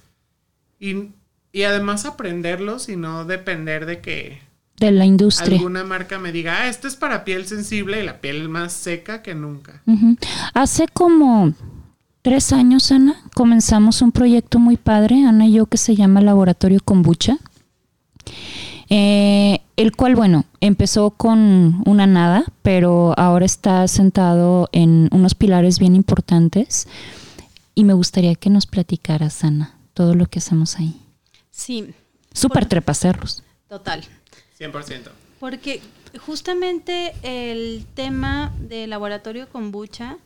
Y, 0.79 1.11
y 1.51 1.63
además 1.63 2.05
aprenderlos 2.05 2.89
y 2.89 2.95
no 2.95 3.25
depender 3.25 3.85
de 3.85 4.01
que 4.01 4.49
de 4.79 4.91
la 4.91 5.05
industria. 5.05 5.57
Alguna 5.57 5.83
marca 5.83 6.19
me 6.19 6.31
diga, 6.31 6.61
ah, 6.61 6.67
esto 6.67 6.87
es 6.87 6.95
para 6.95 7.25
piel 7.25 7.45
sensible 7.45 8.01
y 8.01 8.05
la 8.05 8.21
piel 8.21 8.47
más 8.47 8.71
seca 8.71 9.21
que 9.21 9.35
nunca. 9.35 9.81
Hace 10.53 10.87
como 10.87 11.53
tres 12.21 12.53
años, 12.53 12.91
Ana, 12.91 13.21
comenzamos 13.35 14.01
un 14.01 14.11
proyecto 14.11 14.57
muy 14.57 14.77
padre, 14.77 15.25
Ana 15.25 15.47
y 15.47 15.53
yo, 15.53 15.65
que 15.65 15.77
se 15.77 15.95
llama 15.95 16.21
Laboratorio 16.21 16.79
Kombucha. 16.83 17.37
Eh, 18.89 19.59
el 19.75 19.95
cual, 19.95 20.15
bueno, 20.15 20.45
empezó 20.61 21.11
con 21.11 21.83
una 21.85 22.07
nada, 22.07 22.45
pero 22.63 23.13
ahora 23.17 23.45
está 23.45 23.87
sentado 23.87 24.69
en 24.71 25.09
unos 25.11 25.35
pilares 25.35 25.77
bien 25.79 25.95
importantes. 25.95 26.87
Y 27.75 27.83
me 27.83 27.93
gustaría 27.93 28.35
que 28.35 28.49
nos 28.49 28.65
platicaras, 28.65 29.43
Ana, 29.43 29.75
todo 29.93 30.15
lo 30.15 30.25
que 30.25 30.39
hacemos 30.39 30.77
ahí. 30.77 30.99
Sí. 31.59 31.93
Súper 32.33 32.65
trepacerros. 32.67 33.43
Total. 33.67 34.03
100%. 34.57 35.09
Porque 35.39 35.81
justamente 36.25 37.13
el 37.21 37.85
tema 37.93 38.53
del 38.59 38.89
laboratorio 38.89 39.49
kombucha 39.49 40.17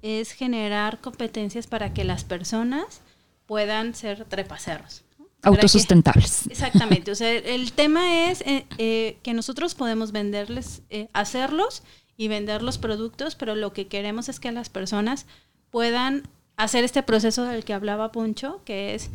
es 0.00 0.30
generar 0.30 1.00
competencias 1.00 1.66
para 1.66 1.92
que 1.92 2.04
las 2.04 2.22
personas 2.22 3.00
puedan 3.46 3.94
ser 3.94 4.24
trepaceros. 4.26 5.02
Autosustentables. 5.42 6.46
exactamente. 6.50 7.10
O 7.10 7.14
sea, 7.16 7.32
el 7.32 7.72
tema 7.72 8.30
es 8.30 8.42
eh, 8.42 8.66
eh, 8.78 9.18
que 9.24 9.34
nosotros 9.34 9.74
podemos 9.74 10.12
venderles, 10.12 10.82
eh, 10.90 11.08
hacerlos 11.12 11.82
y 12.16 12.28
vender 12.28 12.62
los 12.62 12.78
productos, 12.78 13.34
pero 13.34 13.56
lo 13.56 13.72
que 13.72 13.88
queremos 13.88 14.28
es 14.28 14.38
que 14.38 14.52
las 14.52 14.68
personas 14.68 15.26
puedan 15.70 16.28
hacer 16.56 16.84
este 16.84 17.02
proceso 17.02 17.44
del 17.44 17.64
que 17.64 17.74
hablaba 17.74 18.12
Puncho, 18.12 18.62
que 18.64 18.94
es 18.94 19.10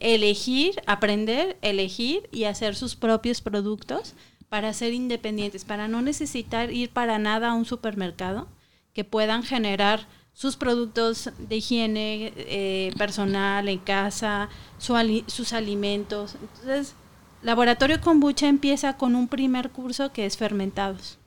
elegir, 0.00 0.82
aprender, 0.86 1.56
elegir 1.62 2.28
y 2.32 2.44
hacer 2.44 2.74
sus 2.74 2.96
propios 2.96 3.40
productos 3.40 4.14
para 4.48 4.72
ser 4.72 4.92
independientes, 4.92 5.64
para 5.64 5.88
no 5.88 6.02
necesitar 6.02 6.72
ir 6.72 6.90
para 6.90 7.18
nada 7.18 7.50
a 7.50 7.54
un 7.54 7.64
supermercado, 7.64 8.48
que 8.92 9.04
puedan 9.04 9.42
generar 9.42 10.06
sus 10.32 10.56
productos 10.56 11.30
de 11.38 11.56
higiene 11.56 12.32
eh, 12.36 12.92
personal 12.98 13.68
en 13.68 13.78
casa, 13.78 14.48
sus 14.78 15.52
alimentos. 15.52 16.36
Entonces, 16.40 16.94
Laboratorio 17.42 18.00
Kombucha 18.00 18.48
empieza 18.48 18.96
con 18.96 19.14
un 19.14 19.28
primer 19.28 19.70
curso 19.70 20.12
que 20.12 20.26
es 20.26 20.36
fermentados, 20.36 21.18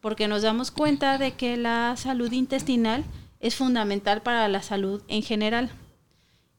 porque 0.00 0.28
nos 0.28 0.42
damos 0.42 0.70
cuenta 0.70 1.18
de 1.18 1.32
que 1.32 1.56
la 1.56 1.94
salud 1.96 2.32
intestinal 2.32 3.04
es 3.40 3.56
fundamental 3.56 4.22
para 4.22 4.48
la 4.48 4.62
salud 4.62 5.02
en 5.08 5.22
general. 5.22 5.70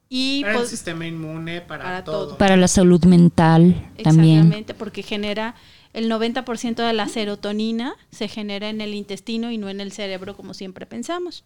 Y 0.09 0.41
para 0.41 0.53
el 0.53 0.59
pues, 0.59 0.69
sistema 0.69 1.07
inmune, 1.07 1.61
para, 1.61 2.03
todo. 2.03 2.37
Para 2.37 2.55
la 2.57 2.67
salud 2.67 3.03
mental 3.05 3.91
también. 4.03 4.37
Exactamente, 4.37 4.73
porque 4.73 5.01
genera 5.01 5.55
el 5.93 6.09
90% 6.11 6.75
de 6.75 6.93
la 6.93 7.07
serotonina 7.07 7.95
se 8.11 8.27
genera 8.27 8.69
en 8.69 8.81
el 8.81 8.95
intestino 8.95 9.51
y 9.51 9.57
no 9.57 9.69
en 9.69 9.79
el 9.79 9.91
cerebro 9.91 10.35
como 10.35 10.53
siempre 10.53 10.85
pensamos. 10.85 11.43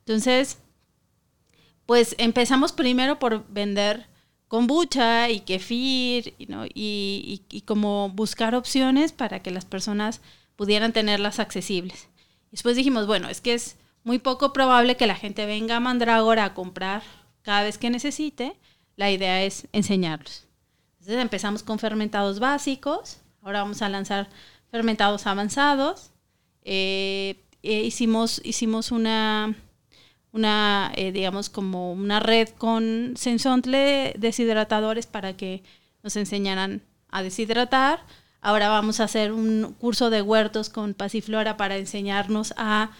Entonces, 0.00 0.58
pues 1.86 2.14
empezamos 2.18 2.72
primero 2.72 3.18
por 3.18 3.46
vender 3.48 4.06
kombucha 4.46 5.30
y 5.30 5.40
kefir 5.40 6.34
¿no? 6.48 6.66
y, 6.66 7.42
y, 7.50 7.60
como 7.62 8.10
buscar 8.10 8.54
opciones 8.54 9.12
para 9.12 9.40
que 9.40 9.50
las 9.50 9.64
personas 9.64 10.20
pudieran 10.56 10.92
tenerlas 10.92 11.38
accesibles. 11.38 12.08
Después 12.50 12.76
dijimos, 12.76 13.06
bueno, 13.06 13.28
es 13.28 13.40
que 13.40 13.54
es 13.54 13.76
muy 14.04 14.18
poco 14.18 14.52
probable 14.52 14.96
que 14.96 15.06
la 15.06 15.14
gente 15.14 15.44
venga 15.44 15.76
a 15.76 15.80
Mandrágora 15.80 16.44
a 16.44 16.54
comprar 16.54 17.02
cada 17.48 17.62
vez 17.62 17.78
que 17.78 17.88
necesite. 17.88 18.56
La 18.96 19.10
idea 19.10 19.42
es 19.42 19.68
enseñarlos. 19.72 20.44
Entonces 20.98 21.22
empezamos 21.22 21.62
con 21.62 21.78
fermentados 21.78 22.40
básicos, 22.40 23.22
Ahora 23.40 23.62
vamos 23.62 23.80
a 23.80 23.88
lanzar 23.88 24.28
fermentados 24.70 25.26
avanzados. 25.26 26.10
Eh, 26.62 27.42
eh, 27.62 27.84
hicimos, 27.84 28.42
hicimos 28.44 28.92
una, 28.92 29.56
una 30.32 30.92
eh, 30.94 31.10
digamos, 31.10 31.48
como 31.48 31.92
una 31.94 32.20
red 32.20 32.50
con 32.50 33.14
sensontle 33.16 34.12
deshidratadores 34.18 35.06
para 35.06 35.34
que 35.34 35.62
nos 36.02 36.16
enseñaran 36.16 36.82
a 37.08 37.22
deshidratar. 37.22 38.04
Ahora 38.42 38.68
vamos 38.68 39.00
a 39.00 39.04
hacer 39.04 39.32
un 39.32 39.74
curso 39.80 40.10
de 40.10 40.20
huertos 40.20 40.68
con 40.68 40.92
Pasiflora 40.92 41.56
para 41.56 41.78
enseñarnos 41.78 42.52
a, 42.58 42.90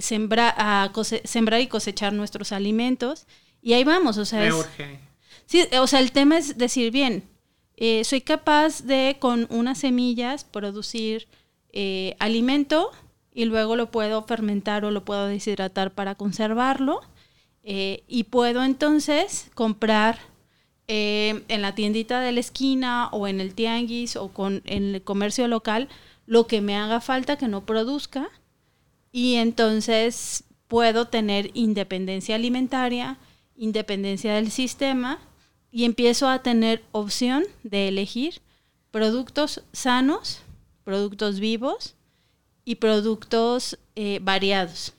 sembrar, 0.00 0.54
a 0.56 0.90
sembrar 1.24 1.60
y 1.60 1.66
cosechar 1.66 2.14
nuestros 2.14 2.52
alimentos. 2.52 3.26
Y 3.62 3.72
ahí 3.72 3.84
vamos, 3.84 4.18
o 4.18 4.24
sea, 4.24 4.40
Me 4.40 4.48
es, 4.48 4.54
urge. 4.54 5.00
Sí, 5.46 5.64
o 5.80 5.86
sea, 5.86 6.00
el 6.00 6.12
tema 6.12 6.38
es 6.38 6.58
decir, 6.58 6.90
bien, 6.90 7.24
eh, 7.76 8.04
soy 8.04 8.20
capaz 8.20 8.82
de 8.82 9.16
con 9.18 9.46
unas 9.50 9.78
semillas 9.78 10.44
producir 10.44 11.28
eh, 11.72 12.16
alimento 12.18 12.90
y 13.32 13.44
luego 13.44 13.76
lo 13.76 13.90
puedo 13.90 14.22
fermentar 14.24 14.84
o 14.84 14.90
lo 14.90 15.04
puedo 15.04 15.26
deshidratar 15.26 15.92
para 15.92 16.14
conservarlo 16.16 17.00
eh, 17.62 18.02
y 18.08 18.24
puedo 18.24 18.64
entonces 18.64 19.50
comprar 19.54 20.18
eh, 20.88 21.44
en 21.48 21.62
la 21.62 21.74
tiendita 21.74 22.20
de 22.20 22.32
la 22.32 22.40
esquina 22.40 23.08
o 23.12 23.28
en 23.28 23.40
el 23.40 23.54
tianguis 23.54 24.16
o 24.16 24.28
con, 24.28 24.62
en 24.64 24.94
el 24.94 25.02
comercio 25.02 25.46
local 25.46 25.88
lo 26.26 26.46
que 26.46 26.60
me 26.60 26.76
haga 26.76 27.00
falta 27.00 27.36
que 27.36 27.46
no 27.46 27.66
produzca 27.66 28.28
y 29.12 29.34
entonces 29.34 30.44
puedo 30.66 31.08
tener 31.08 31.50
independencia 31.54 32.34
alimentaria, 32.34 33.18
independencia 33.58 34.34
del 34.34 34.50
sistema 34.50 35.18
y 35.70 35.84
empiezo 35.84 36.28
a 36.28 36.42
tener 36.42 36.82
opción 36.92 37.44
de 37.62 37.88
elegir 37.88 38.40
productos 38.90 39.62
sanos, 39.72 40.40
productos 40.84 41.40
vivos 41.40 41.94
y 42.64 42.76
productos 42.76 43.78
eh, 43.96 44.20
variados. 44.22 44.94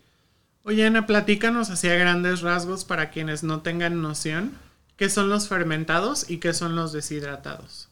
Oye, 0.64 0.86
Ana, 0.86 1.08
platícanos 1.08 1.70
así 1.70 1.88
a 1.88 1.96
grandes 1.96 2.42
rasgos 2.42 2.86
para 2.86 3.10
quienes 3.10 3.44
no 3.44 3.62
tengan 3.62 4.02
noción. 4.02 4.58
¿Qué 4.98 5.10
son 5.10 5.30
los 5.30 5.48
fermentados 5.48 6.30
y 6.30 6.38
qué 6.38 6.54
son 6.54 6.76
los 6.76 6.92
deshidratados? 6.92 7.88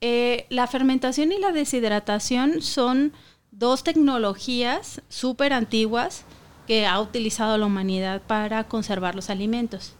Eh, 0.00 0.46
la 0.50 0.66
fermentación 0.66 1.32
y 1.32 1.38
la 1.38 1.52
deshidratación 1.52 2.60
son 2.60 3.12
dos 3.52 3.84
tecnologías 3.84 5.00
súper 5.08 5.52
antiguas 5.52 6.24
que 6.66 6.86
ha 6.86 7.00
utilizado 7.00 7.56
la 7.58 7.66
humanidad 7.66 8.22
para 8.22 8.64
conservar 8.64 9.14
los 9.14 9.30
alimentos. 9.30 9.94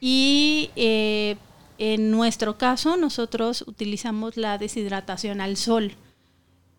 Y 0.00 0.70
eh, 0.76 1.36
en 1.78 2.10
nuestro 2.10 2.58
caso, 2.58 2.96
nosotros 2.96 3.64
utilizamos 3.66 4.36
la 4.36 4.58
deshidratación 4.58 5.40
al 5.40 5.56
sol, 5.56 5.94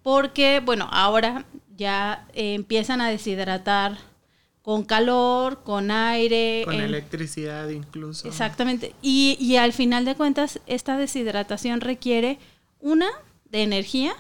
porque, 0.01 0.59
bueno, 0.59 0.89
ahora 0.91 1.45
ya 1.75 2.27
eh, 2.33 2.53
empiezan 2.53 3.01
a 3.01 3.09
deshidratar 3.09 3.97
con 4.61 4.83
calor, 4.83 5.63
con 5.63 5.91
aire. 5.91 6.61
Con 6.65 6.75
en- 6.75 6.81
electricidad 6.81 7.69
incluso. 7.69 8.27
Exactamente. 8.27 8.93
Y, 9.01 9.37
y 9.39 9.57
al 9.57 9.73
final 9.73 10.05
de 10.05 10.15
cuentas, 10.15 10.59
esta 10.67 10.97
deshidratación 10.97 11.81
requiere, 11.81 12.37
una, 12.79 13.07
de 13.45 13.63
energía, 13.63 14.13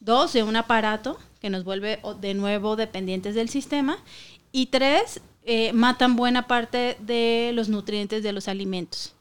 dos, 0.00 0.32
de 0.32 0.42
un 0.42 0.56
aparato 0.56 1.18
que 1.40 1.50
nos 1.50 1.64
vuelve 1.64 2.00
de 2.20 2.34
nuevo 2.34 2.76
dependientes 2.76 3.34
del 3.34 3.48
sistema, 3.48 3.98
y 4.52 4.66
tres, 4.66 5.20
eh, 5.44 5.72
matan 5.72 6.16
buena 6.16 6.46
parte 6.46 6.96
de 7.00 7.52
los 7.54 7.68
nutrientes 7.68 8.22
de 8.22 8.32
los 8.32 8.48
alimentos. 8.48 9.14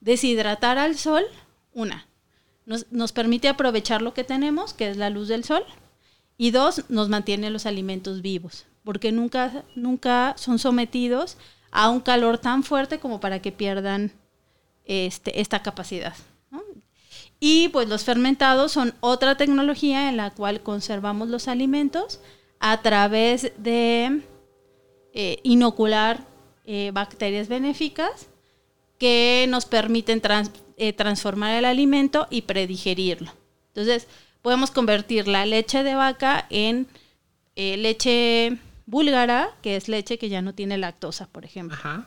Deshidratar 0.00 0.78
al 0.78 0.96
sol, 0.96 1.24
una, 1.72 2.06
nos, 2.64 2.86
nos 2.90 3.12
permite 3.12 3.48
aprovechar 3.48 4.02
lo 4.02 4.14
que 4.14 4.24
tenemos, 4.24 4.74
que 4.74 4.90
es 4.90 4.96
la 4.96 5.10
luz 5.10 5.28
del 5.28 5.44
sol, 5.44 5.64
y 6.38 6.50
dos, 6.50 6.84
nos 6.88 7.08
mantiene 7.08 7.50
los 7.50 7.66
alimentos 7.66 8.22
vivos, 8.22 8.66
porque 8.84 9.12
nunca, 9.12 9.64
nunca 9.74 10.34
son 10.36 10.58
sometidos 10.58 11.38
a 11.70 11.90
un 11.90 12.00
calor 12.00 12.38
tan 12.38 12.62
fuerte 12.62 12.98
como 12.98 13.20
para 13.20 13.40
que 13.40 13.52
pierdan 13.52 14.12
este, 14.84 15.40
esta 15.40 15.62
capacidad. 15.62 16.14
Y 17.38 17.68
pues 17.68 17.88
los 17.88 18.04
fermentados 18.04 18.72
son 18.72 18.94
otra 19.00 19.36
tecnología 19.36 20.08
en 20.08 20.16
la 20.16 20.30
cual 20.30 20.62
conservamos 20.62 21.28
los 21.28 21.48
alimentos 21.48 22.20
a 22.60 22.80
través 22.80 23.52
de 23.58 24.22
eh, 25.16 25.40
inocular 25.42 26.20
eh, 26.66 26.90
bacterias 26.92 27.48
benéficas 27.48 28.28
que 28.98 29.46
nos 29.48 29.64
permiten 29.64 30.20
trans- 30.20 30.50
eh, 30.76 30.92
transformar 30.92 31.54
el 31.56 31.64
alimento 31.64 32.26
y 32.30 32.42
predigerirlo. 32.42 33.32
Entonces, 33.68 34.06
podemos 34.42 34.70
convertir 34.70 35.26
la 35.26 35.44
leche 35.46 35.82
de 35.82 35.94
vaca 35.94 36.46
en 36.50 36.86
leche 37.56 38.58
búlgara, 38.84 39.48
que 39.62 39.76
es 39.76 39.88
leche 39.88 40.18
que 40.18 40.28
ya 40.28 40.42
no 40.42 40.54
tiene 40.54 40.76
lactosa, 40.76 41.26
por 41.26 41.44
ejemplo 41.46 41.76
Ajá. 41.76 42.06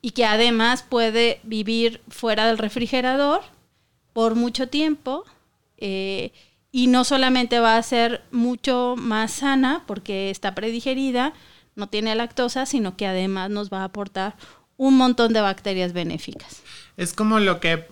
y 0.00 0.12
que 0.12 0.24
además 0.24 0.82
puede 0.82 1.38
vivir 1.42 2.00
fuera 2.08 2.46
del 2.46 2.56
refrigerador 2.56 3.42
por 4.14 4.34
mucho 4.34 4.68
tiempo 4.68 5.24
y 5.78 6.86
no 6.88 7.04
solamente 7.04 7.60
va 7.60 7.76
a 7.76 7.82
ser 7.82 8.22
mucho 8.30 8.94
más 8.96 9.32
sana 9.32 9.84
porque 9.86 10.30
está 10.30 10.54
predigerida, 10.54 11.34
no 11.76 11.88
tiene 11.88 12.14
lactosa, 12.14 12.66
sino 12.66 12.96
que 12.96 13.06
además 13.06 13.50
nos 13.50 13.70
va 13.70 13.82
a 13.82 13.84
aportar 13.84 14.34
un 14.76 14.96
montón 14.96 15.32
de 15.32 15.40
bacterias 15.40 15.92
benéficas. 15.92 16.62
Es 16.96 17.12
como 17.12 17.38
lo 17.38 17.60
que 17.60 17.86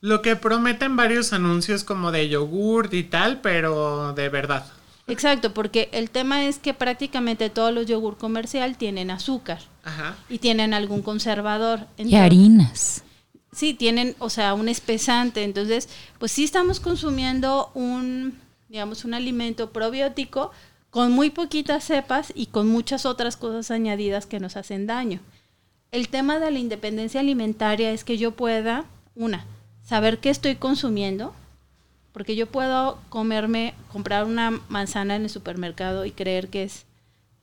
lo 0.00 0.20
que 0.20 0.34
prometen 0.34 0.96
varios 0.96 1.32
anuncios 1.32 1.84
como 1.84 2.10
de 2.10 2.28
yogurt 2.28 2.92
y 2.92 3.04
tal, 3.04 3.40
pero 3.40 4.12
de 4.14 4.28
verdad. 4.28 4.66
Exacto, 5.06 5.54
porque 5.54 5.88
el 5.92 6.10
tema 6.10 6.44
es 6.44 6.58
que 6.58 6.74
prácticamente 6.74 7.50
todos 7.50 7.72
los 7.72 7.86
yogur 7.86 8.18
comercial 8.18 8.76
tienen 8.76 9.10
azúcar 9.10 9.60
Ajá. 9.84 10.16
y 10.28 10.38
tienen 10.38 10.74
algún 10.74 11.02
conservador. 11.02 11.86
Y 11.98 12.16
harinas. 12.16 13.04
Sí, 13.52 13.74
tienen, 13.74 14.16
o 14.18 14.30
sea, 14.30 14.54
un 14.54 14.68
espesante. 14.68 15.44
Entonces, 15.44 15.88
pues 16.18 16.32
sí 16.32 16.44
estamos 16.44 16.80
consumiendo 16.80 17.70
un, 17.74 18.38
digamos, 18.68 19.04
un 19.04 19.14
alimento 19.14 19.70
probiótico 19.70 20.50
con 20.92 21.10
muy 21.10 21.30
poquitas 21.30 21.84
cepas 21.84 22.34
y 22.36 22.48
con 22.48 22.68
muchas 22.68 23.06
otras 23.06 23.38
cosas 23.38 23.70
añadidas 23.70 24.26
que 24.26 24.40
nos 24.40 24.58
hacen 24.58 24.86
daño. 24.86 25.20
El 25.90 26.10
tema 26.10 26.38
de 26.38 26.50
la 26.50 26.58
independencia 26.58 27.20
alimentaria 27.20 27.92
es 27.92 28.04
que 28.04 28.18
yo 28.18 28.32
pueda, 28.32 28.84
una, 29.14 29.46
saber 29.82 30.18
qué 30.18 30.28
estoy 30.28 30.56
consumiendo, 30.56 31.34
porque 32.12 32.36
yo 32.36 32.46
puedo 32.46 32.98
comerme, 33.08 33.72
comprar 33.90 34.26
una 34.26 34.50
manzana 34.68 35.16
en 35.16 35.22
el 35.22 35.30
supermercado 35.30 36.04
y 36.04 36.10
creer 36.10 36.48
que 36.48 36.64
es 36.64 36.84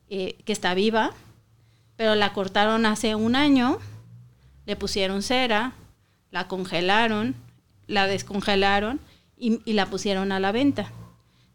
eh, 0.10 0.36
que 0.46 0.54
está 0.54 0.76
viva, 0.76 1.14
pero 1.96 2.14
la 2.14 2.34
cortaron 2.34 2.86
hace 2.86 3.16
un 3.16 3.36
año, 3.36 3.80
le 4.68 4.76
pusieron 4.76 5.24
cera, 5.24 5.74
la 6.30 6.48
congelaron, 6.48 7.34
la 7.88 8.06
descongelaron 8.06 9.00
y, 9.36 9.60
y 9.66 9.74
la 9.74 9.88
pusieron 9.88 10.32
a 10.32 10.40
la 10.40 10.52
venta. 10.52 10.92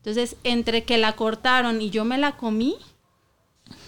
Entonces, 0.05 0.37
entre 0.45 0.85
que 0.85 0.99
la 0.99 1.17
cortaron 1.17 1.81
y 1.81 1.89
yo 1.89 2.05
me 2.05 2.19
la 2.19 2.37
comí, 2.37 2.77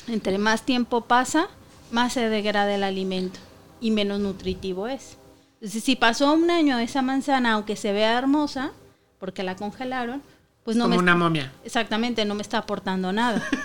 entre 0.09 0.39
más 0.39 0.63
tiempo 0.63 1.03
pasa, 1.03 1.49
más 1.91 2.15
se 2.15 2.31
degrada 2.31 2.75
el 2.75 2.85
alimento 2.85 3.39
y 3.83 3.91
menos 3.91 4.21
nutritivo 4.21 4.89
es. 4.89 5.19
Entonces, 5.57 5.85
si 5.85 5.95
pasó 5.95 6.33
un 6.33 6.51
año 6.51 6.79
esa 6.79 7.03
manzana, 7.03 7.53
aunque 7.53 7.77
se 7.77 7.93
vea 7.93 8.17
hermosa, 8.17 8.73
porque 9.21 9.43
la 9.43 9.57
congelaron, 9.57 10.23
pues 10.65 10.79
no 10.79 10.85
como 10.85 10.97
me 10.97 11.03
una 11.03 11.15
momia. 11.15 11.53
exactamente 11.65 12.25
no 12.25 12.35
me 12.35 12.41
está 12.41 12.59
aportando 12.59 13.13
nada. 13.13 13.47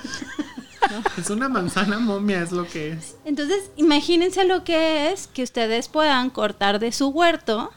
Es 1.18 1.30
una 1.30 1.48
manzana 1.48 2.00
momia, 2.00 2.42
es 2.42 2.52
lo 2.52 2.68
que 2.68 2.92
es. 2.92 3.16
Entonces, 3.24 3.72
imagínense 3.78 4.44
lo 4.44 4.66
que 4.66 5.10
es 5.12 5.28
que 5.28 5.42
ustedes 5.42 5.88
puedan 5.88 6.30
cortar 6.30 6.80
de 6.80 6.92
su 6.92 7.08
huerto 7.08 7.72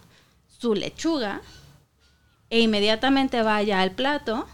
su 0.59 0.75
lechuga 0.75 1.43
e 2.51 2.59
inmediatamente 2.59 3.43
vaya 3.43 3.83
al 3.83 3.93
plato 3.93 4.49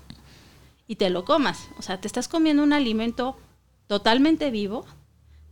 y 0.90 0.96
te 0.96 1.09
lo 1.09 1.24
comas. 1.24 1.68
O 1.79 1.83
sea, 1.83 2.00
te 2.00 2.09
estás 2.09 2.26
comiendo 2.26 2.64
un 2.64 2.72
alimento 2.72 3.37
totalmente 3.87 4.50
vivo, 4.50 4.85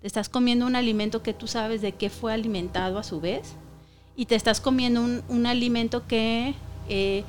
te 0.01 0.09
estás 0.09 0.29
comiendo 0.29 0.67
un 0.67 0.75
alimento 0.75 1.23
que 1.23 1.33
tú 1.33 1.47
sabes 1.47 1.81
de 1.81 1.93
qué 1.93 2.11
fue 2.11 2.33
alimentado 2.33 2.99
a 2.99 3.05
su 3.05 3.21
vez 3.21 3.53
y 4.17 4.27
te 4.27 4.35
estás 4.35 4.61
comiendo 4.61 5.01
un, 5.01 5.23
un 5.29 5.47
alimento 5.47 6.09
que 6.09 6.57
eh, 6.89 7.23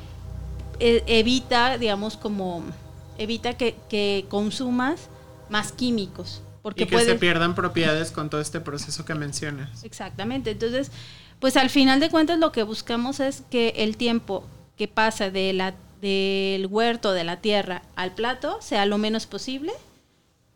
e- 0.80 1.04
evita, 1.06 1.78
digamos, 1.78 2.18
como 2.18 2.64
evita 3.20 3.56
que, 3.58 3.76
que 3.90 4.26
consumas 4.28 5.08
más 5.48 5.72
químicos. 5.72 6.42
Porque 6.64 6.86
y 6.86 6.88
que 6.88 7.00
se 7.02 7.14
pierdan 7.14 7.54
propiedades 7.54 8.10
con 8.10 8.32
todo 8.32 8.42
este 8.42 8.60
proceso 8.60 9.06
que 9.06 9.14
mencionas. 9.14 9.84
Exactamente. 9.84 10.50
Entonces, 10.50 10.90
pues 11.40 11.58
al 11.58 11.70
final 11.70 12.00
de 12.00 12.10
cuentas 12.10 12.40
lo 12.40 12.52
que 12.52 12.64
buscamos 12.64 13.20
es 13.20 13.44
que 13.52 13.70
el 13.78 13.98
tiempo 13.98 14.48
que 14.78 14.88
pasa 14.88 15.30
de 15.30 15.54
la, 15.54 15.76
del 16.02 16.68
huerto, 16.68 17.14
de 17.14 17.24
la 17.24 17.38
tierra 17.42 17.82
al 17.96 18.14
plato, 18.14 18.58
sea 18.62 18.86
lo 18.86 18.98
menos 18.98 19.26
posible 19.26 19.72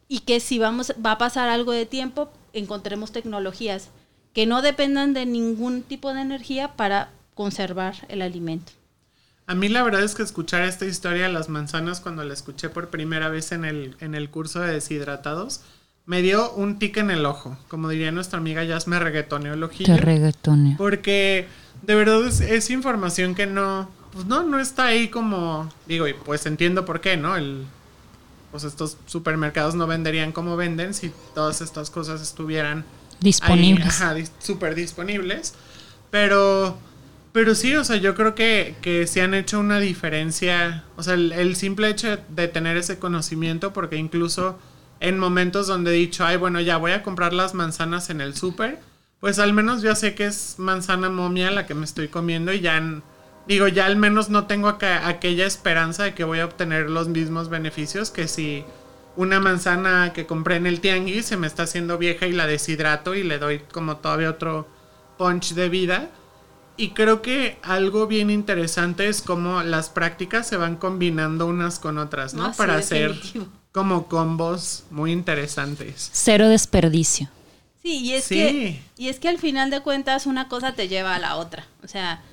y 0.08 0.19
que 0.19 0.39
si 0.39 0.60
vamos, 0.60 0.93
va 1.03 1.13
a 1.13 1.17
pasar 1.17 1.49
algo 1.49 1.71
de 1.71 1.86
tiempo, 1.86 2.32
encontremos 2.53 3.12
tecnologías 3.12 3.89
que 4.34 4.45
no 4.45 4.62
dependan 4.62 5.13
de 5.13 5.25
ningún 5.25 5.84
tipo 5.84 6.13
de 6.13 6.21
energía 6.21 6.75
para 6.75 7.12
conservar 7.34 7.95
el 8.10 8.21
alimento. 8.21 8.71
A 9.45 9.56
mí 9.56 9.69
la 9.69 9.84
verdad 9.84 10.03
es 10.03 10.15
que 10.15 10.23
escuchar 10.23 10.62
esta 10.63 10.86
historia 10.86 11.23
de 11.23 11.34
las 11.34 11.49
manzanas 11.49 11.99
cuando 11.99 12.23
la 12.23 12.34
escuché 12.34 12.69
por 12.69 12.89
primera 12.89 13.29
vez 13.29 13.51
en 13.51 13.65
el, 13.65 13.95
en 13.99 14.15
el 14.15 14.29
curso 14.29 14.62
de 14.62 14.73
deshidratados, 14.73 15.62
me 16.06 16.21
dio 16.21 16.51
un 16.53 16.79
tic 16.79 16.97
en 16.97 17.12
el 17.12 17.25
ojo. 17.25 17.58
Como 17.67 17.89
diría 17.89 18.12
nuestra 18.12 18.39
amiga 18.39 18.63
Jazz, 18.63 18.88
me 18.88 18.99
reggaetoneó 18.99 19.53
el 19.53 19.63
ojillo. 19.63 19.95
Te 19.95 20.01
reggaetoneo. 20.01 20.77
Porque 20.77 21.47
de 21.82 21.95
verdad 21.95 22.25
es, 22.25 22.39
es 22.39 22.69
información 22.69 23.36
que 23.36 23.47
no, 23.47 23.89
pues 24.13 24.26
no, 24.26 24.43
no 24.43 24.60
está 24.60 24.86
ahí 24.86 25.10
como, 25.10 25.69
digo, 25.88 26.08
y 26.08 26.13
pues 26.13 26.45
entiendo 26.45 26.86
por 26.86 27.02
qué, 27.02 27.17
¿no? 27.17 27.36
El, 27.36 27.65
pues 28.52 28.63
estos 28.63 28.97
supermercados 29.08 29.76
no 29.76 29.88
venderían 29.88 30.32
como 30.32 30.56
venden 30.56 30.93
si 30.93 31.12
todas 31.34 31.62
estas 31.62 31.89
cosas 31.89 32.21
estuvieran 32.21 32.86
Disponibles. 33.19 33.86
Ahí, 34.02 34.08
ajá, 34.08 34.15
dis- 34.15 34.32
súper 34.39 34.76
disponibles. 34.76 35.54
Pero, 36.12 36.78
pero 37.32 37.56
sí, 37.56 37.73
o 37.76 37.84
sea, 37.84 37.95
yo 37.95 38.15
creo 38.15 38.36
que, 38.36 38.76
que 38.82 39.08
sí 39.08 39.19
han 39.21 39.34
hecho 39.34 39.60
una 39.60 39.80
diferencia. 39.80 40.84
O 40.97 41.04
sea, 41.04 41.13
el, 41.15 41.32
el 41.32 41.56
simple 41.56 41.89
hecho 41.89 42.17
de 42.30 42.47
tener 42.47 42.78
ese 42.78 42.99
conocimiento, 42.99 43.73
porque 43.73 43.95
incluso 43.95 44.60
en 44.99 45.17
momentos 45.19 45.67
donde 45.67 45.91
he 45.91 45.93
dicho, 45.95 46.26
ay, 46.26 46.38
bueno, 46.38 46.60
ya 46.62 46.78
voy 46.78 46.91
a 46.91 47.02
comprar 47.02 47.34
las 47.34 47.54
manzanas 47.54 48.10
en 48.10 48.21
el 48.21 48.36
súper, 48.36 48.80
pues 49.19 49.39
al 49.39 49.54
menos 49.54 49.82
ya 49.82 49.95
sé 49.95 50.15
que 50.15 50.26
es 50.26 50.56
manzana 50.58 51.10
momia 51.10 51.49
la 51.49 51.65
que 51.65 51.73
me 51.73 51.86
estoy 51.86 52.10
comiendo 52.10 52.54
y 52.54 52.60
ya, 52.62 52.78
en- 52.78 53.04
digo, 53.47 53.67
ya 53.67 53.86
al 53.86 53.95
menos 53.95 54.29
no 54.29 54.45
tengo 54.47 54.67
aquella 54.69 55.45
esperanza 55.45 56.03
de 56.03 56.13
que 56.13 56.23
voy 56.23 56.39
a 56.39 56.45
obtener 56.45 56.89
los 56.89 57.08
mismos 57.08 57.49
beneficios 57.49 58.10
que 58.12 58.27
si 58.27 58.63
una 59.15 59.39
manzana 59.39 60.12
que 60.13 60.25
compré 60.25 60.56
en 60.56 60.65
el 60.65 60.79
tianguis 60.82 61.25
se 61.25 61.38
me 61.38 61.45
está 61.47 61.63
haciendo 61.63 61.97
vieja 61.97 62.25
y 62.25 62.32
la 62.32 62.47
deshidrato 62.47 63.13
y 63.15 63.23
le 63.23 63.38
doy 63.39 63.60
como 63.71 63.97
todavía 63.97 64.29
otro 64.29 64.67
punch 65.17 65.53
de 65.53 65.69
vida. 65.69 66.10
Y 66.75 66.89
creo 66.89 67.21
que 67.21 67.58
algo 67.62 68.08
bien 68.08 68.32
interesante 68.32 69.08
es 69.08 69.21
cómo 69.21 69.62
las 69.62 69.89
prácticas 69.89 70.47
se 70.47 70.58
van 70.58 70.75
combinando 70.77 71.45
unas 71.45 71.77
con 71.77 71.99
otras, 71.99 72.34
¿no? 72.34 72.45
Ah, 72.45 72.51
sí, 72.53 72.58
Para 72.58 72.77
hacer 72.77 73.10
definitivo. 73.13 73.47
como 73.71 74.08
combos 74.08 74.84
muy 74.89 75.12
interesantes. 75.12 76.10
Cero 76.13 76.47
desperdicio. 76.49 77.29
Sí, 77.84 77.99
y 77.99 78.13
es 78.13 78.23
Sí. 78.23 78.36
que 78.36 78.82
y 78.97 79.10
es 79.10 79.19
que 79.19 79.27
al 79.29 79.38
final 79.38 79.69
de 79.69 79.82
cuentas 79.82 80.25
una 80.25 80.47
cosa 80.47 80.73
te 80.73 80.88
lleva 80.88 81.13
a 81.13 81.19
la 81.19 81.36
otra. 81.36 81.67
O 81.84 81.88
sea, 81.88 82.23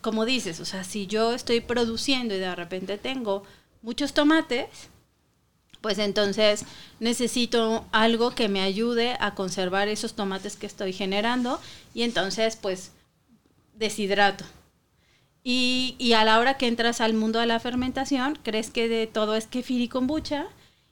como 0.00 0.24
dices, 0.24 0.60
o 0.60 0.64
sea, 0.64 0.84
si 0.84 1.06
yo 1.06 1.34
estoy 1.34 1.60
produciendo 1.60 2.34
y 2.34 2.38
de 2.38 2.54
repente 2.54 2.98
tengo 2.98 3.42
muchos 3.82 4.14
tomates, 4.14 4.68
pues 5.80 5.98
entonces 5.98 6.64
necesito 7.00 7.86
algo 7.92 8.34
que 8.34 8.48
me 8.48 8.60
ayude 8.60 9.16
a 9.20 9.34
conservar 9.34 9.88
esos 9.88 10.14
tomates 10.14 10.56
que 10.56 10.66
estoy 10.66 10.92
generando 10.92 11.60
y 11.94 12.02
entonces 12.02 12.56
pues 12.56 12.92
deshidrato. 13.74 14.44
Y, 15.44 15.94
y 15.98 16.12
a 16.14 16.24
la 16.24 16.38
hora 16.38 16.58
que 16.58 16.66
entras 16.66 17.00
al 17.00 17.14
mundo 17.14 17.38
de 17.38 17.46
la 17.46 17.60
fermentación, 17.60 18.38
crees 18.42 18.70
que 18.70 18.88
de 18.88 19.06
todo 19.06 19.34
es 19.34 19.46
kefir 19.46 19.80
y 19.80 19.88
kombucha. 19.88 20.46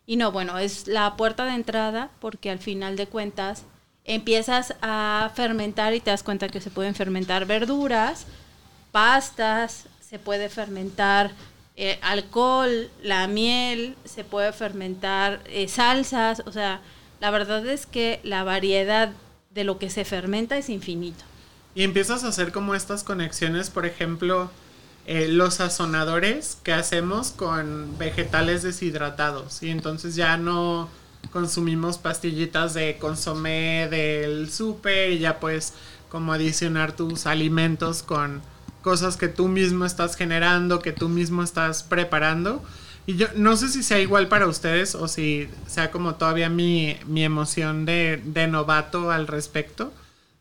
Y 0.06 0.16
no, 0.16 0.30
bueno, 0.30 0.56
es 0.58 0.86
la 0.86 1.16
puerta 1.16 1.44
de 1.44 1.54
entrada 1.54 2.10
porque 2.20 2.50
al 2.50 2.60
final 2.60 2.96
de 2.96 3.08
cuentas 3.08 3.64
empiezas 4.04 4.74
a 4.80 5.32
fermentar 5.34 5.94
y 5.94 6.00
te 6.00 6.10
das 6.10 6.22
cuenta 6.22 6.48
que 6.48 6.60
se 6.60 6.70
pueden 6.70 6.94
fermentar 6.94 7.44
verduras, 7.44 8.26
pastas, 8.96 9.84
se 10.00 10.18
puede 10.18 10.48
fermentar 10.48 11.30
eh, 11.76 11.98
alcohol, 12.00 12.88
la 13.02 13.28
miel, 13.28 13.94
se 14.06 14.24
puede 14.24 14.54
fermentar 14.54 15.42
eh, 15.44 15.68
salsas. 15.68 16.42
O 16.46 16.50
sea, 16.50 16.80
la 17.20 17.30
verdad 17.30 17.66
es 17.66 17.84
que 17.84 18.20
la 18.24 18.42
variedad 18.42 19.10
de 19.50 19.64
lo 19.64 19.78
que 19.78 19.90
se 19.90 20.06
fermenta 20.06 20.56
es 20.56 20.70
infinito. 20.70 21.24
Y 21.74 21.82
empiezas 21.82 22.24
a 22.24 22.28
hacer 22.28 22.52
como 22.52 22.74
estas 22.74 23.04
conexiones, 23.04 23.68
por 23.68 23.84
ejemplo, 23.84 24.50
eh, 25.04 25.28
los 25.28 25.56
sazonadores 25.56 26.56
que 26.62 26.72
hacemos 26.72 27.32
con 27.32 27.98
vegetales 27.98 28.62
deshidratados. 28.62 29.62
Y 29.62 29.68
entonces 29.68 30.16
ya 30.16 30.38
no 30.38 30.88
consumimos 31.32 31.98
pastillitas 31.98 32.72
de 32.72 32.96
consomé 32.96 33.88
del 33.90 34.50
súper 34.50 35.12
y 35.12 35.18
ya 35.18 35.38
puedes 35.38 35.74
como 36.08 36.32
adicionar 36.32 36.96
tus 36.96 37.26
alimentos 37.26 38.02
con 38.02 38.40
cosas 38.86 39.16
que 39.16 39.26
tú 39.26 39.48
mismo 39.48 39.84
estás 39.84 40.14
generando, 40.14 40.78
que 40.78 40.92
tú 40.92 41.08
mismo 41.08 41.42
estás 41.42 41.82
preparando. 41.82 42.62
Y 43.04 43.16
yo 43.16 43.26
no 43.34 43.56
sé 43.56 43.66
si 43.66 43.82
sea 43.82 43.98
igual 43.98 44.28
para 44.28 44.46
ustedes 44.46 44.94
o 44.94 45.08
si 45.08 45.48
sea 45.66 45.90
como 45.90 46.14
todavía 46.14 46.48
mi, 46.50 46.96
mi 47.08 47.24
emoción 47.24 47.84
de, 47.84 48.22
de 48.24 48.46
novato 48.46 49.10
al 49.10 49.26
respecto. 49.26 49.92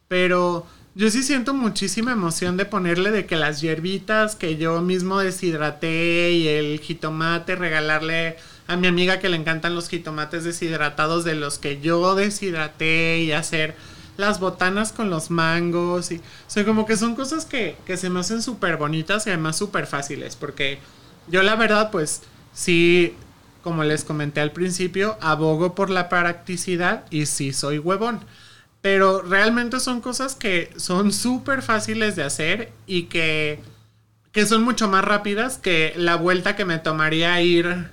Pero 0.07 0.63
yo 0.93 1.09
sí 1.09 1.23
siento 1.23 1.55
muchísima 1.55 2.11
emoción 2.11 2.55
de 2.55 2.65
ponerle 2.65 3.09
de 3.09 3.25
que 3.25 3.35
las 3.35 3.61
hierbitas 3.61 4.35
que 4.35 4.57
yo 4.57 4.79
mismo 4.79 5.17
deshidraté 5.17 6.33
y 6.33 6.47
el 6.47 6.79
jitomate, 6.81 7.55
regalarle 7.55 8.37
a 8.67 8.77
mi 8.77 8.85
amiga 8.85 9.17
que 9.17 9.29
le 9.29 9.37
encantan 9.37 9.73
los 9.73 9.89
jitomates 9.89 10.43
deshidratados 10.43 11.23
de 11.23 11.33
los 11.33 11.57
que 11.57 11.81
yo 11.81 12.13
deshidraté 12.13 13.21
y 13.21 13.31
hacer 13.31 13.73
las 14.17 14.39
botanas 14.39 14.91
con 14.91 15.09
los 15.09 15.29
mangos 15.29 16.11
y 16.11 16.17
o 16.17 16.21
sea 16.47 16.65
como 16.65 16.85
que 16.85 16.97
son 16.97 17.15
cosas 17.15 17.45
que, 17.45 17.75
que 17.85 17.97
se 17.97 18.09
me 18.09 18.19
hacen 18.19 18.41
súper 18.41 18.77
bonitas 18.77 19.27
y 19.27 19.29
además 19.29 19.57
súper 19.57 19.87
fáciles 19.87 20.35
porque 20.35 20.79
yo 21.27 21.43
la 21.43 21.55
verdad 21.55 21.91
pues 21.91 22.21
sí 22.53 23.15
como 23.63 23.83
les 23.83 24.03
comenté 24.03 24.41
al 24.41 24.51
principio 24.51 25.17
abogo 25.21 25.75
por 25.75 25.89
la 25.89 26.09
practicidad 26.09 27.05
y 27.09 27.25
sí 27.25 27.51
soy 27.53 27.79
huevón 27.79 28.21
pero 28.85 29.23
realmente 29.23 29.79
son 29.79 29.99
cosas 29.99 30.35
que 30.35 30.71
son 30.75 31.11
súper 31.11 31.63
fáciles 31.63 32.15
de 32.15 32.21
hacer 32.21 32.71
y 32.85 33.05
que, 33.05 33.59
que 34.31 34.45
son 34.45 34.61
mucho 34.61 34.87
más 34.87 35.03
rápidas 35.03 35.57
que 35.57 35.93
la 35.97 36.17
vuelta 36.17 36.55
que 36.55 36.65
me 36.65 36.77
tomaría 36.77 37.41
ir 37.41 37.87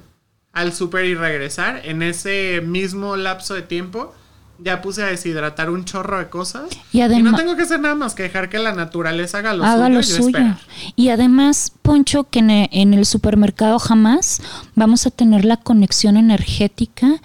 al 0.52 0.74
súper 0.74 1.06
y 1.06 1.14
regresar. 1.14 1.80
En 1.86 2.02
ese 2.02 2.60
mismo 2.60 3.16
lapso 3.16 3.54
de 3.54 3.62
tiempo 3.62 4.14
ya 4.64 4.80
puse 4.80 5.02
a 5.02 5.06
deshidratar 5.06 5.70
un 5.70 5.84
chorro 5.84 6.18
de 6.18 6.28
cosas. 6.28 6.64
Y 6.92 7.00
no 7.00 7.34
tengo 7.36 7.56
que 7.56 7.62
hacer 7.62 7.80
nada 7.80 7.94
más 7.94 8.14
que 8.14 8.22
dejar 8.22 8.48
que 8.48 8.58
la 8.58 8.72
naturaleza 8.72 9.38
haga 9.38 9.54
lo 9.54 9.64
haga 9.64 9.86
suyo. 9.86 9.96
lo 9.96 10.02
suyo. 10.02 10.56
Y 10.96 11.08
además, 11.08 11.72
Poncho, 11.82 12.24
que 12.30 12.38
en 12.40 12.50
en 12.50 12.94
el 12.94 13.04
supermercado 13.06 13.78
jamás 13.78 14.40
vamos 14.74 15.06
a 15.06 15.10
tener 15.10 15.44
la 15.44 15.56
conexión 15.56 16.16
energética 16.16 17.20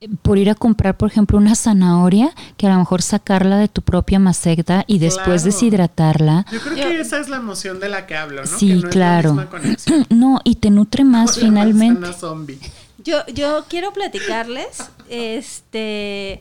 eh, 0.00 0.08
por 0.22 0.38
ir 0.38 0.50
a 0.50 0.54
comprar, 0.56 0.96
por 0.96 1.08
ejemplo, 1.10 1.38
una 1.38 1.54
zanahoria, 1.54 2.32
que 2.56 2.66
a 2.66 2.70
lo 2.70 2.78
mejor 2.78 3.02
sacarla 3.02 3.58
de 3.58 3.68
tu 3.68 3.82
propia 3.82 4.18
maceta 4.18 4.84
y 4.88 4.98
después 4.98 5.42
Claro. 5.42 5.42
deshidratarla. 5.44 6.46
Yo 6.50 6.60
creo 6.60 6.76
Yo- 6.76 6.82
que 6.88 7.00
esa 7.00 7.20
es 7.20 7.28
la 7.28 7.36
emoción 7.36 7.78
de 7.78 7.88
la 7.88 8.06
que 8.06 8.16
hablo, 8.16 8.42
¿no? 8.44 8.58
Sí, 8.58 8.68
que 8.68 8.74
no 8.74 8.90
claro. 8.90 9.30
Es 9.30 9.36
la 9.36 9.42
misma 9.42 9.50
conexión. 9.50 10.06
No, 10.10 10.40
y 10.42 10.56
te 10.56 10.70
nutre 10.70 11.04
más 11.04 11.36
la 11.36 11.42
finalmente. 11.44 12.00
manzana 12.00 12.18
zombie. 12.18 12.58
Yo, 13.04 13.18
yo 13.34 13.64
quiero 13.68 13.92
platicarles, 13.92 14.90
este, 15.08 16.40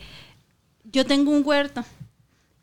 yo 0.91 1.05
tengo 1.05 1.31
un 1.31 1.45
huerto 1.45 1.83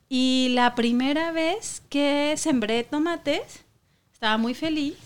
y 0.08 0.48
la 0.54 0.74
primera 0.74 1.32
vez 1.32 1.82
que 1.88 2.34
sembré 2.36 2.84
tomates, 2.84 3.64
estaba 4.12 4.38
muy 4.38 4.54
feliz, 4.54 4.96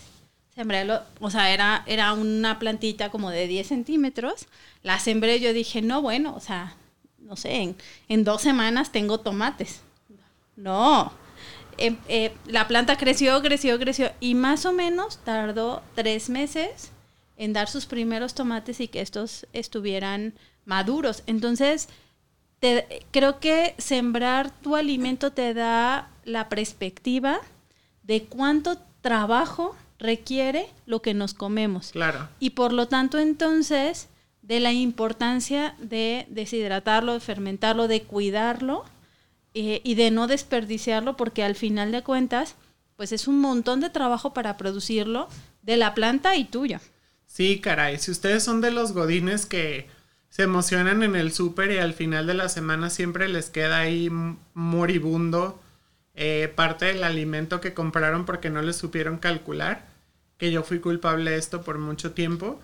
sembré, 0.55 0.85
lo, 0.85 1.01
o 1.19 1.29
sea, 1.29 1.51
era, 1.53 1.83
era 1.87 2.13
una 2.13 2.59
plantita 2.59 3.09
como 3.09 3.29
de 3.29 3.47
10 3.47 3.67
centímetros, 3.67 4.47
la 4.81 4.99
sembré, 4.99 5.39
yo 5.39 5.53
dije, 5.53 5.81
no, 5.81 6.01
bueno, 6.01 6.33
o 6.35 6.39
sea, 6.39 6.75
no 7.19 7.35
sé, 7.35 7.75
en, 8.07 8.23
dos 8.23 8.41
semanas 8.41 8.91
tengo 8.91 9.19
tomates. 9.19 9.81
No, 10.55 11.11
eh, 11.77 11.97
eh, 12.07 12.31
la 12.45 12.67
planta 12.67 12.97
creció, 12.97 13.41
creció, 13.41 13.79
creció 13.79 14.11
y 14.19 14.35
más 14.35 14.65
o 14.65 14.71
menos 14.71 15.17
tardó 15.23 15.81
tres 15.95 16.29
meses 16.29 16.91
en 17.37 17.53
dar 17.53 17.67
sus 17.67 17.87
primeros 17.87 18.35
tomates 18.35 18.79
y 18.79 18.87
que 18.87 19.01
estos 19.01 19.47
estuvieran 19.53 20.33
maduros. 20.65 21.23
Entonces, 21.25 21.89
te- 22.63 23.05
creo 23.11 23.41
que 23.41 23.75
sembrar 23.77 24.49
tu 24.61 24.77
alimento 24.77 25.33
te 25.33 25.53
da 25.53 26.07
la 26.23 26.47
perspectiva 26.47 27.41
de 28.03 28.23
cuánto 28.23 28.77
trabajo 29.01 29.75
requiere 29.99 30.69
lo 30.85 31.01
que 31.01 31.13
nos 31.13 31.33
comemos. 31.33 31.91
Claro. 31.91 32.29
Y 32.39 32.51
por 32.51 32.71
lo 32.71 32.87
tanto, 32.87 33.19
entonces, 33.19 34.07
de 34.41 34.61
la 34.61 34.71
importancia 34.71 35.75
de 35.77 36.25
deshidratarlo, 36.29 37.11
de 37.11 37.19
fermentarlo, 37.19 37.89
de 37.89 38.03
cuidarlo 38.03 38.85
eh, 39.53 39.81
y 39.83 39.95
de 39.95 40.09
no 40.09 40.27
desperdiciarlo, 40.27 41.17
porque 41.17 41.43
al 41.43 41.55
final 41.55 41.91
de 41.91 42.01
cuentas, 42.01 42.55
pues 42.95 43.11
es 43.11 43.27
un 43.27 43.41
montón 43.41 43.81
de 43.81 43.89
trabajo 43.89 44.33
para 44.33 44.55
producirlo 44.55 45.27
de 45.63 45.75
la 45.75 45.93
planta 45.93 46.37
y 46.37 46.45
tuyo. 46.45 46.79
Sí, 47.27 47.59
caray, 47.59 47.97
si 47.99 48.09
ustedes 48.09 48.41
son 48.41 48.61
de 48.61 48.71
los 48.71 48.93
godines 48.93 49.45
que 49.45 49.87
se 50.33 50.41
emocionan 50.41 51.03
en 51.03 51.15
el 51.15 51.31
súper 51.31 51.69
y 51.69 51.77
al 51.77 51.93
final 51.93 52.25
de 52.25 52.33
la 52.33 52.49
semana 52.49 52.89
siempre 52.89 53.29
les 53.29 53.51
queda 53.51 53.77
ahí 53.77 54.09
moribundo 54.55 55.61
eh, 56.15 56.51
parte 56.55 56.85
del 56.85 57.03
alimento 57.03 57.61
que 57.61 57.75
compraron 57.75 58.25
porque 58.25 58.49
no 58.49 58.63
les 58.63 58.75
supieron 58.75 59.19
calcular, 59.19 59.85
que 60.39 60.51
yo 60.51 60.63
fui 60.63 60.79
culpable 60.79 61.29
de 61.29 61.37
esto 61.37 61.61
por 61.61 61.77
mucho 61.77 62.13
tiempo. 62.13 62.59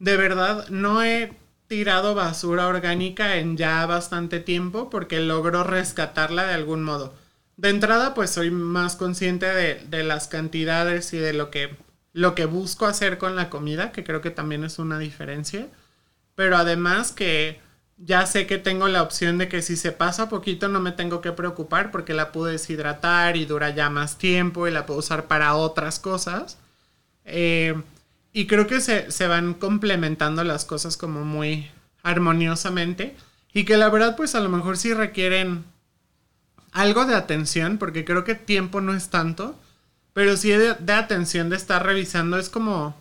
De 0.00 0.18
verdad, 0.18 0.68
no 0.68 1.02
he 1.02 1.32
tirado 1.66 2.14
basura 2.14 2.66
orgánica 2.66 3.36
en 3.38 3.56
ya 3.56 3.86
bastante 3.86 4.38
tiempo 4.38 4.90
porque 4.90 5.18
logro 5.20 5.64
rescatarla 5.64 6.44
de 6.44 6.52
algún 6.52 6.82
modo. 6.82 7.14
De 7.56 7.70
entrada, 7.70 8.12
pues 8.12 8.28
soy 8.28 8.50
más 8.50 8.96
consciente 8.96 9.46
de, 9.46 9.76
de 9.76 10.04
las 10.04 10.28
cantidades 10.28 11.14
y 11.14 11.16
de 11.16 11.32
lo 11.32 11.50
que, 11.50 11.74
lo 12.12 12.34
que 12.34 12.44
busco 12.44 12.84
hacer 12.84 13.16
con 13.16 13.34
la 13.34 13.48
comida, 13.48 13.92
que 13.92 14.04
creo 14.04 14.20
que 14.20 14.30
también 14.30 14.62
es 14.62 14.78
una 14.78 14.98
diferencia. 14.98 15.68
Pero 16.34 16.56
además 16.56 17.12
que 17.12 17.60
ya 17.96 18.26
sé 18.26 18.46
que 18.46 18.58
tengo 18.58 18.88
la 18.88 19.02
opción 19.02 19.38
de 19.38 19.48
que 19.48 19.62
si 19.62 19.76
se 19.76 19.92
pasa 19.92 20.28
poquito 20.28 20.68
no 20.68 20.80
me 20.80 20.92
tengo 20.92 21.20
que 21.20 21.32
preocupar 21.32 21.90
porque 21.90 22.14
la 22.14 22.32
puedo 22.32 22.46
deshidratar 22.46 23.36
y 23.36 23.44
dura 23.44 23.70
ya 23.70 23.90
más 23.90 24.18
tiempo 24.18 24.66
y 24.66 24.72
la 24.72 24.86
puedo 24.86 25.00
usar 25.00 25.26
para 25.26 25.54
otras 25.54 25.98
cosas. 26.00 26.58
Eh, 27.24 27.80
y 28.32 28.46
creo 28.46 28.66
que 28.66 28.80
se, 28.80 29.10
se 29.10 29.26
van 29.26 29.54
complementando 29.54 30.42
las 30.42 30.64
cosas 30.64 30.96
como 30.96 31.24
muy 31.24 31.70
armoniosamente. 32.02 33.16
Y 33.52 33.64
que 33.64 33.76
la 33.76 33.90
verdad, 33.90 34.16
pues 34.16 34.34
a 34.34 34.40
lo 34.40 34.48
mejor 34.48 34.78
sí 34.78 34.94
requieren 34.94 35.64
algo 36.72 37.04
de 37.04 37.14
atención, 37.14 37.78
porque 37.78 38.04
creo 38.04 38.24
que 38.24 38.34
tiempo 38.34 38.80
no 38.80 38.94
es 38.94 39.10
tanto, 39.10 39.58
pero 40.14 40.36
sí 40.36 40.50
de, 40.50 40.74
de 40.74 40.92
atención 40.92 41.50
de 41.50 41.56
estar 41.56 41.84
revisando. 41.84 42.38
Es 42.38 42.48
como, 42.48 42.96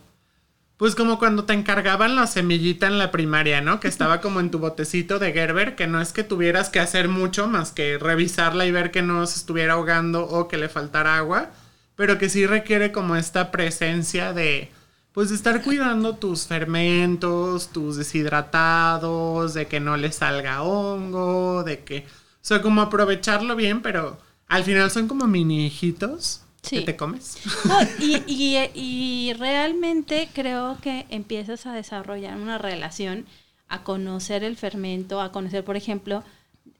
pues 0.81 0.95
como 0.95 1.19
cuando 1.19 1.43
te 1.43 1.53
encargaban 1.53 2.15
la 2.15 2.25
semillita 2.25 2.87
en 2.87 2.97
la 2.97 3.11
primaria, 3.11 3.61
¿no? 3.61 3.79
Que 3.79 3.87
estaba 3.87 4.19
como 4.19 4.39
en 4.39 4.49
tu 4.49 4.57
botecito 4.57 5.19
de 5.19 5.31
Gerber, 5.31 5.75
que 5.75 5.85
no 5.85 6.01
es 6.01 6.11
que 6.11 6.23
tuvieras 6.23 6.69
que 6.69 6.79
hacer 6.79 7.07
mucho 7.07 7.45
más 7.45 7.71
que 7.71 7.99
revisarla 7.99 8.65
y 8.65 8.71
ver 8.71 8.89
que 8.89 9.03
no 9.03 9.23
se 9.27 9.37
estuviera 9.37 9.73
ahogando 9.73 10.25
o 10.27 10.47
que 10.47 10.57
le 10.57 10.69
faltara 10.69 11.17
agua, 11.17 11.51
pero 11.95 12.17
que 12.17 12.29
sí 12.29 12.47
requiere 12.47 12.91
como 12.91 13.15
esta 13.15 13.51
presencia 13.51 14.33
de, 14.33 14.71
pues 15.13 15.29
estar 15.29 15.61
cuidando 15.61 16.15
tus 16.15 16.47
fermentos, 16.47 17.71
tus 17.71 17.97
deshidratados, 17.97 19.53
de 19.53 19.67
que 19.67 19.79
no 19.79 19.97
le 19.97 20.11
salga 20.11 20.63
hongo, 20.63 21.63
de 21.63 21.83
que, 21.83 22.07
o 22.07 22.39
sea, 22.41 22.63
como 22.63 22.81
aprovecharlo 22.81 23.55
bien, 23.55 23.83
pero 23.83 24.17
al 24.47 24.63
final 24.63 24.89
son 24.89 25.07
como 25.07 25.27
mini 25.27 25.67
hijitos 25.67 26.40
Sí. 26.63 26.79
que 26.79 26.85
te 26.85 26.97
comes. 26.97 27.37
No, 27.65 27.79
y, 27.99 28.23
y- 28.27 28.69
y 28.75 29.33
realmente 29.33 30.29
creo 30.33 30.77
que 30.81 31.05
empiezas 31.09 31.65
a 31.65 31.73
desarrollar 31.73 32.37
una 32.37 32.57
relación, 32.57 33.25
a 33.67 33.83
conocer 33.83 34.43
el 34.43 34.57
fermento, 34.57 35.21
a 35.21 35.31
conocer, 35.31 35.63
por 35.63 35.75
ejemplo, 35.77 36.23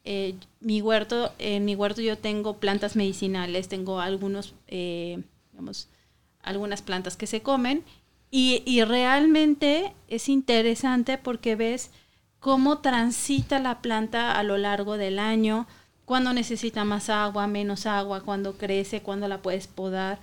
eh, 0.04 0.36
mi 0.60 0.82
huerto, 0.82 1.32
en 1.40 1.66
mi 1.66 1.76
huerto 1.76 2.02
yo 2.02 2.18
tengo 2.18 2.58
plantas 2.58 2.96
medicinales, 2.96 3.68
tengo 3.70 4.00
algunos, 4.00 4.54
eh, 4.68 5.24
digamos, 5.52 5.88
algunas 6.44 6.82
plantas 6.82 7.18
que 7.18 7.28
se 7.28 7.42
comen 7.42 7.84
y, 8.30 8.64
y 8.66 8.84
realmente 8.84 9.94
es 10.08 10.30
interesante 10.30 11.18
porque 11.18 11.56
ves 11.56 11.92
cómo 12.40 12.80
transita 12.80 13.60
la 13.60 13.82
planta 13.82 14.38
a 14.38 14.44
lo 14.44 14.58
largo 14.58 14.98
del 14.98 15.20
año, 15.20 15.68
cuando 16.06 16.34
necesita 16.34 16.84
más 16.84 17.10
agua, 17.10 17.48
menos 17.48 17.86
agua, 17.86 18.22
cuando 18.22 18.58
crece, 18.58 19.02
cuando 19.02 19.28
la 19.28 19.42
puedes 19.42 19.68
podar. 19.68 20.20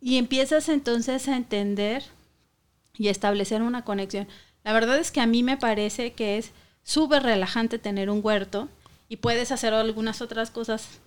Y 0.00 0.16
empiezas 0.16 0.68
entonces 0.68 1.28
a 1.28 1.36
entender 1.36 2.04
y 2.94 3.08
establecer 3.08 3.62
una 3.62 3.84
conexión. 3.84 4.28
La 4.64 4.72
verdad 4.72 4.98
es 4.98 5.10
que 5.10 5.20
a 5.20 5.26
mí 5.26 5.42
me 5.42 5.56
parece 5.56 6.12
que 6.12 6.38
es 6.38 6.52
súper 6.82 7.22
relajante 7.22 7.78
tener 7.78 8.10
un 8.10 8.20
huerto 8.22 8.68
y 9.08 9.16
puedes 9.16 9.52
hacer 9.52 9.74
algunas 9.74 10.22
otras 10.22 10.50
cosas 10.50 11.00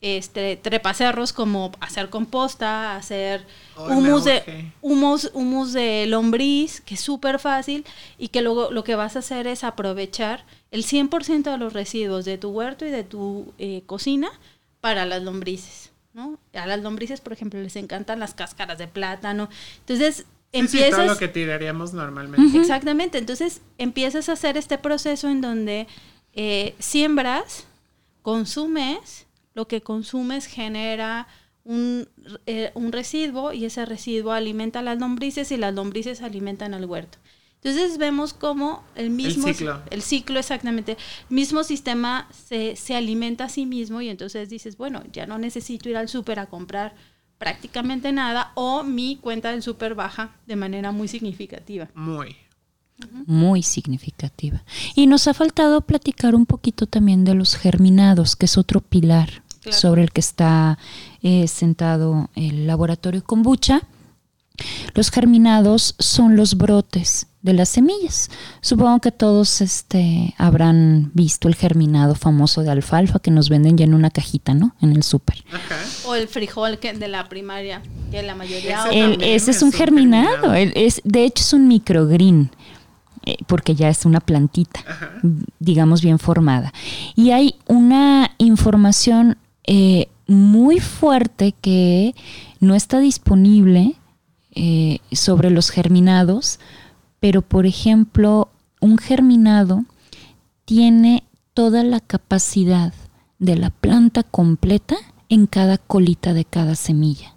este 0.00 0.56
trepacerros 0.56 1.32
como 1.32 1.72
hacer 1.80 2.10
composta, 2.10 2.96
hacer 2.96 3.46
me 3.76 3.94
humus 3.94 4.24
de 4.24 4.72
humus, 4.82 5.30
humus 5.32 5.72
de 5.72 6.06
lombriz, 6.06 6.80
que 6.80 6.94
es 6.94 7.00
súper 7.00 7.38
fácil 7.38 7.84
y 8.18 8.28
que 8.28 8.42
luego 8.42 8.70
lo 8.70 8.84
que 8.84 8.94
vas 8.94 9.16
a 9.16 9.20
hacer 9.20 9.46
es 9.46 9.64
aprovechar 9.64 10.44
el 10.70 10.84
100% 10.84 11.50
de 11.50 11.58
los 11.58 11.72
residuos 11.72 12.24
de 12.24 12.38
tu 12.38 12.50
huerto 12.50 12.84
y 12.84 12.90
de 12.90 13.04
tu 13.04 13.52
eh, 13.58 13.82
cocina 13.86 14.30
para 14.80 15.06
las 15.06 15.22
lombrices, 15.22 15.92
¿no? 16.12 16.38
A 16.52 16.66
las 16.66 16.80
lombrices, 16.80 17.20
por 17.20 17.32
ejemplo, 17.32 17.60
les 17.60 17.76
encantan 17.76 18.20
las 18.20 18.34
cáscaras 18.34 18.78
de 18.78 18.88
plátano. 18.88 19.48
Entonces, 19.80 20.26
Sí, 20.52 20.68
sí, 20.68 20.78
empiezas 20.78 21.00
todo 21.00 21.14
lo 21.14 21.18
que 21.18 21.28
tiraríamos 21.28 21.92
normalmente. 21.92 22.56
Exactamente, 22.58 23.18
entonces 23.18 23.60
empiezas 23.78 24.28
a 24.28 24.32
hacer 24.32 24.56
este 24.56 24.78
proceso 24.78 25.28
en 25.28 25.40
donde 25.40 25.86
eh, 26.34 26.74
siembras, 26.78 27.66
consumes, 28.22 29.25
lo 29.56 29.66
que 29.66 29.80
consumes 29.80 30.46
genera 30.46 31.26
un, 31.64 32.06
eh, 32.44 32.70
un 32.74 32.92
residuo 32.92 33.54
y 33.54 33.64
ese 33.64 33.86
residuo 33.86 34.32
alimenta 34.32 34.80
a 34.80 34.82
las 34.82 34.98
lombrices 34.98 35.50
y 35.50 35.56
las 35.56 35.74
lombrices 35.74 36.20
alimentan 36.20 36.74
al 36.74 36.84
huerto. 36.84 37.16
Entonces 37.62 37.96
vemos 37.96 38.34
cómo 38.34 38.84
el 38.94 39.08
mismo 39.08 39.48
ciclo. 39.48 39.80
el 39.90 40.02
ciclo 40.02 40.38
exactamente, 40.38 40.92
el 40.92 41.34
mismo 41.34 41.64
sistema 41.64 42.28
se, 42.30 42.76
se 42.76 42.94
alimenta 42.94 43.44
a 43.44 43.48
sí 43.48 43.64
mismo 43.64 44.02
y 44.02 44.10
entonces 44.10 44.50
dices, 44.50 44.76
bueno, 44.76 45.02
ya 45.10 45.26
no 45.26 45.38
necesito 45.38 45.88
ir 45.88 45.96
al 45.96 46.08
súper 46.08 46.38
a 46.38 46.46
comprar 46.46 46.94
prácticamente 47.38 48.12
nada 48.12 48.52
o 48.56 48.82
mi 48.82 49.16
cuenta 49.16 49.52
del 49.52 49.62
súper 49.62 49.94
baja 49.94 50.36
de 50.46 50.56
manera 50.56 50.92
muy 50.92 51.08
significativa. 51.08 51.88
Muy. 51.94 52.36
muy 53.26 53.62
significativa. 53.62 54.62
Y 54.94 55.06
nos 55.06 55.26
ha 55.28 55.34
faltado 55.34 55.80
platicar 55.80 56.34
un 56.34 56.44
poquito 56.44 56.86
también 56.86 57.24
de 57.24 57.34
los 57.34 57.56
germinados, 57.56 58.36
que 58.36 58.44
es 58.44 58.58
otro 58.58 58.82
pilar 58.82 59.45
Claro. 59.66 59.78
sobre 59.80 60.02
el 60.02 60.10
que 60.12 60.20
está 60.20 60.78
eh, 61.22 61.46
sentado 61.48 62.30
el 62.34 62.66
laboratorio 62.66 63.22
kombucha. 63.24 63.82
Los 64.94 65.10
germinados 65.10 65.94
son 65.98 66.34
los 66.36 66.56
brotes 66.56 67.26
de 67.42 67.52
las 67.52 67.68
semillas. 67.68 68.30
Supongo 68.62 69.00
que 69.00 69.12
todos 69.12 69.60
este, 69.60 70.34
habrán 70.38 71.10
visto 71.14 71.46
el 71.48 71.54
germinado 71.54 72.14
famoso 72.14 72.62
de 72.62 72.70
alfalfa 72.70 73.18
que 73.18 73.30
nos 73.30 73.50
venden 73.50 73.76
ya 73.76 73.84
en 73.84 73.92
una 73.94 74.10
cajita, 74.10 74.54
¿no? 74.54 74.74
En 74.80 74.92
el 74.92 75.02
súper. 75.02 75.44
O 76.06 76.14
el 76.14 76.26
frijol 76.28 76.78
que 76.78 76.94
de 76.94 77.08
la 77.08 77.28
primaria, 77.28 77.82
que 78.10 78.22
la 78.22 78.34
mayoría... 78.34 78.86
Ese 78.86 78.98
El- 78.98 79.10
también 79.10 79.30
ese 79.34 79.50
es 79.50 79.56
es 79.58 79.62
un 79.62 79.72
germinado. 79.72 80.28
germinado. 80.30 80.54
el- 80.54 80.72
es, 80.74 81.02
de 81.04 81.24
hecho, 81.24 81.42
es 81.42 81.52
un 81.52 81.68
microgreen, 81.68 82.50
eh, 83.26 83.36
porque 83.46 83.74
ya 83.74 83.90
es 83.90 84.06
una 84.06 84.20
plantita, 84.20 84.80
digamos, 85.58 86.00
bien 86.00 86.18
formada. 86.18 86.72
Y 87.14 87.30
hay 87.32 87.56
una 87.66 88.30
información 88.38 89.36
eh, 89.66 90.08
muy 90.26 90.80
fuerte 90.80 91.52
que 91.52 92.14
no 92.60 92.74
está 92.74 92.98
disponible 92.98 93.94
eh, 94.54 94.98
sobre 95.12 95.50
los 95.50 95.70
germinados, 95.70 96.58
pero, 97.20 97.42
por 97.42 97.66
ejemplo, 97.66 98.50
un 98.80 98.98
germinado 98.98 99.84
tiene 100.64 101.24
toda 101.54 101.84
la 101.84 102.00
capacidad 102.00 102.92
de 103.38 103.56
la 103.56 103.70
planta 103.70 104.22
completa 104.22 104.96
en 105.28 105.46
cada 105.46 105.78
colita 105.78 106.34
de 106.34 106.44
cada 106.44 106.74
semilla. 106.74 107.34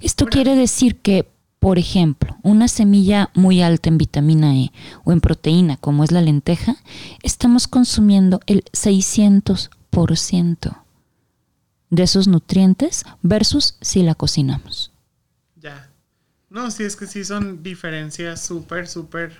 Esto 0.00 0.26
quiere 0.26 0.56
decir 0.56 0.96
que, 0.96 1.28
por 1.58 1.78
ejemplo, 1.78 2.36
una 2.42 2.68
semilla 2.68 3.30
muy 3.34 3.62
alta 3.62 3.88
en 3.88 3.98
vitamina 3.98 4.56
E 4.56 4.72
o 5.04 5.12
en 5.12 5.20
proteína, 5.20 5.76
como 5.76 6.04
es 6.04 6.12
la 6.12 6.20
lenteja, 6.20 6.76
estamos 7.22 7.68
consumiendo 7.68 8.40
el 8.46 8.64
600% 8.72 10.76
de 11.90 12.02
esos 12.02 12.28
nutrientes 12.28 13.04
versus 13.22 13.76
si 13.80 14.02
la 14.02 14.14
cocinamos. 14.14 14.92
Ya. 15.56 15.90
No, 16.50 16.70
sí, 16.70 16.84
es 16.84 16.96
que 16.96 17.06
sí 17.06 17.24
son 17.24 17.62
diferencias 17.62 18.44
súper, 18.44 18.88
súper 18.88 19.38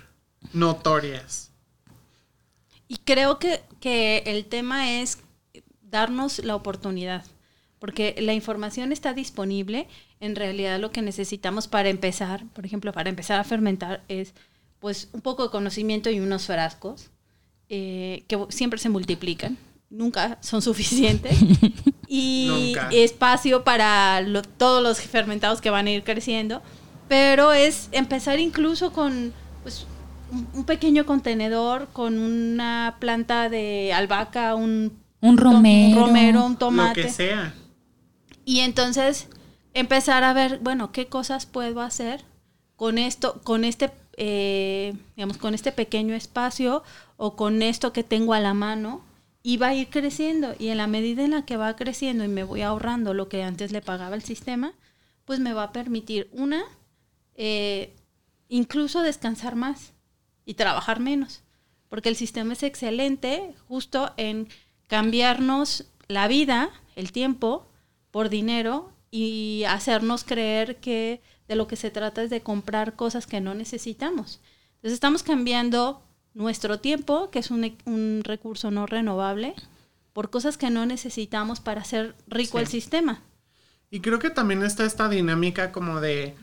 notorias. 0.53 1.51
Y 2.87 2.97
creo 2.97 3.39
que, 3.39 3.61
que 3.79 4.23
el 4.25 4.45
tema 4.45 4.99
es 4.99 5.19
darnos 5.81 6.39
la 6.39 6.55
oportunidad, 6.55 7.25
porque 7.79 8.15
la 8.19 8.33
información 8.33 8.91
está 8.91 9.13
disponible. 9.13 9.87
En 10.19 10.35
realidad 10.35 10.79
lo 10.79 10.91
que 10.91 11.01
necesitamos 11.01 11.67
para 11.67 11.89
empezar, 11.89 12.45
por 12.53 12.65
ejemplo, 12.65 12.91
para 12.93 13.09
empezar 13.09 13.39
a 13.39 13.43
fermentar 13.43 14.03
es 14.07 14.33
pues 14.79 15.09
un 15.11 15.21
poco 15.21 15.43
de 15.43 15.49
conocimiento 15.49 16.09
y 16.09 16.19
unos 16.19 16.45
frascos 16.45 17.09
eh, 17.67 18.23
que 18.27 18.45
siempre 18.49 18.79
se 18.79 18.89
multiplican, 18.89 19.57
nunca 19.89 20.37
son 20.41 20.61
suficientes. 20.61 21.37
y 22.11 22.73
Nunca. 22.73 22.89
espacio 22.91 23.63
para 23.63 24.19
lo- 24.21 24.41
todos 24.41 24.81
los 24.83 24.99
fermentados 24.99 25.61
que 25.61 25.69
van 25.69 25.85
a 25.87 25.91
ir 25.91 26.03
creciendo, 26.03 26.61
pero 27.07 27.53
es 27.53 27.87
empezar 27.91 28.39
incluso 28.39 28.91
con 28.91 29.31
pues, 29.63 29.85
un, 30.31 30.47
un 30.53 30.63
pequeño 30.65 31.05
contenedor, 31.05 31.87
con 31.93 32.17
una 32.19 32.97
planta 32.99 33.47
de 33.47 33.93
albahaca, 33.93 34.55
un, 34.55 34.97
Un 35.21 35.35
to- 35.37 35.43
romero. 35.43 35.97
un, 36.01 36.07
romero, 36.07 36.45
un 36.45 36.51
Lo 36.53 36.57
tomate. 36.57 37.03
que 37.03 37.09
sea. 37.09 37.53
Y 38.43 38.61
entonces 38.61 39.27
empezar 39.75 40.23
a 40.23 40.33
ver, 40.33 40.59
bueno, 40.63 40.91
qué 40.91 41.05
cosas 41.07 41.45
puedo 41.45 41.81
hacer 41.81 42.25
con 42.75 42.97
esto, 42.97 43.39
con 43.43 43.63
este, 43.63 43.91
eh, 44.17 44.95
digamos, 45.15 45.37
con 45.37 45.53
este 45.53 45.71
pequeño 45.71 46.15
espacio 46.15 46.81
o 47.17 47.35
con 47.35 47.61
esto 47.61 47.93
que 47.93 48.03
tengo 48.03 48.33
a 48.33 48.39
la 48.39 48.53
mano 48.55 49.01
y 49.43 49.57
va 49.57 49.67
a 49.67 49.75
ir 49.75 49.89
creciendo. 49.89 50.55
Y 50.57 50.69
en 50.69 50.77
la 50.77 50.87
medida 50.87 51.23
en 51.23 51.31
la 51.31 51.45
que 51.45 51.57
va 51.57 51.75
creciendo 51.75 52.23
y 52.23 52.27
me 52.27 52.43
voy 52.43 52.61
ahorrando 52.61 53.13
lo 53.13 53.29
que 53.29 53.43
antes 53.43 53.71
le 53.71 53.81
pagaba 53.81 54.15
el 54.15 54.23
sistema, 54.23 54.73
pues 55.25 55.39
me 55.39 55.53
va 55.53 55.63
a 55.63 55.71
permitir 55.71 56.29
una, 56.31 56.63
eh, 57.35 57.95
incluso 58.47 59.01
descansar 59.01 59.55
más 59.55 59.93
y 60.45 60.55
trabajar 60.55 60.99
menos. 60.99 61.43
Porque 61.87 62.09
el 62.09 62.15
sistema 62.15 62.53
es 62.53 62.63
excelente 62.63 63.53
justo 63.67 64.13
en 64.17 64.47
cambiarnos 64.87 65.85
la 66.07 66.27
vida, 66.27 66.69
el 66.95 67.11
tiempo, 67.11 67.67
por 68.11 68.29
dinero 68.29 68.91
y 69.11 69.63
hacernos 69.67 70.23
creer 70.23 70.77
que 70.77 71.21
de 71.47 71.55
lo 71.55 71.67
que 71.67 71.75
se 71.75 71.91
trata 71.91 72.23
es 72.23 72.29
de 72.29 72.41
comprar 72.41 72.95
cosas 72.95 73.27
que 73.27 73.41
no 73.41 73.53
necesitamos. 73.53 74.39
Entonces 74.75 74.93
estamos 74.93 75.23
cambiando 75.23 76.03
nuestro 76.33 76.79
tiempo, 76.79 77.29
que 77.31 77.39
es 77.39 77.51
un, 77.51 77.75
un 77.85 78.21
recurso 78.23 78.71
no 78.71 78.85
renovable, 78.85 79.55
por 80.13 80.29
cosas 80.29 80.57
que 80.57 80.69
no 80.69 80.85
necesitamos 80.85 81.59
para 81.59 81.81
hacer 81.81 82.15
rico 82.27 82.57
Sí. 82.57 82.63
el 82.63 82.67
sistema. 82.67 83.21
Y 83.91 84.01
creo 84.01 84.19
que 84.19 84.29
también 84.29 84.63
está 84.63 84.85
esta 84.85 85.09
dinámica 85.09 85.71
como 85.71 85.99
de 86.01 86.35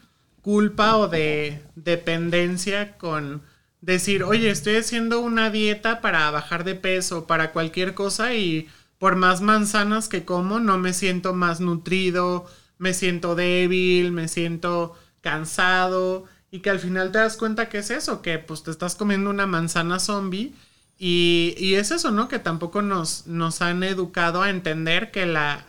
culpa 0.43 0.97
o 0.97 1.09
de 1.09 1.62
dependencia 1.74 2.97
con 2.99 3.43
decir, 3.80 4.22
oye, 4.24 4.51
estoy 4.51 4.76
haciendo 4.76 5.20
una 5.20 5.51
dieta 5.51 6.01
para 6.01 6.30
bajar 6.30 6.64
de 6.64 6.74
peso, 6.74 7.26
para 7.26 7.53
cualquier 7.53 7.95
cosa 7.95 8.34
y 8.34 8.68
por 8.99 9.16
más 9.16 9.41
manzanas 9.43 10.09
que 10.09 10.24
como, 10.24 10.59
no 10.61 10.78
me 10.78 10.93
siento 10.93 11.34
más 11.34 11.61
nutrido, 11.61 12.47
me 12.78 12.95
siento 12.95 13.34
débil, 13.34 14.12
me 14.12 14.28
siento 14.28 14.95
cansado 15.20 16.24
y 16.57 16.61
que 16.61 16.70
al 16.70 16.78
final 16.80 17.12
te 17.12 17.18
das 17.18 17.36
cuenta 17.36 17.68
que 17.68 17.76
es 17.76 17.90
eso, 17.90 18.22
que 18.22 18.38
pues 18.38 18.62
te 18.62 18.70
estás 18.70 18.94
comiendo 18.94 19.28
una 19.28 19.46
manzana 19.46 19.98
zombie 19.98 20.54
y, 20.98 21.54
y 21.59 21.74
es 21.74 21.90
eso, 21.90 22.11
¿no? 22.12 22.28
Que 22.28 22.38
tampoco 22.38 22.80
nos, 22.80 23.26
nos 23.26 23.61
han 23.61 23.82
educado 23.82 24.40
a 24.40 24.48
entender 24.48 25.11
que, 25.11 25.26
la, 25.26 25.66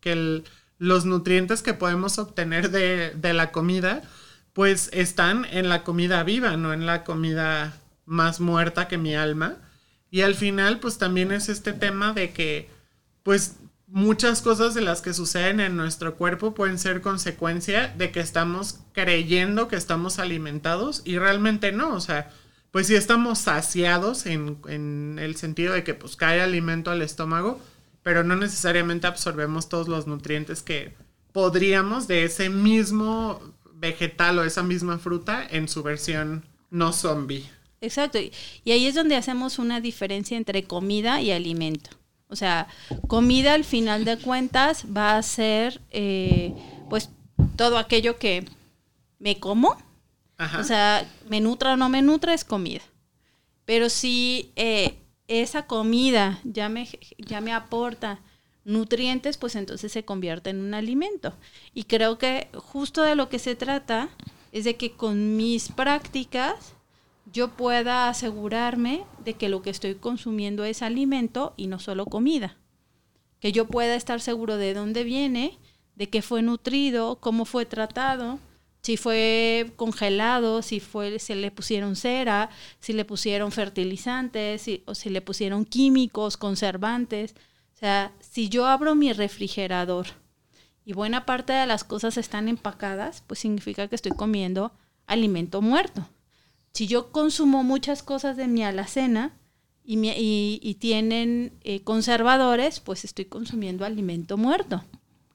que 0.00 0.42
los 0.78 1.04
nutrientes 1.04 1.60
que 1.60 1.74
podemos 1.74 2.18
obtener 2.18 2.70
de, 2.70 3.10
de 3.10 3.34
la 3.34 3.52
comida 3.52 4.00
pues 4.54 4.88
están 4.94 5.44
en 5.44 5.68
la 5.68 5.84
comida 5.84 6.22
viva, 6.22 6.56
no 6.56 6.72
en 6.72 6.86
la 6.86 7.04
comida 7.04 7.74
más 8.06 8.40
muerta 8.40 8.88
que 8.88 8.96
mi 8.96 9.14
alma. 9.14 9.56
Y 10.10 10.22
al 10.22 10.34
final, 10.34 10.80
pues 10.80 10.96
también 10.96 11.32
es 11.32 11.50
este 11.50 11.74
tema 11.74 12.14
de 12.14 12.32
que, 12.32 12.70
pues 13.24 13.56
muchas 13.90 14.40
cosas 14.40 14.74
de 14.74 14.80
las 14.80 15.02
que 15.02 15.12
suceden 15.12 15.60
en 15.60 15.76
nuestro 15.76 16.16
cuerpo 16.16 16.54
pueden 16.54 16.78
ser 16.78 17.00
consecuencia 17.00 17.88
de 17.88 18.12
que 18.12 18.20
estamos 18.20 18.80
creyendo 18.92 19.68
que 19.68 19.76
estamos 19.76 20.18
alimentados 20.18 21.02
y 21.04 21.18
realmente 21.18 21.72
no, 21.72 21.94
o 21.94 22.00
sea, 22.00 22.30
pues 22.70 22.86
si 22.86 22.94
estamos 22.94 23.40
saciados 23.40 24.26
en, 24.26 24.58
en, 24.68 25.18
el 25.18 25.36
sentido 25.36 25.74
de 25.74 25.82
que 25.82 25.94
pues 25.94 26.14
cae 26.14 26.40
alimento 26.40 26.90
al 26.90 27.02
estómago, 27.02 27.60
pero 28.02 28.22
no 28.22 28.36
necesariamente 28.36 29.08
absorbemos 29.08 29.68
todos 29.68 29.88
los 29.88 30.06
nutrientes 30.06 30.62
que 30.62 30.94
podríamos 31.32 32.06
de 32.06 32.24
ese 32.24 32.48
mismo 32.48 33.40
vegetal 33.74 34.38
o 34.38 34.44
esa 34.44 34.62
misma 34.62 34.98
fruta 34.98 35.46
en 35.50 35.68
su 35.68 35.82
versión 35.82 36.44
no 36.70 36.92
zombie. 36.92 37.48
Exacto, 37.80 38.18
y 38.18 38.70
ahí 38.70 38.86
es 38.86 38.94
donde 38.94 39.16
hacemos 39.16 39.58
una 39.58 39.80
diferencia 39.80 40.36
entre 40.36 40.64
comida 40.64 41.20
y 41.22 41.32
alimento. 41.32 41.99
O 42.30 42.36
sea, 42.36 42.68
comida 43.08 43.54
al 43.54 43.64
final 43.64 44.04
de 44.04 44.16
cuentas 44.16 44.84
va 44.96 45.16
a 45.16 45.22
ser 45.22 45.80
eh, 45.90 46.54
pues 46.88 47.10
todo 47.56 47.76
aquello 47.76 48.18
que 48.18 48.44
me 49.18 49.38
como. 49.38 49.76
O 50.58 50.64
sea, 50.64 51.06
me 51.28 51.40
nutra 51.40 51.74
o 51.74 51.76
no 51.76 51.90
me 51.90 52.00
nutra 52.00 52.32
es 52.32 52.44
comida. 52.44 52.80
Pero 53.66 53.90
si 53.90 54.52
eh, 54.56 54.94
esa 55.28 55.66
comida 55.66 56.40
ya 56.44 56.70
me, 56.70 56.88
ya 57.18 57.42
me 57.42 57.52
aporta 57.52 58.20
nutrientes, 58.64 59.36
pues 59.36 59.54
entonces 59.54 59.92
se 59.92 60.04
convierte 60.04 60.50
en 60.50 60.60
un 60.60 60.72
alimento. 60.72 61.34
Y 61.74 61.84
creo 61.84 62.16
que 62.16 62.48
justo 62.54 63.02
de 63.02 63.16
lo 63.16 63.28
que 63.28 63.38
se 63.38 63.54
trata 63.54 64.08
es 64.52 64.64
de 64.64 64.76
que 64.76 64.92
con 64.92 65.36
mis 65.36 65.68
prácticas 65.68 66.74
yo 67.32 67.48
pueda 67.56 68.08
asegurarme 68.08 69.04
de 69.24 69.34
que 69.34 69.48
lo 69.48 69.62
que 69.62 69.70
estoy 69.70 69.94
consumiendo 69.94 70.64
es 70.64 70.82
alimento 70.82 71.54
y 71.56 71.66
no 71.66 71.78
solo 71.78 72.06
comida. 72.06 72.56
Que 73.40 73.52
yo 73.52 73.66
pueda 73.66 73.94
estar 73.94 74.20
seguro 74.20 74.56
de 74.56 74.74
dónde 74.74 75.04
viene, 75.04 75.58
de 75.94 76.08
qué 76.08 76.22
fue 76.22 76.42
nutrido, 76.42 77.20
cómo 77.20 77.44
fue 77.44 77.66
tratado, 77.66 78.38
si 78.82 78.96
fue 78.96 79.72
congelado, 79.76 80.62
si 80.62 80.80
fue, 80.80 81.18
se 81.18 81.34
le 81.34 81.50
pusieron 81.50 81.96
cera, 81.96 82.50
si 82.80 82.92
le 82.92 83.04
pusieron 83.04 83.52
fertilizantes, 83.52 84.66
o 84.86 84.94
si 84.94 85.10
le 85.10 85.20
pusieron 85.20 85.64
químicos, 85.64 86.36
conservantes. 86.36 87.34
O 87.74 87.78
sea, 87.78 88.12
si 88.20 88.48
yo 88.48 88.66
abro 88.66 88.94
mi 88.94 89.12
refrigerador 89.12 90.06
y 90.84 90.94
buena 90.94 91.26
parte 91.26 91.52
de 91.52 91.66
las 91.66 91.84
cosas 91.84 92.16
están 92.16 92.48
empacadas, 92.48 93.22
pues 93.26 93.40
significa 93.40 93.88
que 93.88 93.94
estoy 93.94 94.12
comiendo 94.12 94.72
alimento 95.06 95.60
muerto 95.62 96.06
si 96.72 96.86
yo 96.86 97.10
consumo 97.12 97.62
muchas 97.62 98.02
cosas 98.02 98.36
de 98.36 98.48
mi 98.48 98.64
alacena 98.64 99.36
y, 99.84 100.60
y, 100.62 100.74
tienen 100.74 101.52
eh, 101.62 101.82
conservadores, 101.82 102.80
pues 102.80 103.04
estoy 103.04 103.24
consumiendo 103.24 103.84
alimento 103.84 104.36
muerto. 104.36 104.84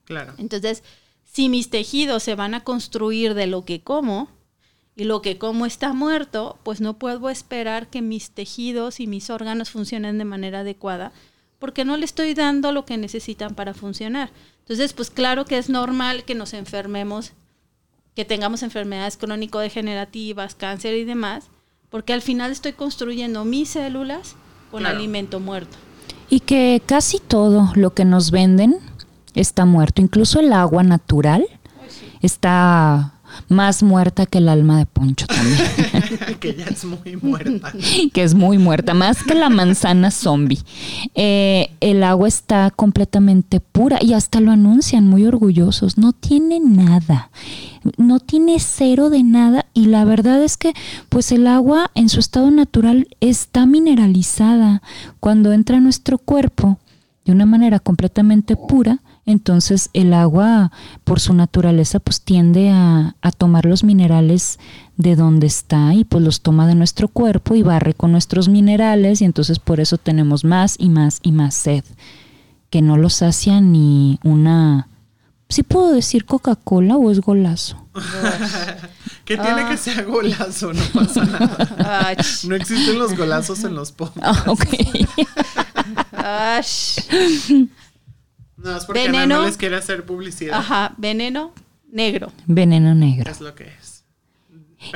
Claro. 0.04 0.34
Entonces, 0.38 0.82
si 1.24 1.48
mis 1.48 1.68
tejidos 1.68 2.22
se 2.22 2.34
van 2.34 2.54
a 2.54 2.64
construir 2.64 3.34
de 3.34 3.46
lo 3.46 3.64
que 3.64 3.82
como 3.82 4.30
y 4.94 5.04
lo 5.04 5.20
que 5.20 5.36
como 5.36 5.66
está 5.66 5.92
muerto, 5.92 6.58
pues 6.62 6.80
no 6.80 6.98
puedo 6.98 7.28
esperar 7.28 7.90
que 7.90 8.00
mis 8.00 8.30
tejidos 8.30 8.98
y 9.00 9.06
mis 9.06 9.28
órganos 9.28 9.70
funcionen 9.70 10.16
de 10.16 10.24
manera 10.24 10.60
adecuada 10.60 11.12
porque 11.58 11.84
no 11.84 11.96
le 11.96 12.04
estoy 12.04 12.34
dando 12.34 12.72
lo 12.72 12.84
que 12.84 12.96
necesitan 12.96 13.54
para 13.54 13.74
funcionar. 13.74 14.30
Entonces, 14.60 14.92
pues 14.92 15.10
claro 15.10 15.44
que 15.44 15.58
es 15.58 15.68
normal 15.68 16.24
que 16.24 16.34
nos 16.34 16.52
enfermemos 16.52 17.32
que 18.16 18.24
tengamos 18.24 18.62
enfermedades 18.62 19.18
crónico-degenerativas, 19.18 20.54
cáncer 20.54 20.96
y 20.96 21.04
demás, 21.04 21.44
porque 21.90 22.14
al 22.14 22.22
final 22.22 22.50
estoy 22.50 22.72
construyendo 22.72 23.44
mis 23.44 23.68
células 23.68 24.34
con 24.70 24.86
alimento 24.86 25.38
muerto. 25.38 25.76
Y 26.30 26.40
que 26.40 26.82
casi 26.84 27.20
todo 27.20 27.70
lo 27.74 27.92
que 27.92 28.06
nos 28.06 28.30
venden 28.30 28.78
está 29.34 29.66
muerto, 29.66 30.00
incluso 30.00 30.40
el 30.40 30.52
agua 30.54 30.82
natural 30.82 31.46
está 32.22 33.12
más 33.48 33.82
muerta 33.82 34.26
que 34.26 34.38
el 34.38 34.48
alma 34.48 34.78
de 34.78 34.86
Poncho 34.86 35.26
también. 35.26 35.58
que 36.40 36.54
ya 36.54 36.66
es 36.66 36.84
muy 36.84 37.16
muerta. 37.16 37.72
que 38.12 38.22
es 38.22 38.34
muy 38.34 38.58
muerta, 38.58 38.94
más 38.94 39.22
que 39.22 39.34
la 39.34 39.48
manzana 39.48 40.10
zombie. 40.10 40.60
Eh, 41.14 41.70
el 41.80 42.02
agua 42.02 42.28
está 42.28 42.70
completamente 42.70 43.60
pura 43.60 43.98
y 44.00 44.12
hasta 44.12 44.40
lo 44.40 44.50
anuncian 44.50 45.06
muy 45.06 45.26
orgullosos. 45.26 45.98
No 45.98 46.12
tiene 46.12 46.60
nada 46.60 47.30
no 47.96 48.20
tiene 48.20 48.58
cero 48.58 49.10
de 49.10 49.22
nada 49.22 49.66
y 49.74 49.86
la 49.86 50.04
verdad 50.04 50.42
es 50.42 50.56
que 50.56 50.72
pues 51.08 51.32
el 51.32 51.46
agua 51.46 51.90
en 51.94 52.08
su 52.08 52.20
estado 52.20 52.50
natural 52.50 53.08
está 53.20 53.66
mineralizada. 53.66 54.82
Cuando 55.20 55.52
entra 55.52 55.78
a 55.78 55.80
nuestro 55.80 56.18
cuerpo 56.18 56.78
de 57.24 57.32
una 57.32 57.46
manera 57.46 57.78
completamente 57.78 58.56
pura, 58.56 59.00
entonces 59.26 59.90
el 59.92 60.14
agua 60.14 60.72
por 61.04 61.20
su 61.20 61.34
naturaleza 61.34 62.00
pues 62.00 62.22
tiende 62.22 62.70
a, 62.70 63.16
a, 63.20 63.32
tomar 63.32 63.66
los 63.66 63.84
minerales 63.84 64.58
de 64.96 65.16
donde 65.16 65.46
está 65.46 65.92
y 65.92 66.04
pues 66.04 66.24
los 66.24 66.40
toma 66.40 66.66
de 66.66 66.74
nuestro 66.74 67.08
cuerpo 67.08 67.54
y 67.54 67.62
barre 67.62 67.92
con 67.92 68.12
nuestros 68.12 68.48
minerales 68.48 69.20
y 69.20 69.24
entonces 69.24 69.58
por 69.58 69.80
eso 69.80 69.98
tenemos 69.98 70.44
más 70.44 70.76
y 70.78 70.88
más 70.88 71.20
y 71.22 71.32
más 71.32 71.54
sed 71.54 71.84
que 72.70 72.82
no 72.82 72.96
lo 72.96 73.10
sacia 73.10 73.60
ni 73.60 74.18
una 74.24 74.88
¿Sí 75.48 75.62
puedo 75.62 75.92
decir 75.92 76.24
Coca-Cola 76.24 76.96
o 76.96 77.10
es 77.10 77.20
golazo? 77.20 77.76
que 79.24 79.36
tiene 79.36 79.66
que 79.68 79.74
ah. 79.74 79.76
ser 79.76 80.04
golazo, 80.04 80.72
no 80.72 80.82
pasa 80.92 81.24
nada. 81.24 82.16
no 82.44 82.56
existen 82.56 82.98
los 82.98 83.16
golazos 83.16 83.62
en 83.62 83.76
los 83.76 83.92
podcasts. 83.92 84.42
Ah, 84.44 84.50
ok. 84.50 84.66
no, 88.56 88.76
es 88.76 88.84
porque 88.84 89.02
veneno, 89.02 89.38
no 89.38 89.46
les 89.46 89.56
quiere 89.56 89.76
hacer 89.76 90.04
publicidad. 90.04 90.58
Ajá, 90.58 90.94
veneno 90.96 91.52
negro. 91.90 92.32
Veneno 92.46 92.94
negro. 92.94 93.30
Es 93.30 93.40
lo 93.40 93.54
que 93.54 93.64
es. 93.64 94.04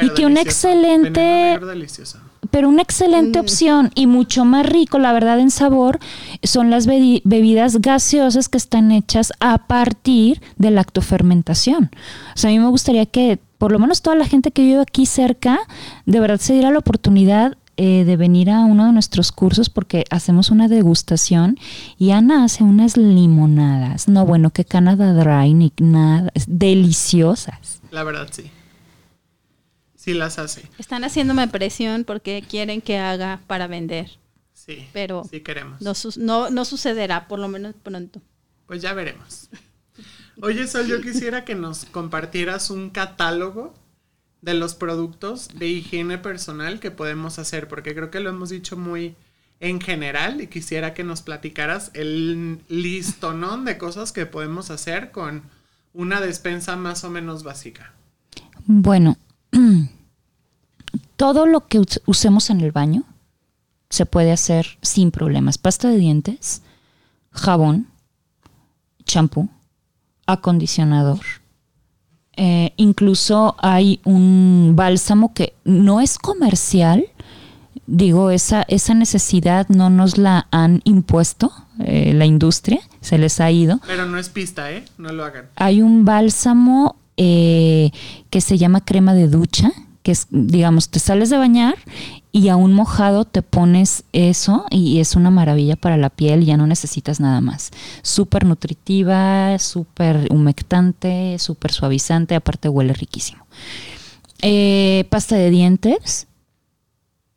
y 0.00 0.10
que 0.10 0.26
un 0.26 0.36
excelente... 0.36 1.20
Veneno 1.20 1.52
negro 1.52 1.66
delicioso 1.66 2.20
pero 2.50 2.68
una 2.68 2.82
excelente 2.82 3.38
mm. 3.38 3.42
opción 3.42 3.90
y 3.94 4.06
mucho 4.06 4.44
más 4.44 4.66
rico, 4.66 4.98
la 4.98 5.12
verdad, 5.12 5.40
en 5.40 5.50
sabor, 5.50 5.98
son 6.42 6.70
las 6.70 6.86
bebidas 6.86 7.80
gaseosas 7.80 8.48
que 8.48 8.58
están 8.58 8.92
hechas 8.92 9.32
a 9.40 9.66
partir 9.66 10.40
de 10.56 10.70
lactofermentación. 10.70 11.90
O 12.34 12.38
sea, 12.38 12.50
a 12.50 12.52
mí 12.52 12.58
me 12.58 12.68
gustaría 12.68 13.06
que 13.06 13.38
por 13.58 13.72
lo 13.72 13.78
menos 13.78 14.00
toda 14.00 14.16
la 14.16 14.26
gente 14.26 14.52
que 14.52 14.62
vive 14.62 14.80
aquí 14.80 15.04
cerca, 15.04 15.60
de 16.06 16.18
verdad 16.18 16.40
se 16.40 16.54
diera 16.54 16.70
la 16.70 16.78
oportunidad 16.78 17.58
eh, 17.80 18.04
de 18.04 18.16
venir 18.16 18.50
a 18.50 18.60
uno 18.60 18.86
de 18.86 18.92
nuestros 18.92 19.32
cursos 19.32 19.70
porque 19.70 20.04
hacemos 20.10 20.50
una 20.50 20.68
degustación 20.68 21.56
y 21.96 22.10
Ana 22.10 22.44
hace 22.44 22.62
unas 22.62 22.96
limonadas. 22.96 24.06
No, 24.06 24.26
bueno, 24.26 24.50
que 24.50 24.64
Canada 24.64 25.14
Dry 25.14 25.54
ni 25.54 25.72
nada, 25.78 26.30
deliciosas. 26.46 27.80
La 27.90 28.04
verdad, 28.04 28.28
sí 28.30 28.50
sí 30.00 30.14
las 30.14 30.38
hace. 30.38 30.62
Están 30.78 31.04
haciéndome 31.04 31.46
presión 31.48 32.04
porque 32.04 32.42
quieren 32.48 32.80
que 32.80 32.98
haga 32.98 33.40
para 33.46 33.66
vender. 33.66 34.10
Sí, 34.54 34.88
pero 34.92 35.24
sí 35.30 35.40
queremos. 35.40 35.80
No, 36.16 36.50
no, 36.50 36.64
sucederá, 36.64 37.28
por 37.28 37.38
lo 37.38 37.48
menos 37.48 37.74
pronto. 37.82 38.20
Pues 38.66 38.80
ya 38.80 38.94
veremos. 38.94 39.48
Oye, 40.42 40.66
Sol, 40.66 40.86
yo 40.86 41.02
quisiera 41.02 41.44
que 41.44 41.54
nos 41.54 41.84
compartieras 41.84 42.70
un 42.70 42.88
catálogo 42.88 43.74
de 44.42 44.54
los 44.54 44.74
productos 44.74 45.48
de 45.54 45.68
higiene 45.68 46.18
personal 46.18 46.80
que 46.80 46.90
podemos 46.90 47.38
hacer, 47.38 47.68
porque 47.68 47.94
creo 47.94 48.10
que 48.10 48.20
lo 48.20 48.30
hemos 48.30 48.48
dicho 48.50 48.76
muy 48.76 49.16
en 49.60 49.80
general 49.80 50.40
y 50.40 50.46
quisiera 50.46 50.94
que 50.94 51.04
nos 51.04 51.20
platicaras 51.20 51.90
el 51.92 52.60
listonón 52.68 53.64
de 53.64 53.76
cosas 53.76 54.12
que 54.12 54.26
podemos 54.26 54.70
hacer 54.70 55.10
con 55.10 55.42
una 55.92 56.20
despensa 56.20 56.76
más 56.76 57.04
o 57.04 57.10
menos 57.10 57.42
básica. 57.42 57.92
Bueno, 58.64 59.18
todo 61.16 61.46
lo 61.46 61.66
que 61.66 61.82
usemos 62.06 62.48
en 62.48 62.60
el 62.60 62.72
baño 62.72 63.04
se 63.90 64.06
puede 64.06 64.32
hacer 64.32 64.78
sin 64.80 65.10
problemas. 65.10 65.58
Pasta 65.58 65.88
de 65.88 65.98
dientes, 65.98 66.62
jabón, 67.32 67.88
champú, 69.04 69.50
acondicionador. 70.26 71.20
Eh, 72.42 72.72
incluso 72.76 73.54
hay 73.58 74.00
un 74.04 74.72
bálsamo 74.74 75.34
que 75.34 75.52
no 75.64 76.00
es 76.00 76.16
comercial, 76.16 77.04
Digo, 77.92 78.30
esa, 78.30 78.62
esa 78.68 78.94
necesidad 78.94 79.68
no 79.68 79.90
nos 79.90 80.16
la 80.16 80.46
han 80.52 80.80
impuesto 80.84 81.52
eh, 81.80 82.12
la 82.14 82.24
industria, 82.24 82.78
se 83.00 83.18
les 83.18 83.40
ha 83.40 83.50
ido. 83.50 83.80
Pero 83.84 84.06
no 84.06 84.16
es 84.16 84.28
pista, 84.28 84.70
¿eh? 84.70 84.84
No 84.96 85.12
lo 85.12 85.24
hagan. 85.24 85.46
Hay 85.56 85.82
un 85.82 86.04
bálsamo 86.04 86.94
eh, 87.16 87.90
que 88.30 88.40
se 88.40 88.58
llama 88.58 88.84
crema 88.84 89.12
de 89.12 89.26
ducha, 89.26 89.72
que 90.04 90.12
es, 90.12 90.28
digamos, 90.30 90.88
te 90.88 91.00
sales 91.00 91.30
de 91.30 91.38
bañar 91.38 91.74
y 92.32 92.48
a 92.48 92.56
un 92.56 92.72
mojado 92.72 93.24
te 93.24 93.42
pones 93.42 94.04
eso 94.12 94.64
y 94.70 95.00
es 95.00 95.16
una 95.16 95.30
maravilla 95.30 95.76
para 95.76 95.96
la 95.96 96.10
piel, 96.10 96.44
ya 96.44 96.56
no 96.56 96.66
necesitas 96.66 97.20
nada 97.20 97.40
más. 97.40 97.70
Súper 98.02 98.44
nutritiva, 98.44 99.58
súper 99.58 100.28
humectante, 100.30 101.38
súper 101.38 101.72
suavizante, 101.72 102.34
aparte 102.34 102.68
huele 102.68 102.92
riquísimo. 102.92 103.46
Eh, 104.42 105.06
pasta 105.10 105.36
de 105.36 105.50
dientes. 105.50 106.28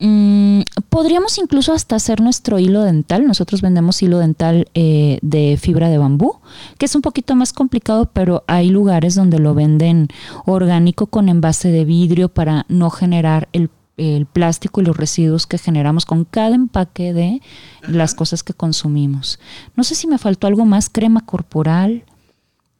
Mm, 0.00 0.62
podríamos 0.90 1.38
incluso 1.38 1.72
hasta 1.72 1.96
hacer 1.96 2.20
nuestro 2.20 2.58
hilo 2.58 2.82
dental. 2.82 3.26
Nosotros 3.26 3.62
vendemos 3.62 4.02
hilo 4.02 4.18
dental 4.18 4.68
eh, 4.74 5.18
de 5.22 5.56
fibra 5.60 5.88
de 5.88 5.98
bambú, 5.98 6.36
que 6.78 6.86
es 6.86 6.94
un 6.94 7.02
poquito 7.02 7.34
más 7.34 7.52
complicado, 7.52 8.10
pero 8.12 8.44
hay 8.46 8.70
lugares 8.70 9.14
donde 9.14 9.38
lo 9.38 9.54
venden 9.54 10.08
orgánico 10.46 11.06
con 11.06 11.28
envase 11.28 11.70
de 11.70 11.84
vidrio 11.84 12.28
para 12.28 12.64
no 12.68 12.90
generar 12.90 13.48
el, 13.52 13.70
el 13.96 14.26
plástico 14.26 14.80
y 14.80 14.84
los 14.84 14.96
residuos 14.96 15.46
que 15.46 15.58
generamos 15.58 16.04
con 16.04 16.24
cada 16.24 16.54
empaque 16.54 17.12
de 17.12 17.40
las 17.82 18.14
cosas 18.14 18.42
que 18.42 18.52
consumimos. 18.52 19.38
No 19.76 19.84
sé 19.84 19.94
si 19.94 20.06
me 20.06 20.18
faltó 20.18 20.46
algo 20.46 20.64
más, 20.64 20.88
crema 20.90 21.24
corporal. 21.24 22.04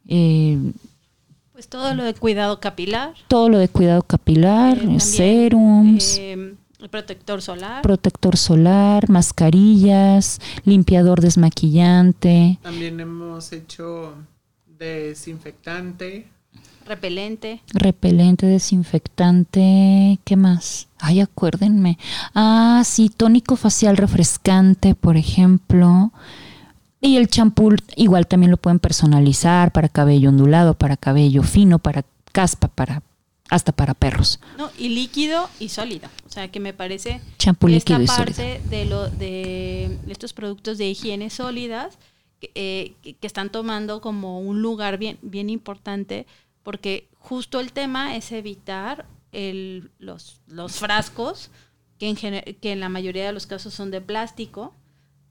Eh, 0.08 0.58
pues 1.52 1.68
todo 1.68 1.94
lo 1.94 2.02
de 2.02 2.14
cuidado 2.14 2.58
capilar. 2.58 3.14
todo 3.28 3.48
lo 3.48 3.58
de 3.58 3.68
cuidado 3.68 4.02
capilar, 4.02 4.76
eh, 4.76 4.80
también, 4.80 5.00
serums, 5.00 6.18
eh, 6.18 6.56
el 6.80 6.88
protector 6.90 7.40
solar. 7.40 7.82
protector 7.82 8.36
solar, 8.36 9.08
mascarillas, 9.08 10.40
limpiador 10.64 11.20
desmaquillante, 11.20 12.58
También 12.60 12.98
hemos 12.98 13.52
hecho 13.52 14.14
desinfectante. 14.66 16.28
Repelente. 16.84 17.60
repelente, 17.72 18.46
desinfectante, 18.46 20.18
¿qué 20.24 20.36
más? 20.36 20.88
Ay, 20.98 21.20
acuérdenme. 21.20 21.98
Ah, 22.34 22.82
sí, 22.84 23.10
tónico 23.10 23.56
facial 23.56 23.96
refrescante, 23.96 24.94
por 24.94 25.16
ejemplo. 25.16 26.12
Y 27.00 27.16
el 27.16 27.28
champú 27.28 27.74
igual 27.96 28.26
también 28.26 28.50
lo 28.50 28.56
pueden 28.56 28.78
personalizar 28.78 29.72
para 29.72 29.88
cabello 29.88 30.30
ondulado, 30.30 30.74
para 30.74 30.96
cabello 30.96 31.42
fino, 31.42 31.78
para 31.78 32.04
caspa, 32.32 32.68
para 32.68 33.02
hasta 33.50 33.72
para 33.72 33.94
perros. 33.94 34.40
¿no? 34.56 34.70
Y 34.78 34.88
líquido 34.88 35.48
y 35.60 35.68
sólido. 35.68 36.08
O 36.26 36.30
sea, 36.30 36.48
que 36.48 36.60
me 36.60 36.72
parece 36.72 37.20
Champú 37.38 37.66
que 37.66 37.76
esta 37.76 37.98
líquido 37.98 38.04
y 38.04 38.16
sólido. 38.16 38.36
parte 38.36 38.60
de, 38.70 38.84
lo, 38.86 39.10
de 39.10 39.98
estos 40.08 40.32
productos 40.32 40.78
de 40.78 40.88
higiene 40.88 41.28
sólidas 41.30 41.98
eh, 42.54 42.94
que 43.02 43.26
están 43.26 43.50
tomando 43.50 44.00
como 44.00 44.40
un 44.40 44.60
lugar 44.60 44.98
bien, 44.98 45.18
bien 45.22 45.48
importante 45.48 46.26
porque 46.64 47.08
justo 47.20 47.60
el 47.60 47.72
tema 47.72 48.16
es 48.16 48.32
evitar 48.32 49.06
el, 49.30 49.92
los, 50.00 50.40
los 50.48 50.76
frascos 50.78 51.50
que 51.98 52.08
en, 52.08 52.16
que 52.16 52.72
en 52.72 52.80
la 52.80 52.88
mayoría 52.88 53.26
de 53.26 53.32
los 53.32 53.46
casos 53.46 53.72
son 53.72 53.92
de 53.92 54.00
plástico. 54.00 54.74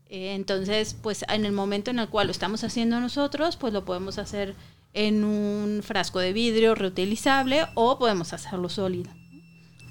Eh, 0.08 0.36
entonces, 0.36 0.96
pues 1.02 1.26
en 1.28 1.44
el 1.44 1.52
momento 1.52 1.92
en 1.92 2.00
el 2.00 2.08
cual 2.08 2.28
lo 2.28 2.32
estamos 2.32 2.64
haciendo 2.64 3.00
nosotros, 3.00 3.58
pues 3.58 3.74
lo 3.74 3.84
podemos 3.84 4.18
hacer 4.18 4.56
en 4.94 5.24
un 5.24 5.82
frasco 5.84 6.20
de 6.20 6.34
vidrio 6.34 6.76
reutilizable 6.76 7.66
o 7.74 7.98
podemos 7.98 8.32
hacerlo 8.32 8.70
sólido. 8.70 9.12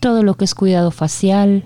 todo 0.01 0.22
lo 0.22 0.34
que 0.34 0.45
es 0.45 0.55
cuidado 0.55 0.90
facial 0.90 1.64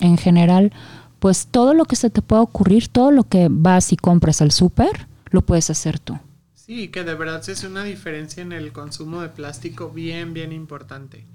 en 0.00 0.16
general, 0.16 0.72
pues 1.18 1.46
todo 1.46 1.74
lo 1.74 1.84
que 1.84 1.96
se 1.96 2.10
te 2.10 2.22
pueda 2.22 2.42
ocurrir, 2.42 2.88
todo 2.88 3.10
lo 3.10 3.24
que 3.24 3.48
vas 3.50 3.92
y 3.92 3.96
compras 3.96 4.42
al 4.42 4.52
súper, 4.52 5.08
lo 5.30 5.42
puedes 5.42 5.70
hacer 5.70 5.98
tú. 5.98 6.18
Sí, 6.66 6.88
que 6.88 7.04
de 7.04 7.14
verdad 7.14 7.42
se 7.42 7.52
hace 7.52 7.66
una 7.66 7.84
diferencia 7.84 8.42
en 8.42 8.52
el 8.52 8.72
consumo 8.72 9.20
de 9.20 9.28
plástico 9.28 9.90
bien, 9.90 10.32
bien 10.32 10.50
importante. 10.50 11.26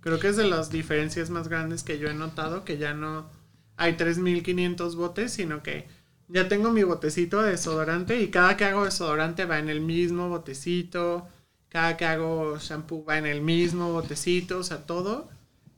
Creo 0.00 0.20
que 0.20 0.28
es 0.28 0.36
de 0.36 0.46
las 0.46 0.70
diferencias 0.70 1.28
más 1.28 1.48
grandes 1.48 1.82
que 1.82 1.98
yo 1.98 2.08
he 2.08 2.14
notado, 2.14 2.64
que 2.64 2.78
ya 2.78 2.94
no 2.94 3.28
hay 3.76 3.94
3.500 3.94 4.94
botes, 4.94 5.32
sino 5.32 5.64
que 5.64 5.88
ya 6.28 6.46
tengo 6.46 6.70
mi 6.70 6.84
botecito 6.84 7.42
de 7.42 7.50
desodorante 7.50 8.22
y 8.22 8.30
cada 8.30 8.56
que 8.56 8.64
hago 8.64 8.84
desodorante 8.84 9.44
va 9.44 9.58
en 9.58 9.70
el 9.70 9.80
mismo 9.80 10.28
botecito, 10.28 11.26
cada 11.68 11.96
que 11.96 12.04
hago 12.04 12.56
shampoo 12.58 13.04
va 13.04 13.18
en 13.18 13.26
el 13.26 13.40
mismo 13.40 13.92
botecito, 13.92 14.58
o 14.58 14.62
sea, 14.62 14.86
todo 14.86 15.28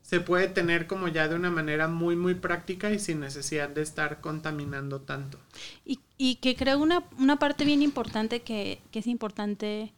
se 0.02 0.20
puede 0.20 0.48
tener 0.48 0.86
como 0.86 1.08
ya 1.08 1.28
de 1.28 1.34
una 1.34 1.50
manera 1.50 1.88
muy, 1.88 2.14
muy 2.14 2.34
práctica 2.34 2.90
y 2.90 2.98
sin 2.98 3.20
necesidad 3.20 3.70
de 3.70 3.80
estar 3.82 4.20
contaminando 4.20 5.00
tanto. 5.00 5.38
Y, 5.86 5.98
y 6.18 6.36
que 6.36 6.56
creo 6.56 6.80
una, 6.80 7.04
una 7.18 7.38
parte 7.38 7.64
bien 7.64 7.80
importante 7.80 8.42
que, 8.42 8.80
que 8.90 8.98
es 8.98 9.06
importante, 9.06 9.92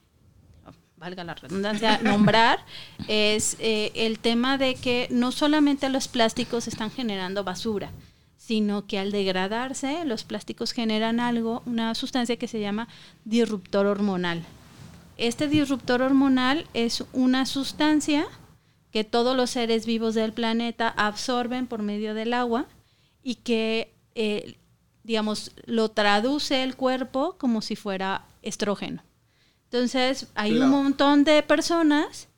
oh, 0.66 0.72
valga 0.96 1.24
la 1.24 1.34
redundancia, 1.34 1.98
nombrar, 2.02 2.64
es 3.08 3.56
eh, 3.58 3.90
el 3.94 4.18
tema 4.18 4.58
de 4.58 4.74
que 4.74 5.08
no 5.10 5.32
solamente 5.32 5.88
los 5.88 6.06
plásticos 6.06 6.68
están 6.68 6.90
generando 6.90 7.42
basura, 7.42 7.90
sino 8.36 8.86
que 8.86 8.98
al 8.98 9.10
degradarse 9.10 10.04
los 10.04 10.24
plásticos 10.24 10.72
generan 10.72 11.20
algo, 11.20 11.62
una 11.64 11.94
sustancia 11.94 12.36
que 12.36 12.48
se 12.48 12.60
llama 12.60 12.88
disruptor 13.24 13.86
hormonal. 13.86 14.44
Este 15.16 15.48
disruptor 15.48 16.02
hormonal 16.02 16.66
es 16.74 17.04
una 17.12 17.46
sustancia 17.46 18.26
que 18.90 19.04
todos 19.04 19.36
los 19.36 19.50
seres 19.50 19.86
vivos 19.86 20.14
del 20.14 20.32
planeta 20.32 20.88
absorben 20.88 21.66
por 21.66 21.82
medio 21.82 22.14
del 22.14 22.34
agua 22.34 22.66
y 23.22 23.36
que, 23.36 23.92
eh, 24.14 24.56
digamos, 25.04 25.52
lo 25.66 25.88
traduce 25.90 26.62
el 26.62 26.76
cuerpo 26.76 27.36
como 27.38 27.62
si 27.62 27.76
fuera 27.76 28.24
estrógeno. 28.42 29.02
Entonces, 29.64 30.26
hay 30.34 30.50
Claro. 30.52 30.64
un 30.66 30.70
montón 30.70 31.24
de 31.24 31.42
personas, 31.42 32.28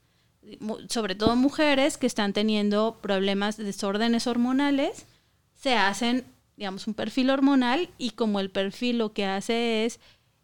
sobre 0.89 1.15
todo 1.15 1.37
mujeres, 1.37 1.97
que 1.97 2.07
están 2.07 2.33
teniendo 2.33 2.99
problemas 3.01 3.57
de 3.57 3.65
desórdenes 3.65 4.27
hormonales, 4.27 5.07
se 5.59 5.75
hacen, 5.77 6.25
digamos, 6.57 6.87
un 6.87 6.95
perfil 6.95 7.31
hormonal 7.31 7.89
y 7.99 8.11
como 8.11 8.41
el 8.41 8.51
perfil 8.51 8.99
lo 8.99 9.13
que 9.13 9.25
hace 9.25 9.85
es 9.85 10.01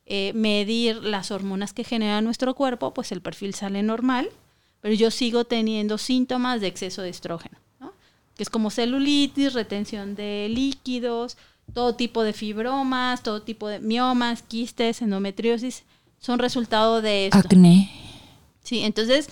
eh, 0.06 0.32
medir 0.34 0.96
las 1.04 1.30
hormonas 1.30 1.72
que 1.74 1.84
genera 1.84 2.20
nuestro 2.22 2.54
cuerpo, 2.54 2.94
pues 2.94 3.12
el 3.12 3.20
perfil 3.20 3.54
sale 3.54 3.82
normal, 3.82 4.30
pero 4.80 4.94
yo 4.94 5.10
sigo 5.10 5.44
teniendo 5.44 5.98
síntomas 5.98 6.60
de 6.62 6.68
exceso 6.68 7.02
de 7.02 7.10
estrógeno, 7.10 7.58
¿no? 7.80 7.92
que 8.36 8.42
es 8.44 8.48
como 8.48 8.70
celulitis, 8.70 9.52
retención 9.52 10.14
de 10.14 10.48
líquidos, 10.48 11.36
todo 11.74 11.94
tipo 11.94 12.22
de 12.22 12.32
fibromas, 12.32 13.22
todo 13.22 13.42
tipo 13.42 13.68
de 13.68 13.80
miomas, 13.80 14.42
quistes, 14.42 15.02
endometriosis, 15.02 15.84
son 16.18 16.38
resultado 16.38 17.00
de 17.02 17.26
esto. 17.26 17.38
Acné. 17.38 17.90
Sí, 18.64 18.80
entonces, 18.80 19.28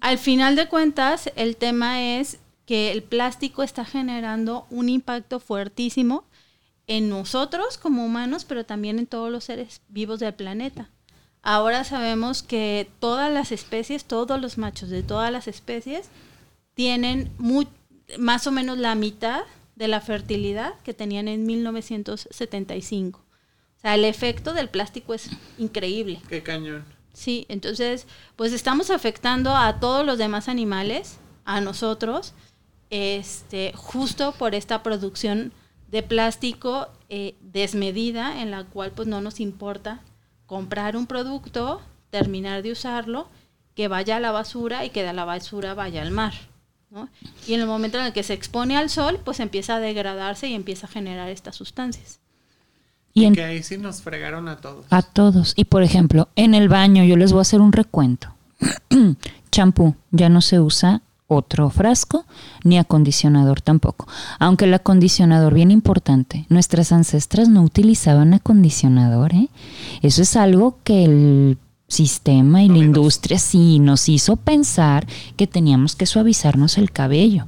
al 0.00 0.18
final 0.18 0.56
de 0.56 0.68
cuentas, 0.68 1.30
el 1.36 1.56
tema 1.56 2.02
es 2.18 2.38
que 2.66 2.92
el 2.92 3.02
plástico 3.02 3.62
está 3.62 3.84
generando 3.84 4.66
un 4.70 4.88
impacto 4.88 5.40
fuertísimo 5.40 6.24
en 6.88 7.08
nosotros 7.08 7.78
como 7.78 8.04
humanos, 8.04 8.44
pero 8.44 8.64
también 8.64 8.98
en 8.98 9.06
todos 9.06 9.30
los 9.30 9.44
seres 9.44 9.80
vivos 9.88 10.20
del 10.20 10.34
planeta. 10.34 10.88
Ahora 11.42 11.84
sabemos 11.84 12.42
que 12.42 12.90
todas 13.00 13.32
las 13.32 13.52
especies, 13.52 14.04
todos 14.04 14.40
los 14.40 14.58
machos 14.58 14.88
de 14.90 15.02
todas 15.02 15.30
las 15.32 15.46
especies, 15.48 16.08
tienen 16.74 17.30
mu- 17.38 17.64
más 18.18 18.46
o 18.46 18.52
menos 18.52 18.78
la 18.78 18.94
mitad 18.94 19.42
de 19.76 19.88
la 19.88 20.00
fertilidad 20.00 20.74
que 20.80 20.94
tenían 20.94 21.28
en 21.28 21.44
1975. 21.46 23.20
O 23.20 23.80
sea, 23.80 23.94
el 23.94 24.04
efecto 24.04 24.54
del 24.54 24.68
plástico 24.68 25.14
es 25.14 25.30
increíble. 25.58 26.20
Qué 26.28 26.42
cañón. 26.42 26.84
Sí, 27.12 27.46
entonces, 27.48 28.06
pues 28.34 28.52
estamos 28.52 28.90
afectando 28.90 29.54
a 29.54 29.78
todos 29.78 30.04
los 30.04 30.18
demás 30.18 30.48
animales, 30.48 31.18
a 31.44 31.60
nosotros, 31.60 32.34
este, 32.90 33.72
justo 33.74 34.32
por 34.32 34.54
esta 34.54 34.82
producción 34.82 35.52
de 35.88 36.02
plástico 36.02 36.88
eh, 37.08 37.36
desmedida, 37.40 38.42
en 38.42 38.50
la 38.50 38.64
cual 38.64 38.92
pues 38.92 39.06
no 39.08 39.20
nos 39.20 39.40
importa 39.40 40.02
comprar 40.46 40.96
un 40.96 41.06
producto, 41.06 41.80
terminar 42.10 42.62
de 42.62 42.72
usarlo, 42.72 43.28
que 43.74 43.88
vaya 43.88 44.16
a 44.16 44.20
la 44.20 44.32
basura 44.32 44.84
y 44.84 44.90
que 44.90 45.02
de 45.02 45.12
la 45.12 45.24
basura 45.24 45.74
vaya 45.74 46.02
al 46.02 46.10
mar. 46.10 46.34
¿No? 46.90 47.08
Y 47.46 47.54
en 47.54 47.60
el 47.60 47.66
momento 47.66 47.98
en 47.98 48.06
el 48.06 48.12
que 48.12 48.22
se 48.22 48.32
expone 48.34 48.76
al 48.76 48.90
sol, 48.90 49.20
pues 49.24 49.40
empieza 49.40 49.76
a 49.76 49.80
degradarse 49.80 50.48
y 50.48 50.54
empieza 50.54 50.86
a 50.86 50.90
generar 50.90 51.28
estas 51.28 51.56
sustancias. 51.56 52.20
Y 53.14 53.24
en- 53.24 53.34
Que 53.34 53.44
ahí 53.44 53.62
sí 53.62 53.78
nos 53.78 54.02
fregaron 54.02 54.46
a 54.48 54.58
todos. 54.58 54.84
a 54.90 55.02
todos. 55.02 55.54
Y 55.56 55.64
por 55.64 55.82
ejemplo, 55.82 56.28
en 56.36 56.54
el 56.54 56.68
baño 56.68 57.02
yo 57.04 57.16
les 57.16 57.32
voy 57.32 57.38
a 57.38 57.42
hacer 57.42 57.60
un 57.60 57.72
recuento. 57.72 58.28
Champú, 59.50 59.94
ya 60.10 60.28
no 60.28 60.40
se 60.40 60.60
usa 60.60 61.02
otro 61.28 61.70
frasco, 61.70 62.24
ni 62.62 62.78
acondicionador 62.78 63.60
tampoco. 63.60 64.06
Aunque 64.38 64.66
el 64.66 64.74
acondicionador, 64.74 65.54
bien 65.54 65.70
importante, 65.72 66.46
nuestras 66.50 66.92
ancestras 66.92 67.48
no 67.48 67.62
utilizaban 67.62 68.32
acondicionador. 68.34 69.34
¿eh? 69.34 69.48
Eso 70.02 70.22
es 70.22 70.36
algo 70.36 70.78
que 70.84 71.04
el 71.04 71.58
sistema 71.88 72.62
y 72.62 72.68
la 72.68 72.78
industria 72.78 73.38
sí 73.38 73.78
nos 73.78 74.08
hizo 74.08 74.36
pensar 74.36 75.06
que 75.36 75.46
teníamos 75.46 75.96
que 75.96 76.06
suavizarnos 76.06 76.78
el 76.78 76.90
cabello. 76.90 77.46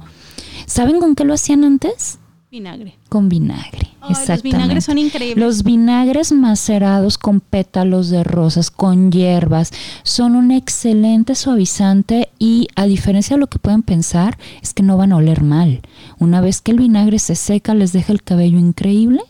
¿Saben 0.65 0.99
con 0.99 1.15
qué 1.15 1.25
lo 1.25 1.33
hacían 1.33 1.63
antes? 1.63 2.19
Vinagre. 2.51 2.97
Con 3.09 3.29
vinagre. 3.29 3.89
Ay, 4.01 4.09
los 4.09 4.19
exactamente. 4.19 4.57
vinagres 4.57 4.85
son 4.85 4.97
increíbles. 4.97 5.37
Los 5.37 5.63
vinagres 5.63 6.31
macerados 6.31 7.19
con 7.19 7.41
pétalos 7.41 8.09
de 8.09 8.23
rosas, 8.23 8.71
con 8.71 9.11
hierbas, 9.11 9.71
son 10.01 10.35
un 10.35 10.49
excelente 10.49 11.35
suavizante 11.35 12.29
y 12.39 12.67
a 12.75 12.85
diferencia 12.85 13.35
de 13.35 13.41
lo 13.41 13.47
que 13.47 13.59
pueden 13.59 13.83
pensar, 13.83 14.39
es 14.63 14.73
que 14.73 14.81
no 14.81 14.97
van 14.97 15.11
a 15.11 15.17
oler 15.17 15.43
mal. 15.43 15.81
Una 16.17 16.41
vez 16.41 16.61
que 16.61 16.71
el 16.71 16.79
vinagre 16.79 17.19
se 17.19 17.35
seca, 17.35 17.75
les 17.75 17.93
deja 17.93 18.13
el 18.13 18.23
cabello 18.23 18.57
increíble 18.57 19.21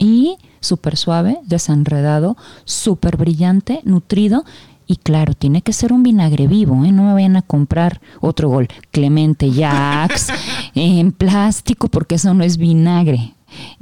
y 0.00 0.38
súper 0.58 0.96
suave, 0.96 1.38
desenredado, 1.44 2.36
súper 2.64 3.16
brillante, 3.16 3.80
nutrido. 3.84 4.44
Y 4.88 4.96
claro, 4.96 5.34
tiene 5.34 5.62
que 5.62 5.72
ser 5.72 5.92
un 5.92 6.02
vinagre 6.02 6.48
vivo, 6.48 6.84
¿eh? 6.84 6.90
no 6.90 7.04
me 7.04 7.12
vayan 7.12 7.36
a 7.36 7.42
comprar 7.42 8.00
otro 8.20 8.48
gol, 8.48 8.66
Clemente 8.90 9.48
Jax, 9.52 10.32
en 10.74 11.12
plástico, 11.12 11.86
porque 11.86 12.16
eso 12.16 12.34
no 12.34 12.42
es 12.42 12.56
vinagre. 12.56 13.34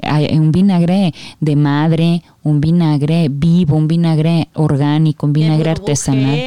Hay 0.03 0.37
un 0.37 0.53
vinagre 0.53 1.15
de 1.41 1.57
madre, 1.57 2.23
un 2.43 2.61
vinagre 2.61 3.29
vivo, 3.31 3.77
un 3.77 3.89
vinagre 3.89 4.49
orgánico, 4.55 5.27
un 5.27 5.33
vinagre 5.33 5.71
artesanal. 5.71 6.39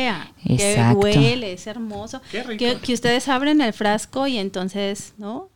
Exacto. 0.46 1.02
Que 1.02 1.18
huele, 1.18 1.54
es 1.54 1.66
hermoso. 1.66 2.22
Qué 2.32 2.44
rico. 2.44 2.60
Que, 2.60 2.78
que 2.78 2.94
ustedes 2.94 3.28
abren 3.30 3.62
el 3.62 3.74
frasco 3.74 4.28
y 4.28 4.38
entonces, 4.38 5.14
¿no? 5.18 5.50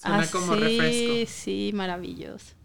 Suena 0.00 0.26
como 0.26 0.52
Así, 0.52 0.60
refresco. 0.60 1.32
Sí, 1.32 1.70
maravilloso. 1.74 2.57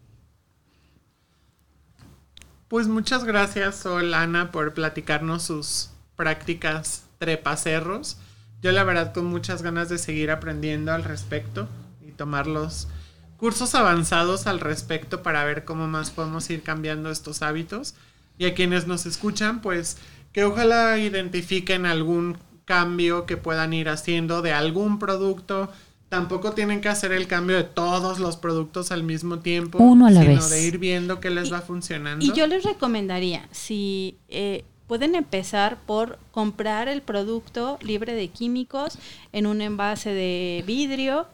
Pues 2.74 2.88
muchas 2.88 3.22
gracias, 3.22 3.76
Sol, 3.76 4.12
Ana, 4.14 4.50
por 4.50 4.74
platicarnos 4.74 5.44
sus 5.44 5.90
prácticas 6.16 7.04
trepacerros. 7.18 8.16
Yo 8.62 8.72
la 8.72 8.82
verdad 8.82 9.14
con 9.14 9.26
muchas 9.26 9.62
ganas 9.62 9.88
de 9.88 9.96
seguir 9.96 10.32
aprendiendo 10.32 10.92
al 10.92 11.04
respecto 11.04 11.68
y 12.04 12.10
tomar 12.10 12.48
los 12.48 12.88
cursos 13.36 13.76
avanzados 13.76 14.48
al 14.48 14.58
respecto 14.58 15.22
para 15.22 15.44
ver 15.44 15.64
cómo 15.64 15.86
más 15.86 16.10
podemos 16.10 16.50
ir 16.50 16.64
cambiando 16.64 17.12
estos 17.12 17.42
hábitos. 17.42 17.94
Y 18.38 18.46
a 18.46 18.54
quienes 18.54 18.88
nos 18.88 19.06
escuchan, 19.06 19.62
pues 19.62 19.98
que 20.32 20.42
ojalá 20.42 20.98
identifiquen 20.98 21.86
algún 21.86 22.38
cambio 22.64 23.24
que 23.24 23.36
puedan 23.36 23.72
ir 23.72 23.88
haciendo 23.88 24.42
de 24.42 24.52
algún 24.52 24.98
producto. 24.98 25.72
Tampoco 26.14 26.52
tienen 26.52 26.80
que 26.80 26.88
hacer 26.88 27.10
el 27.12 27.26
cambio 27.26 27.56
de 27.56 27.64
todos 27.64 28.18
los 28.20 28.36
productos 28.36 28.92
al 28.92 29.02
mismo 29.02 29.40
tiempo. 29.40 29.78
Uno 29.78 30.06
a 30.06 30.10
la 30.10 30.20
sino 30.22 30.34
vez. 30.34 30.50
de 30.50 30.66
ir 30.66 30.78
viendo 30.78 31.18
qué 31.20 31.30
les 31.30 31.48
Y- 31.48 31.50
va 31.50 31.60
funcionando. 31.60 32.24
Y 32.24 32.32
yo 32.32 32.46
les 32.46 32.62
recomendaría, 32.62 33.48
si 33.50 34.16
eh, 34.28 34.64
pueden 34.86 35.14
empezar 35.16 35.78
por 35.86 36.18
comprar 36.30 36.86
el 36.88 37.02
producto 37.02 37.78
libre 37.82 38.14
de 38.14 38.28
químicos 38.28 38.96
en 39.32 39.46
un 39.46 39.60
envase 39.60 40.10
de 40.14 40.62
vidrio, 40.66 41.26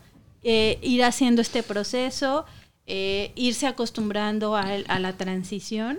eh, 0.43 0.79
ir 0.83 1.05
haciendo 1.05 1.43
este 1.43 1.63
proceso, 1.63 2.47
eh, 2.87 3.33
irse 3.37 3.67
acostumbrando 3.67 4.57
a, 4.57 4.63
a 4.63 4.99
la 4.99 5.13
transición 5.19 5.99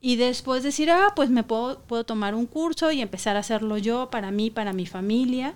y 0.00 0.16
después 0.16 0.62
decir, 0.62 0.90
ah, 0.90 1.12
pues 1.14 1.28
me 1.28 1.42
puedo, 1.42 1.80
puedo 1.80 2.04
tomar 2.04 2.34
un 2.34 2.46
curso 2.46 2.90
y 2.92 3.00
empezar 3.02 3.36
a 3.36 3.40
hacerlo 3.40 3.76
yo 3.78 4.08
para 4.10 4.30
mí, 4.30 4.50
para 4.50 4.72
mi 4.72 4.86
familia. 4.86 5.54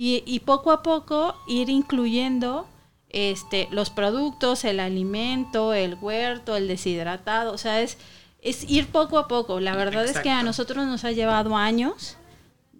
Y, 0.00 0.22
y 0.26 0.40
poco 0.40 0.70
a 0.70 0.84
poco 0.84 1.34
ir 1.48 1.68
incluyendo 1.68 2.68
este, 3.08 3.66
los 3.72 3.90
productos, 3.90 4.64
el 4.64 4.78
alimento, 4.78 5.74
el 5.74 5.96
huerto, 6.00 6.54
el 6.54 6.68
deshidratado. 6.68 7.52
O 7.52 7.58
sea, 7.58 7.80
es, 7.80 7.98
es 8.40 8.62
ir 8.70 8.86
poco 8.86 9.18
a 9.18 9.26
poco. 9.26 9.58
La 9.58 9.74
verdad 9.74 10.04
es 10.04 10.20
que 10.20 10.30
a 10.30 10.44
nosotros 10.44 10.86
nos 10.86 11.04
ha 11.04 11.10
llevado 11.10 11.56
años 11.56 12.16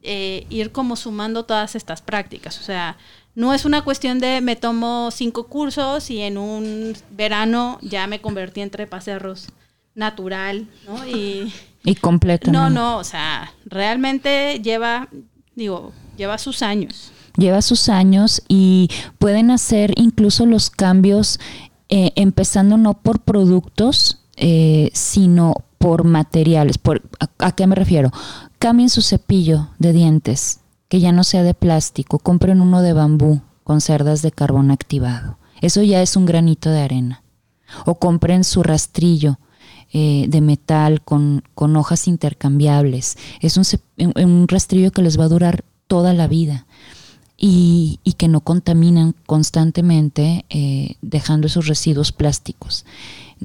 eh, 0.03 0.47
ir 0.49 0.71
como 0.71 0.95
sumando 0.95 1.45
todas 1.45 1.75
estas 1.75 2.03
prácticas. 2.03 2.61
O 2.61 2.63
sea, 2.63 2.97
no 3.35 3.53
es 3.53 3.65
una 3.65 3.83
cuestión 3.83 4.21
de 4.21 4.41
me 4.41 4.55
tomo 4.55 5.11
cinco 5.11 5.49
cursos 5.49 6.11
y 6.11 6.21
en 6.21 6.39
un 6.39 6.95
verano 7.11 7.79
ya 7.83 8.07
me 8.07 8.21
convertí 8.21 8.61
en 8.61 8.71
trepacerros 8.71 9.49
natural, 9.97 10.69
¿no? 10.87 11.05
Y 11.05 11.53
Y 11.83 11.97
completo. 11.97 12.53
no, 12.53 12.71
no, 12.71 12.99
o 12.99 13.05
sea, 13.05 13.53
realmente 13.65 14.61
lleva, 14.63 15.09
digo, 15.57 15.93
lleva 16.19 16.37
sus 16.39 16.63
años. 16.63 17.13
lleva 17.37 17.63
sus 17.63 17.89
años 17.89 18.43
y 18.49 18.91
pueden 19.19 19.51
hacer 19.51 19.93
incluso 19.97 20.45
los 20.45 20.69
cambios 20.71 21.39
eh, 21.89 22.13
empezando 22.17 22.77
no 22.77 22.95
por 22.95 23.21
productos, 23.21 24.19
eh, 24.37 24.91
sino 24.93 25.55
por 25.79 26.05
materiales. 26.05 26.77
Por, 26.79 27.03
a, 27.39 27.53
qué 27.53 27.67
me 27.67 27.77
refiero? 27.77 28.11
Cambien 28.59 28.91
su 28.91 29.01
cepillo 29.01 29.69
de 29.79 29.93
dientes, 29.93 30.61
que 30.89 31.01
ya 31.01 31.13
no 31.13 31.23
sea 31.25 31.43
de 31.45 31.55
plástico, 31.55 32.19
compren 32.19 32.61
uno 32.61 32.83
de 32.83 32.93
bambú 32.93 33.41
con 33.63 33.81
cerdas 33.81 34.21
de 34.23 34.33
carbón 34.33 34.71
activado. 34.71 35.39
Eso 35.61 35.83
ya 35.83 36.03
es 36.03 36.17
un 36.17 36.27
granito 36.27 36.71
de 36.71 36.81
arena. 36.81 37.23
O 37.87 37.95
compren 37.97 38.43
su 38.45 38.63
rastrillo 38.63 39.39
eh, 39.93 40.27
de 40.29 40.41
metal 40.41 41.03
con, 41.03 41.43
con 41.55 41.77
hojas 41.77 42.09
intercambiables. 42.09 43.17
Es 43.41 43.57
un- 43.57 44.13
un 44.17 44.49
rastrillo 44.49 44.91
que 44.91 45.03
les 45.03 45.19
va 45.19 45.25
a 45.25 45.29
durar 45.29 45.65
toda 45.89 46.15
la 46.15 46.29
vida 46.29 46.67
y, 47.41 48.01
y 48.03 48.15
que 48.15 48.27
no 48.27 48.41
contaminan 48.41 49.15
constantemente 49.25 50.45
eh, 50.51 50.97
dejando 51.03 51.47
esos 51.47 51.69
residuos 51.69 52.11
plásticos. 52.11 52.85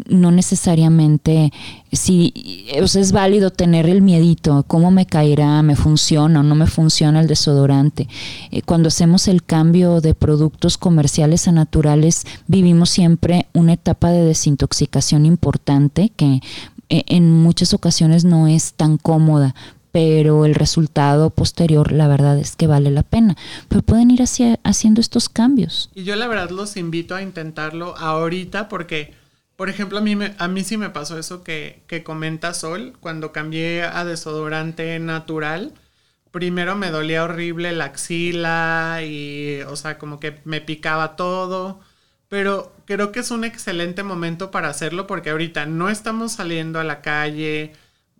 No 0.08 0.32
necesariamente, 0.32 1.54
si 1.92 2.34
o 2.82 2.84
es 2.84 3.12
válido 3.12 3.52
tener 3.52 3.88
el 3.88 4.02
miedito, 4.02 4.64
cómo 4.66 4.90
me 4.90 5.06
caerá, 5.06 5.62
me 5.62 5.76
funciona 5.76 6.40
o 6.40 6.44
no 6.44 6.56
me 6.56 6.66
funciona 6.66 7.20
el 7.22 7.28
desodorante. 7.28 8.08
Eh, 8.50 8.64
cuando 8.64 8.88
hacemos 8.88 9.28
el 9.28 9.44
cambio 9.44 10.02
de 10.02 10.16
productos 10.16 10.80
comerciales 10.80 11.48
a 11.48 11.52
naturales, 11.52 12.26
vivimos 12.48 12.90
siempre 12.90 13.46
una 13.54 13.74
etapa 13.74 14.10
de 14.10 14.26
desintoxicación 14.26 15.28
importante 15.28 16.12
que 16.16 16.42
eh, 16.90 17.04
en 17.08 17.32
muchas 17.32 17.76
ocasiones 17.76 18.26
no 18.26 18.48
es 18.48 18.74
tan 18.74 18.98
cómoda, 18.98 19.54
pero 19.94 20.46
el 20.46 20.56
resultado 20.56 21.30
posterior, 21.30 21.94
la 21.94 22.10
verdad 22.10 22.38
es 22.40 22.58
que 22.58 22.68
vale 22.68 22.92
la 22.92 23.04
pena. 23.04 23.38
Pero 23.70 23.84
pueden 23.84 24.12
ir 24.12 24.22
hacia- 24.24 24.60
haciendo 24.66 25.00
estos 25.00 25.30
cambios. 25.30 25.90
Y 25.96 26.04
yo 26.04 26.16
la 26.18 26.28
verdad 26.28 26.50
los 26.50 26.76
invito 26.78 27.16
a 27.16 27.22
intentarlo 27.22 27.96
ahorita 27.98 28.68
porque, 28.70 29.14
por 29.56 29.70
ejemplo, 29.70 30.00
a 30.00 30.02
mí, 30.02 30.16
me- 30.16 30.34
a 30.40 30.48
mí 30.48 30.64
sí 30.64 30.78
me 30.78 30.90
pasó 30.90 31.18
eso 31.20 31.44
que, 31.44 31.84
que 31.88 32.04
comenta 32.04 32.54
Sol. 32.56 32.94
Cuando 33.00 33.32
cambié 33.32 33.84
a 33.84 34.04
desodorante 34.04 34.98
natural, 35.00 35.74
primero 36.32 36.76
me 36.76 36.90
dolía 36.92 37.24
horrible 37.24 37.72
la 37.74 37.86
axila 37.86 39.02
y, 39.06 39.62
o 39.68 39.76
sea, 39.76 39.98
como 40.00 40.20
que 40.20 40.40
me 40.46 40.62
picaba 40.62 41.16
todo. 41.16 41.80
Pero 42.30 42.74
creo 42.86 43.12
que 43.12 43.20
es 43.20 43.30
un 43.32 43.44
excelente 43.44 44.02
momento 44.04 44.50
para 44.50 44.70
hacerlo 44.70 45.06
porque 45.08 45.30
ahorita 45.30 45.68
no 45.68 45.90
estamos 45.90 46.32
saliendo 46.34 46.80
a 46.80 46.84
la 46.84 47.02
calle, 47.02 47.74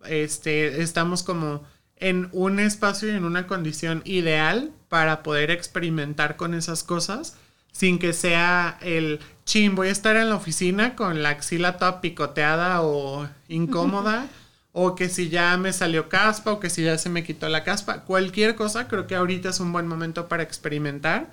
este, 0.08 0.82
estamos 0.82 1.22
como 1.22 1.62
en 1.96 2.28
un 2.32 2.58
espacio 2.60 3.08
y 3.08 3.12
en 3.16 3.24
una 3.24 3.46
condición 3.46 4.02
ideal 4.04 4.72
para 4.88 5.22
poder 5.22 5.50
experimentar 5.50 6.36
con 6.36 6.54
esas 6.54 6.82
cosas 6.82 7.36
sin 7.72 7.98
que 7.98 8.12
sea 8.12 8.78
el 8.82 9.18
chin, 9.44 9.74
voy 9.74 9.88
a 9.88 9.92
estar 9.92 10.16
en 10.16 10.28
la 10.28 10.36
oficina 10.36 10.94
con 10.94 11.22
la 11.22 11.30
axila 11.30 11.76
toda 11.76 12.00
picoteada 12.00 12.82
o 12.82 13.28
incómoda, 13.48 14.28
o 14.72 14.94
que 14.94 15.08
si 15.08 15.28
ya 15.28 15.56
me 15.56 15.72
salió 15.72 16.08
caspa, 16.08 16.52
o 16.52 16.60
que 16.60 16.70
si 16.70 16.84
ya 16.84 16.98
se 16.98 17.08
me 17.10 17.24
quitó 17.24 17.48
la 17.48 17.64
caspa, 17.64 18.02
cualquier 18.02 18.54
cosa, 18.54 18.86
creo 18.86 19.06
que 19.08 19.16
ahorita 19.16 19.48
es 19.48 19.58
un 19.60 19.72
buen 19.72 19.86
momento 19.88 20.28
para 20.28 20.42
experimentar 20.44 21.32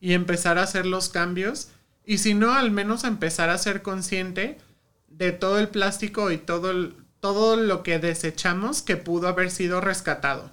y 0.00 0.12
empezar 0.12 0.58
a 0.58 0.62
hacer 0.62 0.84
los 0.84 1.08
cambios, 1.08 1.68
y 2.04 2.18
si 2.18 2.34
no, 2.34 2.52
al 2.52 2.70
menos 2.70 3.04
empezar 3.04 3.48
a 3.50 3.58
ser 3.58 3.80
consciente 3.82 4.58
de 5.08 5.32
todo 5.32 5.58
el 5.58 5.68
plástico 5.68 6.30
y 6.30 6.36
todo, 6.38 6.70
el- 6.70 6.94
todo 7.20 7.56
lo 7.56 7.82
que 7.82 7.98
desechamos 7.98 8.82
que 8.82 8.96
pudo 8.96 9.28
haber 9.28 9.50
sido 9.50 9.80
rescatado. 9.80 10.50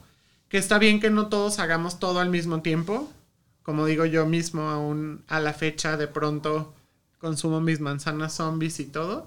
Que 0.49 0.57
está 0.57 0.77
bien 0.79 0.99
que 0.99 1.09
no 1.09 1.27
todos 1.27 1.59
hagamos 1.59 1.99
todo 1.99 2.19
al 2.19 2.29
mismo 2.29 2.61
tiempo, 2.61 3.11
como 3.63 3.85
digo 3.85 4.05
yo 4.05 4.25
mismo 4.25 4.69
aún 4.69 5.23
a 5.27 5.39
la 5.39 5.53
fecha 5.53 5.97
de 5.97 6.07
pronto 6.07 6.73
consumo 7.19 7.61
mis 7.61 7.79
manzanas 7.79 8.33
zombies 8.33 8.79
y 8.79 8.85
todo, 8.85 9.25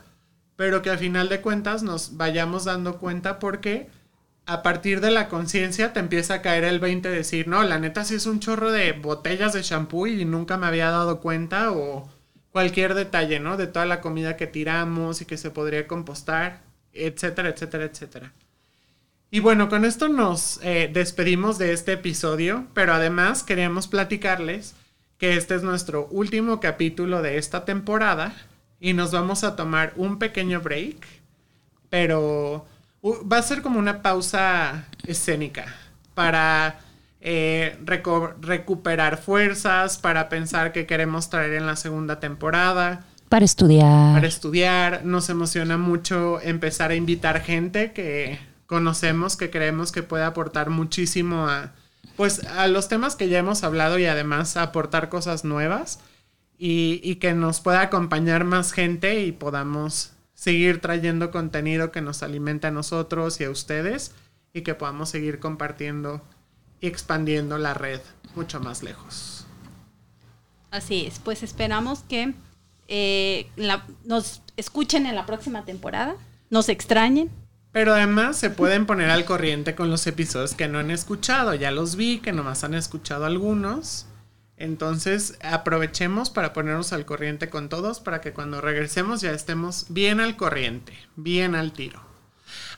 pero 0.57 0.83
que 0.83 0.91
al 0.91 0.99
final 0.99 1.29
de 1.29 1.41
cuentas 1.41 1.83
nos 1.83 2.17
vayamos 2.17 2.65
dando 2.65 2.99
cuenta 2.99 3.39
porque 3.39 3.89
a 4.47 4.63
partir 4.63 5.01
de 5.01 5.11
la 5.11 5.29
conciencia 5.29 5.93
te 5.93 6.01
empieza 6.01 6.35
a 6.35 6.43
caer 6.43 6.65
el 6.65 6.79
20 6.79 7.09
de 7.09 7.17
decir, 7.17 7.49
no, 7.49 7.63
la 7.65 7.79
neta 7.79 8.05
sí 8.05 8.15
es 8.15 8.27
un 8.27 8.41
chorro 8.41 8.73
de 8.73 8.93
botellas 8.93 9.53
de 9.53 9.63
shampoo 9.63 10.07
y 10.07 10.25
nunca 10.25 10.57
me 10.57 10.67
había 10.67 10.91
dado 10.91 11.21
cuenta 11.21 11.73
o 11.73 12.09
cualquier 12.51 12.95
detalle, 12.95 13.41
¿no? 13.41 13.57
De 13.57 13.67
toda 13.67 13.85
la 13.85 14.01
comida 14.01 14.37
que 14.37 14.47
tiramos 14.47 15.21
y 15.21 15.27
que 15.27 15.37
se 15.37 15.51
podría 15.51 15.87
compostar, 15.87 16.63
etcétera, 17.05 17.51
etcétera, 17.51 17.85
etcétera. 17.85 18.33
Y 19.31 19.41
bueno, 19.41 19.69
con 19.69 19.85
esto 19.85 20.09
nos 20.09 20.59
eh, 20.63 20.91
despedimos 20.93 21.59
de 21.59 21.73
este 21.73 21.93
episodio, 21.93 22.67
pero 22.73 22.95
además 22.95 23.43
queríamos 23.43 23.87
platicarles 23.87 24.75
que 25.19 25.37
este 25.37 25.55
es 25.55 25.63
nuestro 25.63 26.07
último 26.07 26.61
capítulo 26.61 27.21
de 27.21 27.37
esta 27.37 27.65
temporada 27.65 28.35
y 28.81 28.95
nos 28.95 29.13
vamos 29.13 29.45
a 29.45 29.57
tomar 29.57 29.93
un 29.97 30.19
pequeño 30.19 30.61
break, 30.61 31.07
pero 31.91 32.67
va 33.05 33.39
a 33.39 33.43
ser 33.43 33.61
como 33.61 33.79
una 33.79 34.01
pausa 34.01 34.87
escénica 35.07 35.75
para 36.15 36.81
eh, 37.21 37.77
recuperar 38.41 39.19
fuerzas, 39.19 39.99
para 39.99 40.29
pensar 40.29 40.73
qué 40.73 40.87
queremos 40.87 41.31
traer 41.31 41.55
en 41.55 41.67
la 41.67 41.77
segunda 41.77 42.21
temporada, 42.21 43.05
Para 43.29 43.45
estudiar. 43.45 44.15
para 44.15 44.27
estudiar. 44.27 45.05
Nos 45.05 45.29
emociona 45.29 45.77
mucho 45.77 46.41
empezar 46.41 46.91
a 46.91 46.95
invitar 46.95 47.41
gente 47.43 47.93
que 47.93 48.39
conocemos, 48.67 49.37
que 49.37 49.51
creemos 49.51 49.93
que 49.93 50.03
puede 50.03 50.25
aportar 50.25 50.71
muchísimo 50.71 51.47
a, 51.49 51.73
pues, 52.17 52.45
a 52.45 52.69
los 52.69 52.89
temas 52.89 53.17
que 53.17 53.29
ya 53.29 53.39
hemos 53.39 53.65
hablado 53.65 53.99
y 53.99 54.07
además 54.07 54.57
aportar 54.57 55.09
cosas 55.09 55.45
nuevas 55.45 56.01
y, 56.59 57.01
y 57.03 57.17
que 57.17 57.35
nos 57.35 57.61
pueda 57.61 57.83
acompañar 57.83 58.45
más 58.45 58.73
gente 58.73 59.23
y 59.23 59.33
podamos 59.33 60.13
seguir 60.35 60.81
trayendo 60.81 61.31
contenido 61.31 61.91
que 61.91 62.01
nos 62.01 62.23
alimente 62.23 62.69
a 62.69 62.71
nosotros 62.71 63.41
y 63.41 63.45
a 63.45 63.51
ustedes 63.51 64.13
y 64.53 64.63
que 64.63 64.75
podamos 64.75 65.11
seguir 65.11 65.41
compartiendo 65.41 66.23
y 66.81 66.87
expandiendo 66.87 67.59
la 67.59 67.75
red 67.75 68.01
mucho 68.35 68.61
más 68.61 68.83
lejos. 68.83 69.47
Así 70.71 71.07
es, 71.07 71.19
pues 71.19 71.43
esperamos 71.43 72.01
que 72.01 72.35
eh, 72.89 73.49
la- 73.57 73.87
nos 74.05 74.43
escuchen 74.57 75.07
en 75.07 75.15
la 75.15 75.27
próxima 75.27 75.65
temporada, 75.65 76.17
nos 76.51 76.69
extrañen. 76.69 77.31
Pero 77.71 77.95
además 77.95 78.37
se 78.39 78.51
pueden 78.51 78.87
poner 78.87 79.11
al 79.11 79.25
corriente 79.27 79.75
con 79.75 79.91
los 79.91 80.07
episodios 80.07 80.55
que 80.55 80.69
no 80.69 80.79
han 80.79 80.91
escuchado. 80.91 81.55
Ya 81.55 81.71
los 81.71 81.97
vi, 81.97 82.19
que 82.19 82.33
nomás 82.33 82.65
han 82.65 82.75
escuchado 82.75 83.27
algunos. 83.27 84.07
Entonces 84.57 85.39
aprovechemos 85.43 86.31
para 86.31 86.53
ponernos 86.53 86.93
al 86.93 87.05
corriente 87.05 87.49
con 87.49 87.69
todos 87.69 88.01
para 88.01 88.21
que 88.21 88.33
cuando 88.33 88.61
regresemos 88.61 89.21
ya 89.21 89.31
estemos 89.33 89.87
bien 89.91 90.19
al 90.19 90.37
corriente, 90.37 90.95
bien 91.15 91.55
al 91.55 91.73
tiro. 91.73 92.01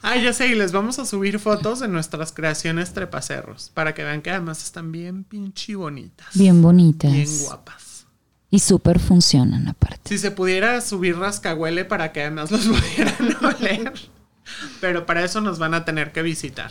Ah, 0.02 0.16
ya 0.16 0.32
sé, 0.32 0.48
y 0.48 0.54
les 0.54 0.72
vamos 0.72 0.98
a 0.98 1.06
subir 1.06 1.38
fotos 1.38 1.80
de 1.80 1.88
nuestras 1.88 2.32
creaciones 2.32 2.92
trepacerros 2.92 3.70
para 3.72 3.94
que 3.94 4.04
vean 4.04 4.20
que 4.20 4.30
además 4.30 4.62
están 4.62 4.92
bien 4.92 5.24
pinche 5.24 5.74
bonitas. 5.76 6.26
Bien 6.34 6.60
bonitas. 6.60 7.12
Bien 7.12 7.28
guapas. 7.44 7.89
Y 8.50 8.58
súper 8.58 8.98
funcionan 8.98 9.68
aparte. 9.68 10.00
Si 10.08 10.18
se 10.18 10.30
pudiera 10.32 10.80
subir 10.80 11.16
rascahuele 11.16 11.84
para 11.84 12.12
que 12.12 12.22
además 12.22 12.50
los 12.50 12.66
pudieran 12.66 13.36
oler. 13.44 13.92
Pero 14.80 15.06
para 15.06 15.24
eso 15.24 15.40
nos 15.40 15.58
van 15.58 15.74
a 15.74 15.84
tener 15.84 16.10
que 16.12 16.22
visitar. 16.22 16.70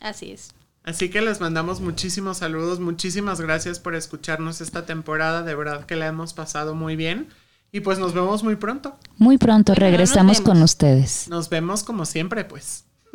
Así 0.00 0.32
es. 0.32 0.50
Así 0.84 1.08
que 1.10 1.20
les 1.20 1.40
mandamos 1.40 1.80
muchísimos 1.80 2.38
saludos, 2.38 2.80
muchísimas 2.80 3.40
gracias 3.40 3.78
por 3.78 3.94
escucharnos 3.94 4.60
esta 4.60 4.86
temporada, 4.86 5.42
de 5.42 5.54
verdad 5.54 5.84
que 5.84 5.94
la 5.96 6.06
hemos 6.06 6.32
pasado 6.32 6.74
muy 6.74 6.96
bien 6.96 7.28
y 7.70 7.80
pues 7.80 7.98
nos 7.98 8.14
vemos 8.14 8.42
muy 8.42 8.56
pronto. 8.56 8.98
Muy 9.18 9.36
pronto 9.38 9.72
Bueno, 9.74 9.86
regresamos 9.86 10.40
con 10.40 10.54
vemos. 10.54 10.70
ustedes. 10.72 11.28
Nos 11.28 11.48
vemos 11.50 11.82
como 11.84 12.04
siempre, 12.06 12.44
pues. 12.44 12.84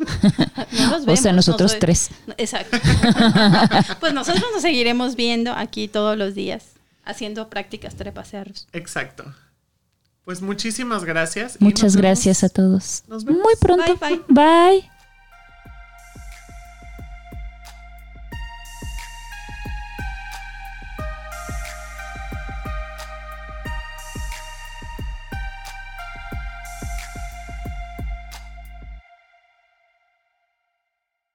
No 0.72 0.90
nos 0.90 1.02
O 1.06 1.16
sea, 1.16 1.32
vemos, 1.32 1.46
nosotros 1.46 1.72
nos- 1.72 1.80
tres. 1.80 2.10
Exacto. 2.38 2.78
pues 4.00 4.14
nosotros 4.14 4.44
nos 4.52 4.62
seguiremos 4.62 5.16
viendo 5.16 5.52
aquí 5.52 5.88
todos 5.88 6.16
los 6.16 6.34
días, 6.34 6.64
haciendo 7.06 7.48
prácticas 7.48 7.94
trepacerros. 7.94 8.68
Exacto. 8.72 9.24
Pues 10.24 10.42
muchísimas 10.42 11.04
gracias. 11.04 11.60
Muchas 11.60 11.94
vemos- 11.94 12.02
gracias 12.02 12.44
a 12.44 12.48
todos. 12.48 13.04
Nos 13.06 13.24
vemos. 13.24 13.42
Muy 13.42 13.54
pronto. 13.56 13.96
Bye, 13.96 14.22
bye. 14.28 14.90